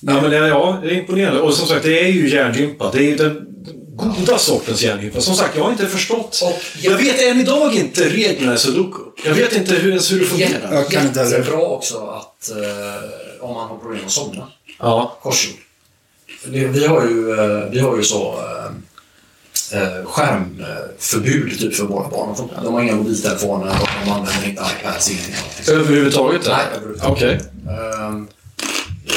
[0.00, 1.40] Ja, men det, ja, det är imponerande.
[1.40, 2.90] Och som sagt, det är ju hjärngympa.
[2.92, 3.44] Det är ju den
[3.96, 5.20] goda sortens hjärngympa.
[5.20, 6.40] Som sagt, jag har inte förstått.
[6.44, 8.98] Och- jag vet än idag inte reglerna i sudoku.
[9.24, 10.74] Jag vet inte hur, ens hur det fungerar.
[10.74, 11.20] Jag kan inte.
[11.20, 14.48] Jättebra också att eh, om man har problem att somna.
[14.78, 15.18] Ja.
[15.22, 15.54] korsord.
[16.46, 18.34] Vi, har ju, eh, vi har ju så
[19.72, 22.48] eh, eh, skärmförbud typ för våra barn.
[22.64, 25.10] De har inga mobiltelefoner och de använder inte iPads.
[25.10, 25.34] Ingenting.
[25.74, 26.42] Överhuvudtaget?
[26.46, 27.42] Nej, överhuvudtaget.
[27.68, 28.28] Ehm,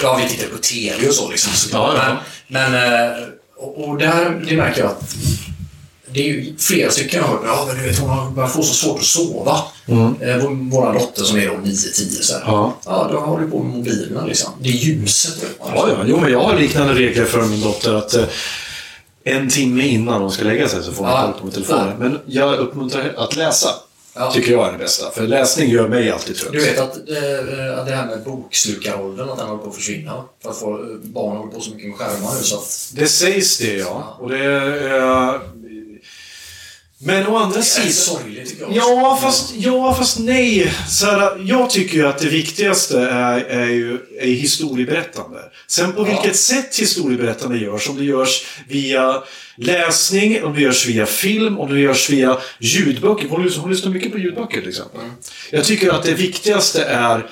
[0.03, 1.51] Ja, vi tittar på TV och så liksom.
[1.79, 2.17] Ja, ja.
[2.47, 3.13] Men, men
[3.57, 5.15] och, och där, det märker jag att
[6.13, 8.73] det är ju flera stycken har ja men du vet hon har börjat få så
[8.73, 9.51] svårt att sova.
[9.87, 10.37] Eh,
[10.71, 12.41] vår, dotter som är då 9-10 så här.
[12.41, 12.53] Mm.
[12.53, 12.77] Ja.
[12.85, 14.51] ja, då har du på med mobilerna liksom.
[14.59, 15.43] Det är ljuset.
[15.59, 15.69] man.
[15.75, 16.03] Ja, ja.
[16.05, 18.23] Jo, men jag har liknande regler för min dotter att eh,
[19.23, 21.21] en timme innan hon ska lägga sig så får hon Ja.
[21.23, 21.97] koll på med telefonen.
[21.99, 23.69] Men jag uppmuntrar att läsa.
[24.15, 24.31] Ja.
[24.31, 25.11] Tycker jag är det bästa.
[25.11, 26.51] För läsning gör mig alltid trött.
[26.51, 30.23] Du vet att eh, att det här med bokslukaråldern, att den håller på att försvinna.
[30.43, 32.91] För att få, barn håller på så mycket med skärmar nu så att...
[32.95, 34.17] Det sägs det, ja.
[34.19, 34.45] Och det...
[34.95, 35.33] Eh,
[37.03, 37.91] men å andra Det är sidan...
[37.91, 38.69] sorgligt tycker jag.
[38.69, 38.79] också.
[38.79, 40.73] Ja, fast, ja, fast nej.
[40.89, 45.39] Så här, jag tycker ju att det viktigaste är, är ju är historieberättande.
[45.67, 46.03] Sen på Ja.
[46.05, 49.23] vilket sätt historieberättande görs, om det görs via
[49.55, 53.27] läsning, om det görs via film, om det görs via ljudböcker.
[53.29, 55.01] Hon, lys- hon lyssnar mycket på ljudböcker till exempel.
[55.51, 57.25] Jag tycker att det viktigaste är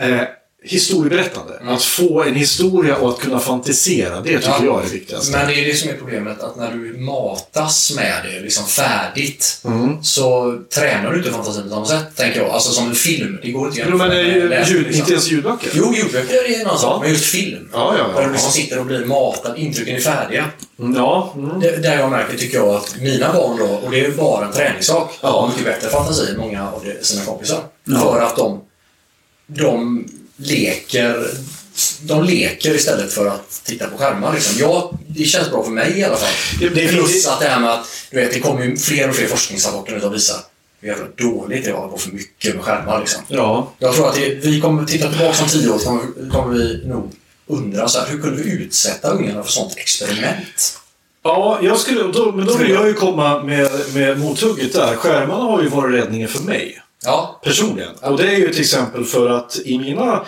[0.00, 0.20] eh,
[0.66, 1.52] historieberättande.
[1.66, 4.64] Att få en historia och att kunna fantisera, det tycker Ja.
[4.64, 5.36] jag är det viktigaste.
[5.36, 9.60] Men det är det som är problemet, att när du matas med det liksom färdigt
[9.64, 10.02] Mm.
[10.02, 12.50] så tränar du inte fantasin på samma sätt, tänker jag.
[12.50, 14.76] Alltså som en film, det går inte att Jo, men ljud, liksom.
[15.00, 15.70] inte ens ljudböcker.
[15.74, 17.68] Jo, ljudböcker är en annan sak, men just film.
[17.72, 18.20] Ja, ja, ja.
[18.20, 20.50] Där du liksom sitter och blir matad, intrycken är färdiga.
[20.78, 21.60] Mm, Ja, mm.
[21.60, 24.46] Det, där jag märker, tycker jag, att mina barn då, och det är ju bara
[24.46, 25.28] en träningssak, Ja.
[25.40, 27.60] har mycket bättre fantasi än många av sina kompisar.
[28.02, 28.60] För att de,
[29.46, 30.04] de
[30.36, 31.26] leker
[32.02, 34.34] de leker istället för att titta på skärmar.
[34.34, 34.54] Liksom.
[34.58, 36.32] Ja, det känns bra för mig i alla fall.
[36.60, 39.14] Det- det- Plus att det här med att du vet, det kommer ju fler och
[39.16, 40.36] fler forskningsrapporter som visar
[40.80, 43.00] hur jävla dåligt det är att gå för mycket med skärmar.
[43.00, 43.22] Liksom.
[43.28, 43.72] ja.
[43.78, 46.86] Jag tror att det, vi kommer titta tillbaka om tio år så kommer, kommer vi
[46.86, 47.12] nog
[47.46, 50.78] undra så här, hur kunde vi utsätta ungarna för sånt experiment?
[51.24, 54.96] Ja, jag skulle, då, men då vill jag ju komma med, med mothugget där.
[54.96, 56.80] Skärmarna har ju varit räddningen för mig.
[57.04, 57.90] Ja, personligen.
[58.02, 60.24] Och det är ju till exempel för att i mina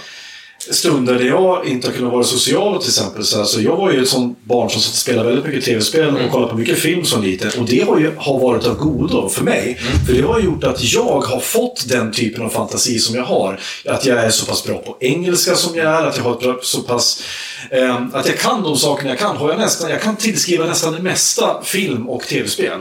[0.70, 3.24] stunder där jag inte har kunnat vara social till exempel.
[3.24, 5.64] Så, här, så jag var ju ett sånt barn som satt och spelade väldigt mycket
[5.64, 7.60] tv-spel och kollade på mycket film som liten.
[7.60, 9.78] Och det har ju har varit av godo för mig.
[10.06, 13.60] För det har gjort att jag har fått den typen av fantasi som jag har.
[13.84, 16.58] Att jag är så pass bra på engelska som jag är, att jag har bra,
[16.62, 17.22] så pass...
[17.70, 19.36] Eh, att jag kan de sakerna jag kan.
[19.36, 22.80] Har jag, nästan, jag kan tillskriva nästan det mesta film och tv-spel.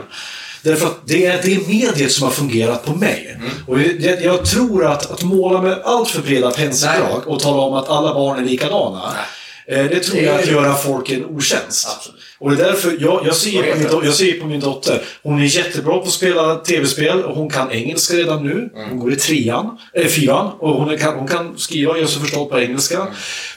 [0.66, 3.38] Därför att det är det mediet som har fungerat på mig.
[3.66, 7.74] Och det, jag tror att, att måla med allt för breda penseldrag och tala om
[7.74, 8.98] att alla barn är likadana.
[8.98, 11.88] eh, Det tror jag är- att göra folk en otjänst.
[11.96, 12.20] Absolut.
[12.38, 15.02] Och det är därför jag, jag, ser på min, jag ser på min dotter.
[15.22, 18.70] Hon är jättebra på att spela tv-spel och hon kan engelska redan nu.
[18.90, 22.20] Hon går i trean, eller fyran och hon, kan, hon kan skriva och göra sig
[22.22, 23.06] förstådd på engelska.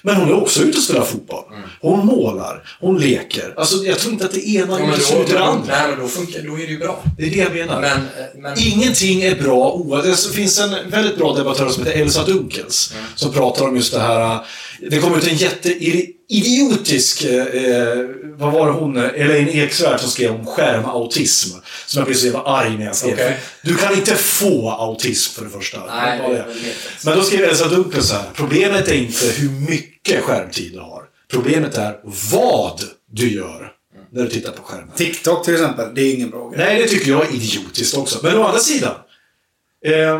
[0.02, 1.44] Men hon är också ute och spelar fotboll.
[1.82, 3.54] Hon målar, hon leker.
[3.58, 5.64] Alltså jag tror inte att det ena Ja, utesluter det andra.
[5.74, 7.04] nej, men då, funkar, då är det ju bra.
[7.18, 7.82] Det är det jag menar.
[7.82, 8.02] Men, eh,
[8.38, 10.30] men Ingenting är bra oavsett.
[10.32, 12.94] Det finns en väldigt bra debattör som heter Elsa Dunkels.
[13.16, 14.40] Som pratar om just det här.
[14.90, 18.06] Det kom ut en jätteidiotisk, eh,
[18.38, 21.58] vad var det hon, Elaine Eksvärd som skrev om skärmautism.
[21.86, 23.14] Som jag blev så jävla arg när jag skrev.
[23.14, 23.38] Okej.
[23.62, 25.86] Du kan inte få autism för det första.
[25.86, 26.46] Nej, Det.
[27.06, 28.24] Men då skrev Elsa Dunkels så här.
[28.34, 31.04] Problemet är inte hur mycket skärmtid du har.
[31.32, 32.00] Problemet är
[32.32, 32.82] vad
[33.12, 33.72] du gör
[34.12, 34.90] när du tittar på skärmen.
[34.96, 36.66] TikTok till exempel, det är ingen bra grej.
[36.66, 38.20] Nej, det tycker jag är idiotiskt också.
[38.24, 38.96] Men å andra sidan.
[39.86, 40.20] Eh,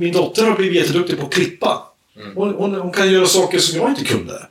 [0.00, 1.82] min dotter har blivit jätteduktig på att klippa.
[2.34, 4.46] Hon, hon, hon kan göra saker som jag inte kunde.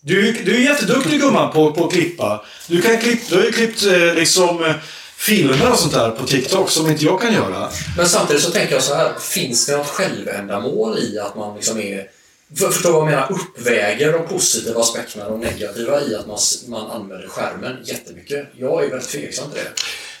[0.00, 2.44] Du, du är jätteduktig gumman på, på att klippa.
[2.68, 4.74] Du, kan klipp, du har ju klippt eh, liksom, eh,
[5.16, 7.70] filmer och sånt där på TikTok som inte jag kan göra.
[7.96, 11.80] Men samtidigt så tänker jag så här, finns det något självändamål i att man liksom
[11.80, 12.10] är...
[12.58, 13.32] För, förstår vad jag menar?
[13.32, 18.46] Uppväger de positiva aspekterna de negativa i att man, man använder skärmen jättemycket?
[18.56, 19.70] Jag är väldigt tveksam till det.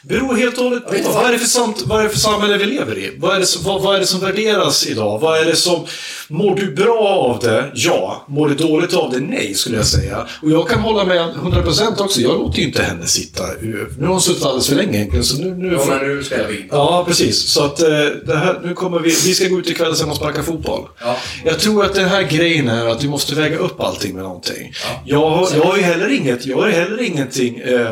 [0.08, 1.10] Beror helt och hållet på.
[1.12, 3.16] Vad är, det för samt, vad är det för samhälle vi lever i?
[3.18, 5.18] Vad är, det vad, vad är det som värderas idag?
[5.18, 5.84] Vad är det som...
[6.28, 7.70] Mår du bra av det?
[7.74, 8.24] Ja.
[8.28, 9.20] Mår du dåligt av det?
[9.20, 10.26] Nej, skulle jag säga.
[10.42, 12.20] Och jag kan hålla med 100% också.
[12.20, 13.42] Jag låter ju inte henne sitta.
[13.60, 15.54] Nu har hon suttit alldeles för länge egentligen, så nu...
[15.54, 16.68] nu Ja, får- nu spelar vi in.
[16.70, 17.38] Ja, precis.
[17.42, 17.88] Så att eh,
[18.26, 20.82] det här, nu kommer vi, vi ska gå ut ikväll sen och sparka fotboll.
[21.00, 21.16] Ja.
[21.44, 24.72] Jag tror att den här grejen är att du måste väga upp allting med någonting.
[25.04, 25.48] Ja.
[25.52, 27.90] Jag, jag har ju heller inget, jag har heller ingenting eh,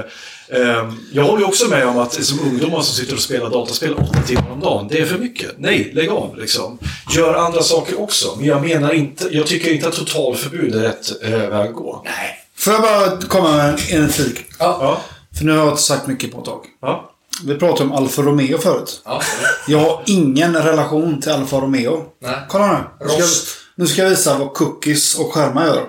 [1.13, 4.51] jag håller också med om att som ungdomar som sitter och spelar dataspel åtta timmar
[4.51, 5.51] om dagen, det är för mycket.
[5.59, 6.79] Nej, lägg av liksom.
[7.11, 8.35] Gör andra saker också.
[8.37, 12.03] Men jag menar inte, jag tycker inte att totalförbud är rätt eh, väg att gå.
[12.05, 12.39] Nej.
[12.57, 14.39] Får jag bara komma med en, flik?
[14.59, 14.79] Ja.
[14.81, 15.01] Ja.
[15.39, 16.65] För nu har jag inte sagt mycket på ett tag.
[16.83, 17.09] Ja.
[17.45, 19.03] Vi pratade om Alfa Romeo förut.
[19.05, 19.21] ja.
[19.69, 22.05] Jag har ingen relation till Alfa Romeo.
[22.23, 22.35] Nej.
[22.49, 23.07] Kolla nu.
[23.07, 25.85] Nu ska, nu ska jag visa vad cookies och skärmar gör.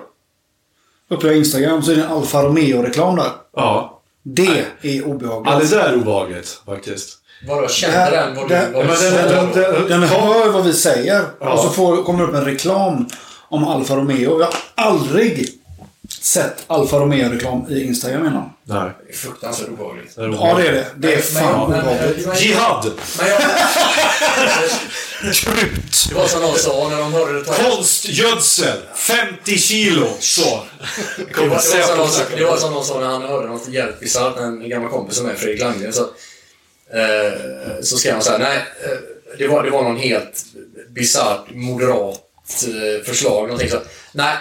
[1.10, 3.30] Uppe på Instagram så är det en Alfa Romeo-reklam där.
[3.56, 3.93] ja.
[4.26, 5.52] Det är obehagligt.
[5.52, 7.18] Ja, det där är obehagligt faktiskt.
[7.48, 9.88] Vadå, kände den vad du...
[9.88, 11.24] Den, hör vad vi säger.
[11.40, 11.52] Ja.
[11.52, 13.08] Och så får, kommer det upp en reklam
[13.48, 14.40] om Alfa Romeo.
[14.40, 15.48] Jag har aldrig
[16.08, 18.50] sett Alfa Romeo-reklam i Instagram innan.
[18.64, 18.90] Nej.
[19.06, 20.12] Det är fruktansvärt obehagligt.
[20.16, 20.86] Ja, det är det.
[20.96, 22.42] Det är fan obehagligt.
[22.42, 22.86] Jihad!
[25.32, 26.06] Krut!
[26.08, 27.54] Det var som någon sa när de hörde det ta...
[27.54, 28.78] Konstgödsel!
[28.94, 30.08] 50 kilo!
[30.20, 30.62] Så.
[31.16, 33.68] Det var, det, var som någon, det var som någon sa när han hörde något
[33.68, 35.92] jävligt bisarrt, en gammal kompis som är Fredrik Landgren.
[35.92, 37.32] Så, eh,
[37.82, 38.98] så skrev han så här, nej, eh,
[39.38, 40.44] det var, det var någon helt
[40.88, 42.20] bisarrt moderat
[42.66, 43.42] eh, förslag.
[43.42, 43.80] Någonting så,
[44.12, 44.36] nej,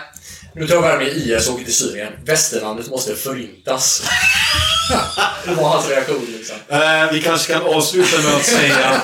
[0.56, 2.14] nu tar jag värme i IS och åker till Syrien.
[2.26, 4.04] Västerlandet måste förintas.
[5.46, 6.56] det var hans reaktion liksom.
[6.68, 9.02] Eh, vi kanske kan avsluta med att säga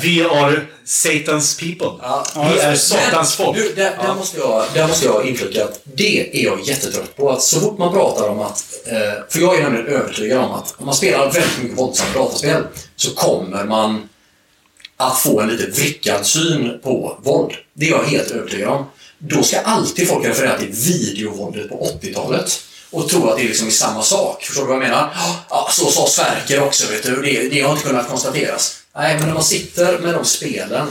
[0.00, 1.90] Vi are Satans people.
[2.02, 2.26] Ja.
[2.34, 3.56] Vi är Satans folk.
[3.56, 7.30] Du, där, där, måste jag, där måste jag inflika att det är jag jättetrött på.
[7.30, 8.64] Att så fort man pratar om att...
[8.86, 12.62] Eh, för jag är nämligen övertygad om att om man spelar väldigt mycket våldsamma dataspel
[12.96, 14.08] så kommer man
[14.96, 17.52] att få en lite vrickad syn på våld.
[17.74, 18.84] Det är jag helt övertygad om.
[19.18, 22.60] Då ska alltid folk referera till videovåldet på 80-talet.
[22.90, 24.44] Och tro att det är liksom är samma sak.
[24.44, 25.10] Förstår du vad jag menar?
[25.50, 27.22] Ja, så sa Sverker också, vet du.
[27.22, 28.78] Det, det har inte kunnat konstateras.
[28.96, 30.86] Nej, men när man sitter med de spelen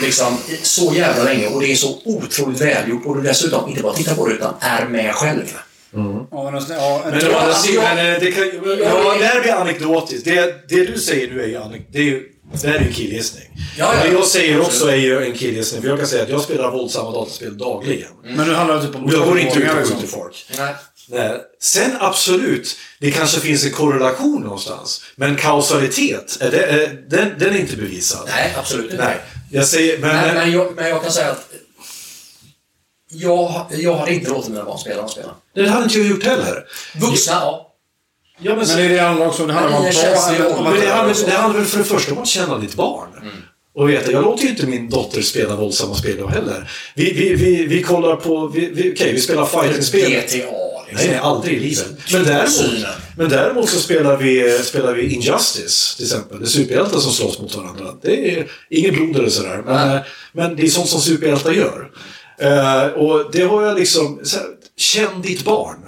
[0.00, 3.92] liksom så jävla länge och det är så otroligt välgjort och du dessutom inte bara
[3.92, 5.58] tittar på det utan är med själv.
[5.94, 8.44] Ja, men, alltså, ja, Men, men, det kan,
[8.80, 10.24] ja, det här blir anekdotiskt.
[10.24, 12.22] Det, det du säger nu är ju, det är
[12.62, 13.44] det här är ju en killgissning.
[13.76, 14.02] Ja, ja.
[14.02, 15.82] Det jag säger också är ju en killgissning.
[15.82, 18.10] För jag kan säga att jag spelar våldsamma dataspel dagligen.
[18.22, 19.96] men nu handlar det typ om jag går inte ut och liksom.
[19.96, 20.46] skjuter folk.
[20.58, 20.74] Nej.
[21.08, 21.40] Nej.
[21.60, 25.02] Sen absolut, det kanske finns en korrelation någonstans.
[25.16, 28.22] Men kausalitet, är det, är, den, den är inte bevisad.
[28.26, 29.04] Nej, absolut inte.
[29.04, 29.16] Nej.
[29.50, 30.16] Jag säger, men...
[30.16, 31.48] Men, men, jag, men jag kan säga att
[33.08, 35.30] jag, jag hade inte låtit mina barn spela de spelen.
[35.54, 36.64] det hade inte jag gjort heller.
[36.94, 37.71] Vuxna, ja.
[38.44, 39.46] Ja, men, Men det är det handlar också.
[39.46, 42.58] Det handlar om att det handlar, det handlar väl för det första om att känna
[42.58, 43.08] ditt barn.
[43.74, 46.70] Och veta, jag låter ju inte min dotter spela våldsamma spel då heller.
[46.94, 50.10] Vi, vi, vi, vi kollar på, vi, vi, okej vi spelar fighting-spel.
[50.10, 51.08] GTA, liksom.
[51.10, 51.86] Nej, aldrig i livet.
[52.12, 52.86] Men däremot,
[53.16, 56.38] men däremot så spelar vi, spelar vi Injustice, till exempel.
[56.38, 57.84] Det är superhjältar som slåss mot varandra.
[58.02, 59.62] Det är inget blod eller sådär.
[59.66, 60.02] Men, eh,
[60.32, 61.90] men det är sånt som superhjältar gör.
[62.38, 64.20] Eh, och det har jag liksom...
[64.22, 65.78] Så här, känn ditt barn.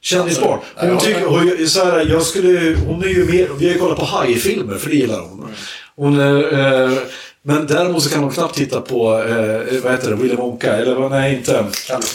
[0.00, 0.60] Känn ditt barn.
[0.76, 3.48] Hon, tycker, jag, så här, jag skulle, hon är ju mer...
[3.58, 5.48] Vi har ju kollat på hajfilmer, för det gillar hon.
[5.96, 6.98] hon eh, eh,
[7.44, 10.94] men däremot så kan hon knappt titta på, eh, vad heter det, Willy Wonka, eller
[10.94, 11.64] vad, nej inte.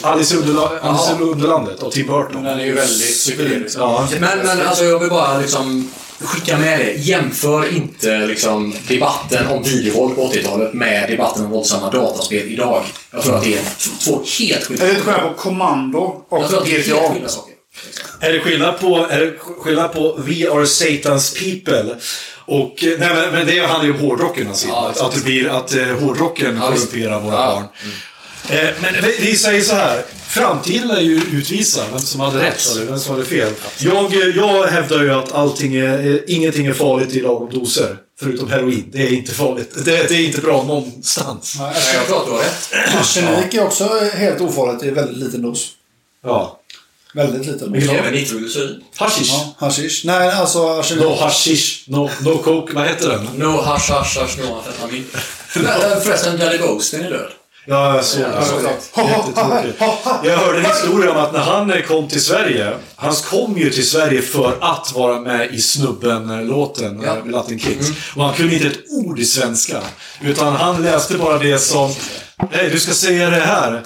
[0.02, 2.44] Alice i Underla- Underlandet av Tim Burton.
[2.44, 3.78] Den är ju väldigt psykedelisk.
[3.80, 4.08] Ja.
[4.20, 6.92] Men, men alltså jag vill bara liksom skicka med det.
[6.92, 12.84] Jämför inte liksom debatten om videovåld på 80-talet med debatten om våldsamma dataspel idag.
[13.14, 13.62] Jag tror att det är
[14.06, 16.00] två helt skilda Är det skillnad på kommando
[16.30, 17.54] och Jag tror att det är helt skilda saker.
[18.22, 21.96] Är det skillnad på, är det skillnad på We are Satan's people?
[22.48, 24.68] Och, eh, nej, men, men det handlar ju om hårdrocken alltså.
[24.68, 27.52] Ja, att, att det blir att eh, hårdrocken korrumperar våra Ja.
[27.54, 27.64] barn.
[28.60, 30.06] Eh, men vi, vi säger så här.
[30.28, 33.54] Framtiden är ju utvisa vem som hade rätt eller vem som hade fel.
[33.80, 37.98] Jag, eh, jag hävdar ju att allting är, eh, ingenting är farligt i lagom doser.
[38.20, 38.90] Förutom heroin.
[38.92, 39.72] Det är inte farligt.
[39.86, 41.56] Det, det är inte bra någonstans.
[41.60, 42.96] Nej, jag tror att du har rätt.
[43.00, 45.70] Arsenik är också helt ofarligt i väldigt liten dos.
[46.24, 46.60] Ja.
[47.18, 48.82] Väldigt liten nitroglycerin.
[48.98, 49.30] Hashish.
[49.30, 50.06] Ja, hashish.
[50.06, 51.04] Nej, alltså arsenik.
[51.04, 51.84] No hashish.
[51.88, 52.74] No, no coke.
[52.74, 53.28] Vad heter den?
[53.36, 55.06] No hash hash hash no amfetamin.
[55.56, 57.30] Men, Förresten, Daddy Ghostin är död.
[57.70, 58.28] Ja, jag såg Ja,
[58.96, 59.02] det.
[59.02, 59.82] Jättetråkigt.
[60.24, 63.88] Jag hörde en historia om att när han kom till Sverige, han kom ju till
[63.90, 67.16] Sverige för att vara med i Snubben-låten, Ja.
[67.16, 67.90] med Latin Kings.
[68.16, 69.82] Och han kunde inte ett ord i svenska.
[70.22, 71.94] Utan han läste bara det som,
[72.52, 73.84] nej du ska säga det här.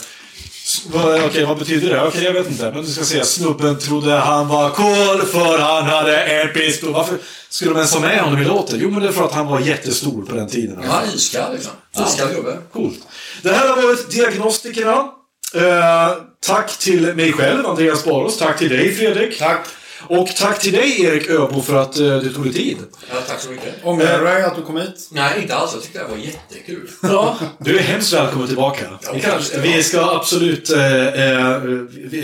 [1.27, 2.03] Okej, vad betyder det?
[2.07, 2.71] Okej, jag vet inte.
[2.71, 6.93] Men du ska säga snubben trodde han var cool för han hade en pistol.
[6.93, 7.17] Varför
[7.49, 8.79] skulle de ens ha med honom i låten?
[8.81, 10.83] Jo, men det är för att han var jättestor på den tiden.
[10.87, 11.71] Han är iskall liksom.
[12.07, 12.57] Iskall gubbe.
[12.73, 12.99] Coolt.
[13.41, 15.07] Det här har varit Diagnostikerna.
[15.55, 16.11] Eh,
[16.45, 18.37] tack till mig själv, Andreas Baros.
[18.37, 19.39] Tack till dig, Fredrik.
[19.39, 19.67] Tack.
[20.07, 22.77] Och tack till dig, Erik Öbo, för att eh, du tog dig tid.
[23.09, 23.75] Ja, tack så mycket.
[23.83, 25.09] Ångrar du dig att du kom hit?
[25.11, 25.71] Nej, inte alls.
[25.73, 26.89] Jag tyckte det här var jättekul.
[27.01, 27.37] Ja.
[27.59, 28.85] Du är hemskt välkommen tillbaka.
[29.01, 31.55] Ja, vi, kan, tack ska du vi ska absolut, eh, eh,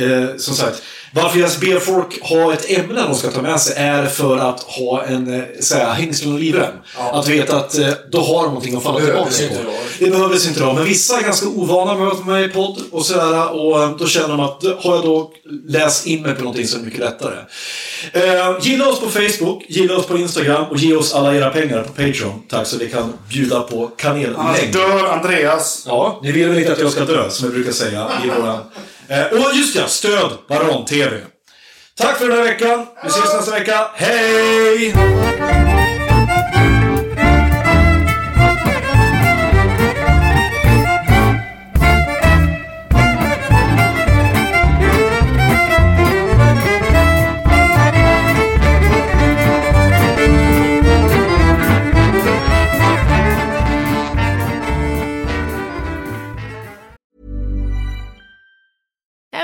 [0.01, 0.81] eh, som sagt,
[1.23, 4.61] varför jag ber folk ha ett ämne de ska ta med sig är för att
[4.61, 6.73] ha en eh, säga, hängslen och livrem.
[6.97, 7.19] Ja.
[7.19, 9.71] Att veta att eh, då har de någonting att falla tillbaka på.
[9.99, 10.73] Det behövdes inte då.
[10.73, 13.55] Men vissa är ganska ovana med att vara med i podd och sådär.
[13.55, 15.31] Och eh, då känner de att har jag då
[15.67, 17.37] läst in mig på någonting så är det mycket lättare.
[18.13, 21.83] Eh, gilla oss på Facebook, gilla oss på Instagram och ge oss alla era pengar
[21.83, 22.43] på Patreon.
[22.49, 24.73] Tack så vi kan bjuda på Annars kanellägg.
[24.73, 25.83] dör Andreas.
[25.87, 28.59] Ja, ni vill väl inte att jag ska dö, som jag brukar säga i våra...
[29.07, 31.21] Eh, och just ja, stöd Baron TV.
[31.95, 32.85] Tack för den här veckan.
[33.03, 33.87] Vi ses nästa vecka.
[33.95, 34.93] Hej!